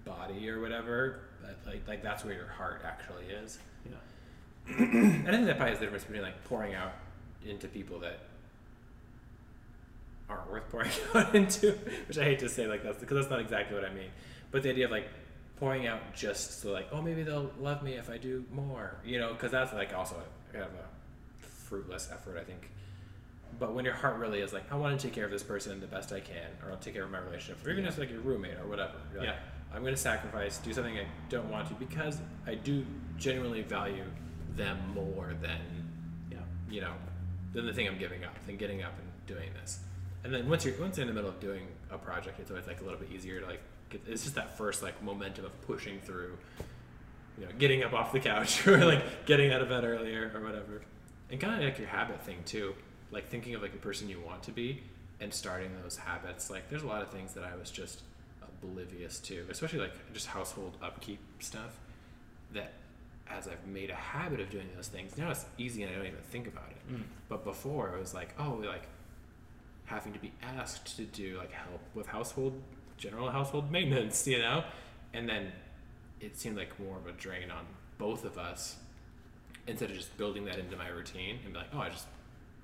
body 0.04 0.50
or 0.50 0.60
whatever. 0.60 1.22
That, 1.50 1.72
like, 1.72 1.88
like 1.88 2.04
that's 2.04 2.24
where 2.24 2.34
your 2.34 2.47
heart 2.47 2.82
actually 2.86 3.26
is. 3.26 3.60
Yeah. 3.86 4.78
And 4.78 5.28
I 5.28 5.32
think 5.32 5.45
that 5.47 5.58
probably 5.58 5.74
is 5.74 5.80
the 5.80 5.86
difference 5.86 6.04
between 6.04 6.22
like 6.22 6.43
pouring 6.45 6.76
out 6.76 6.93
into 7.45 7.68
people 7.68 8.00
that 8.00 8.20
aren't 10.30 10.50
worth 10.52 10.70
pouring 10.70 10.91
out 11.16 11.34
into, 11.36 11.72
which 12.08 12.18
I 12.18 12.24
hate 12.24 12.39
to 12.39 12.50
say 12.50 12.68
like 12.68 12.84
that's 12.84 13.00
because 13.00 13.18
that's 13.18 13.30
not 13.30 13.39
exactly 13.39 13.76
what 13.76 13.86
I 13.86 13.93
mean. 13.93 14.10
But 14.52 14.64
the 14.64 14.70
idea 14.70 14.86
of 14.86 14.91
like 14.91 15.08
pouring 15.60 15.88
out 15.88 16.14
just 16.14 16.62
so 16.62 16.72
like 16.72 16.88
oh 16.91 17.02
maybe 17.02 17.24
they'll 17.24 17.52
love 17.60 17.82
me 17.84 17.93
if 17.93 18.10
I 18.10 18.18
do 18.18 18.45
more, 18.52 18.95
you 19.04 19.20
know, 19.20 19.34
because 19.34 19.52
that's 19.52 19.74
like 19.74 19.93
also 19.93 20.16
kind 20.52 20.64
of 20.66 20.72
a 20.72 21.45
fruitless 21.45 22.10
effort 22.12 22.38
I 22.39 22.43
think. 22.43 22.70
But 23.60 23.74
when 23.74 23.84
your 23.86 23.95
heart 23.95 24.18
really 24.18 24.39
is 24.41 24.54
like 24.54 24.72
I 24.72 24.76
want 24.76 25.00
to 25.00 25.04
take 25.08 25.14
care 25.16 25.26
of 25.26 25.32
this 25.32 25.43
person 25.43 25.80
the 25.80 25.88
best 25.88 26.14
I 26.14 26.20
can, 26.20 26.45
or 26.64 26.72
I'll 26.72 26.78
take 26.78 26.93
care 26.93 27.04
of 27.04 27.12
my 27.12 27.20
relationship, 27.20 27.66
or 27.66 27.72
even 27.72 27.84
Yeah. 27.84 27.89
just 27.89 28.00
like 28.00 28.12
your 28.12 28.22
roommate 28.22 28.58
or 28.60 28.68
whatever. 28.68 28.93
You're 29.12 29.22
like, 29.22 29.30
Yeah. 29.32 29.39
I'm 29.74 29.82
going 29.82 29.93
to 29.93 29.99
sacrifice, 30.01 30.57
do 30.57 30.74
something 30.74 30.97
I 30.97 31.05
don't 31.30 31.49
want 31.49 31.67
to 31.67 31.74
because 31.76 32.20
I 32.47 32.55
do 32.55 32.86
genuinely 33.17 33.61
value 33.61 34.03
them 34.55 34.78
more 34.95 35.34
than 35.41 35.59
Yeah. 36.32 36.38
you 36.70 36.82
know, 36.82 36.93
than 37.53 37.65
the 37.65 37.74
thing 37.74 37.88
I'm 37.88 37.97
giving 37.99 38.24
up, 38.24 38.34
than 38.45 38.57
getting 38.57 38.82
up 38.84 38.93
and 38.97 39.07
doing 39.28 39.49
this. 39.61 39.80
And 40.24 40.34
then 40.34 40.49
once 40.49 40.65
you're 40.65 40.76
once 40.80 40.97
you're 40.97 41.03
in 41.03 41.07
the 41.07 41.13
middle 41.13 41.30
of 41.30 41.39
doing 41.39 41.67
a 41.91 41.97
project, 41.97 42.39
it's 42.39 42.49
always 42.51 42.67
like 42.67 42.82
a 42.82 42.84
little 42.84 42.99
bit 42.99 43.09
easier 43.11 43.39
to 43.39 43.45
like 43.45 43.61
get. 43.89 44.01
It's 44.07 44.24
just 44.24 44.36
that 44.36 44.57
first 44.57 44.82
like 44.84 45.01
momentum 45.03 45.45
of 45.45 45.61
pushing 45.61 45.99
through, 46.01 46.38
you 47.38 47.45
know, 47.45 47.51
getting 47.57 47.84
up 47.84 47.93
off 47.93 48.11
the 48.11 48.20
couch 48.20 48.65
or 48.67 48.84
like 48.86 49.26
getting 49.26 49.51
out 49.53 49.61
of 49.61 49.70
bed 49.70 49.84
earlier 49.86 50.32
or 50.36 50.41
whatever, 50.41 50.82
and 51.32 51.39
kind 51.39 51.53
of 51.55 51.61
like 51.61 51.78
your 51.80 51.88
habit 51.88 52.22
thing 52.24 52.38
too, 52.45 52.74
like 53.11 53.30
thinking 53.30 53.55
of 53.55 53.61
like 53.61 53.72
the 53.72 53.78
person 53.78 54.09
you 54.09 54.20
want 54.20 54.43
to 54.43 54.51
be 54.51 54.84
and 55.22 55.34
starting 55.34 55.70
those 55.84 55.95
habits. 55.97 56.49
Like 56.49 56.70
there's 56.70 56.84
a 56.84 56.88
lot 56.88 57.01
of 57.01 57.09
things 57.11 57.34
that 57.36 57.43
I 57.43 57.55
was 57.55 57.72
just 57.72 58.01
oblivious 58.64 59.20
to, 59.20 59.45
especially 59.49 59.80
like 59.80 59.93
just 60.14 60.28
household 60.28 60.78
upkeep 60.82 61.20
stuff 61.39 61.80
that 62.53 62.74
as 63.30 63.47
I've 63.47 63.66
made 63.68 63.89
a 63.89 63.95
habit 63.95 64.39
of 64.39 64.49
doing 64.49 64.68
those 64.76 64.88
things, 64.88 65.18
now 65.18 65.30
it's 65.30 65.45
easy 65.57 65.84
and 65.84 65.91
I 65.91 65.95
don't 65.95 66.07
even 66.07 66.20
think 66.20 66.47
about 66.47 66.70
it. 66.72 66.93
Mm. 66.93 67.03
But 67.28 67.43
before 67.43 67.93
it 67.95 67.99
was 67.99 68.14
like, 68.14 68.34
oh, 68.39 68.62
like 68.66 68.88
having 69.86 70.14
to 70.14 70.20
be 70.20 70.32
asked 70.41 70.97
to 70.97 71.03
do 71.03 71.38
like 71.38 71.51
help 71.51 71.82
with 71.93 72.07
household, 72.07 72.60
general 72.97 73.30
household 73.30 73.72
maintenance, 73.72 74.28
you 74.28 74.39
know? 74.39 74.64
And 75.14 75.28
then 75.28 75.51
it 76.20 76.38
seemed 76.38 76.57
like 76.57 76.80
more 76.80 76.97
of 76.97 77.07
a 77.07 77.12
drain 77.14 77.51
on 77.51 77.66
both 77.97 78.26
of 78.26 78.38
us 78.38 78.78
instead 79.68 79.89
of 79.89 79.95
just 79.95 80.16
building 80.18 80.45
that 80.45 80.57
into 80.57 80.76
my 80.76 80.88
routine 80.88 81.39
and 81.43 81.53
be 81.53 81.60
like, 81.60 81.70
oh, 81.74 81.80
I 81.80 81.89
just, 81.89 82.07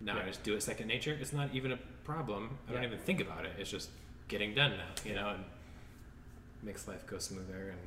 now 0.02 0.20
I 0.20 0.26
just 0.26 0.44
do 0.44 0.56
it 0.56 0.64
second 0.64 0.88
nature. 0.88 1.16
It's 1.20 1.34
not 1.34 1.50
even 1.54 1.72
a 1.72 1.80
problem. 2.04 2.58
I 2.68 2.74
don't 2.74 2.84
even 2.84 3.00
think 3.00 3.22
about 3.22 3.46
it. 3.46 3.54
It's 3.60 3.70
just 3.70 3.90
getting 4.28 4.56
done 4.56 4.72
now, 4.72 5.10
you 5.10 5.16
know, 5.16 5.30
and 5.30 5.44
makes 6.66 6.88
life 6.88 7.06
go 7.08 7.18
smoother 7.18 7.70
and 7.70 7.80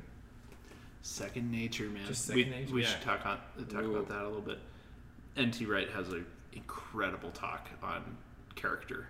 Second 1.01 1.49
nature, 1.49 1.85
man. 1.85 2.05
Just 2.05 2.33
we 2.33 2.43
nature, 2.45 2.73
we 2.73 2.81
yeah. 2.81 2.89
should 2.89 3.01
talk 3.01 3.25
on 3.25 3.37
uh, 3.57 3.63
talk 3.71 3.83
Ooh. 3.83 3.95
about 3.95 4.09
that 4.09 4.21
a 4.21 4.27
little 4.27 4.41
bit. 4.41 4.59
NT 5.39 5.67
Wright 5.67 5.89
has 5.91 6.09
an 6.09 6.25
incredible 6.51 7.31
talk 7.31 7.69
on 7.81 8.17
character, 8.55 9.07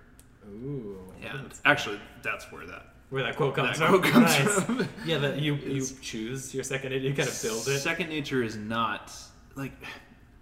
Ooh. 0.48 1.00
and 1.24 1.52
actually, 1.66 2.00
that's 2.22 2.52
where 2.52 2.68
that 2.68 2.94
Where 3.10 3.24
that 3.24 3.36
quote 3.38 3.56
comes 3.56 3.80
that 3.80 3.90
from. 3.90 4.02
quote 4.02 4.14
comes 4.14 4.26
Nice. 4.26 4.64
from. 4.64 4.88
Yeah, 5.04 5.18
that 5.18 5.40
you 5.40 5.56
you 5.66 5.84
choose 6.02 6.54
your 6.54 6.64
second 6.64 6.92
nature. 6.92 7.08
You 7.08 7.14
kind 7.16 7.28
of 7.28 7.42
build 7.42 7.68
it. 7.68 7.80
Second 7.80 8.10
nature 8.10 8.44
is 8.44 8.56
not 8.56 9.12
like 9.56 9.72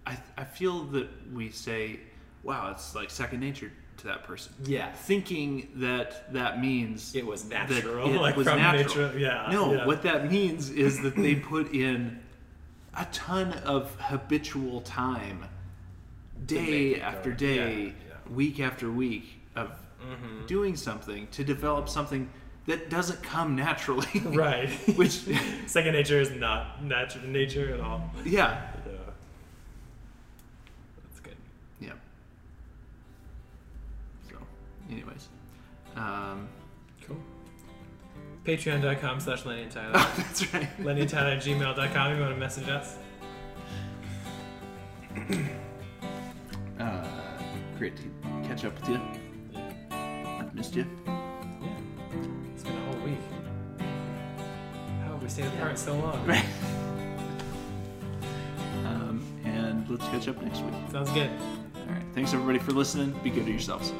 I 0.06 0.18
I 0.36 0.44
feel 0.44 0.84
that 0.88 1.08
we 1.32 1.48
say, 1.50 2.00
wow, 2.42 2.70
it's 2.72 2.94
like 2.94 3.08
second 3.08 3.40
nature 3.40 3.72
to 3.98 4.06
that 4.06 4.24
person. 4.24 4.52
Yeah. 4.64 4.90
Thinking 4.92 5.68
that 5.76 6.32
that 6.32 6.60
means 6.60 7.14
It 7.14 7.26
was 7.26 7.44
natural, 7.44 8.12
it 8.14 8.20
like 8.20 8.36
was 8.36 8.46
natural. 8.46 8.72
nature. 9.08 9.18
Yeah. 9.18 9.48
No, 9.50 9.74
yeah. 9.74 9.86
what 9.86 10.02
that 10.02 10.30
means 10.30 10.70
is 10.70 11.00
that 11.02 11.16
they 11.16 11.34
put 11.34 11.72
in 11.74 12.20
a 12.96 13.04
ton 13.12 13.52
of 13.64 13.94
habitual 14.00 14.80
time, 14.80 15.44
day 16.46 17.00
after 17.00 17.32
day, 17.32 17.82
Yeah, 17.82 17.86
yeah. 18.28 18.32
week 18.34 18.60
after 18.60 18.90
week 18.90 19.40
of 19.56 19.70
Mhm. 20.00 20.46
doing 20.46 20.76
something 20.76 21.26
to 21.32 21.42
develop 21.44 21.88
something 21.88 22.30
that 22.66 22.88
doesn't 22.90 23.22
come 23.22 23.56
naturally. 23.56 24.20
Right. 24.24 24.68
Which, 24.96 25.22
second 25.66 25.92
nature 25.92 26.20
is 26.20 26.30
not 26.30 26.82
natural 26.84 27.26
nature 27.26 27.74
at 27.74 27.80
all. 27.80 28.10
yeah, 28.24 28.70
Yeah. 28.86 28.92
That's 31.02 31.20
good. 31.20 31.36
yeah. 31.80 31.92
So, 34.30 34.36
anyways, 34.90 35.28
um, 35.96 36.48
Cool. 37.06 37.16
Patreon.com 38.44 39.20
slash 39.20 39.44
Lenny 39.46 39.62
and 39.62 39.70
Tyler. 39.70 39.92
that's 40.16 40.52
right. 40.54 40.68
Lenny 40.84 41.02
and 41.02 41.10
Tyler 41.10 41.30
at 41.30 41.42
gmail.com. 41.42 42.14
You 42.14 42.20
want 42.20 42.34
to 42.34 42.40
message 42.40 42.68
us? 42.68 42.96
Uh, 46.78 47.04
great 47.76 47.96
to 47.96 48.02
catch 48.46 48.64
up 48.64 48.72
with 48.80 48.88
you. 48.90 49.00
Yeah. 49.50 50.38
I've 50.40 50.54
missed 50.54 50.76
you. 50.76 50.86
Yeah. 51.06 51.76
It's 52.54 52.62
been 52.62 52.76
a 52.76 52.80
whole 52.92 53.00
week. 53.04 53.18
How 55.02 55.10
have 55.14 55.20
we 55.20 55.28
stayed 55.28 55.46
apart 55.46 55.76
so 55.76 55.96
long? 55.98 56.24
Right. 56.24 56.44
Um, 58.84 59.20
and 59.44 59.90
let's 59.90 60.04
catch 60.06 60.28
up 60.28 60.40
next 60.40 60.60
week. 60.60 60.74
Sounds 60.92 61.10
good. 61.10 61.28
All 61.74 61.92
right. 61.92 62.04
Thanks 62.14 62.32
everybody 62.32 62.60
for 62.60 62.70
listening. 62.70 63.10
Be 63.24 63.30
good 63.30 63.46
to 63.46 63.50
yourselves. 63.50 63.92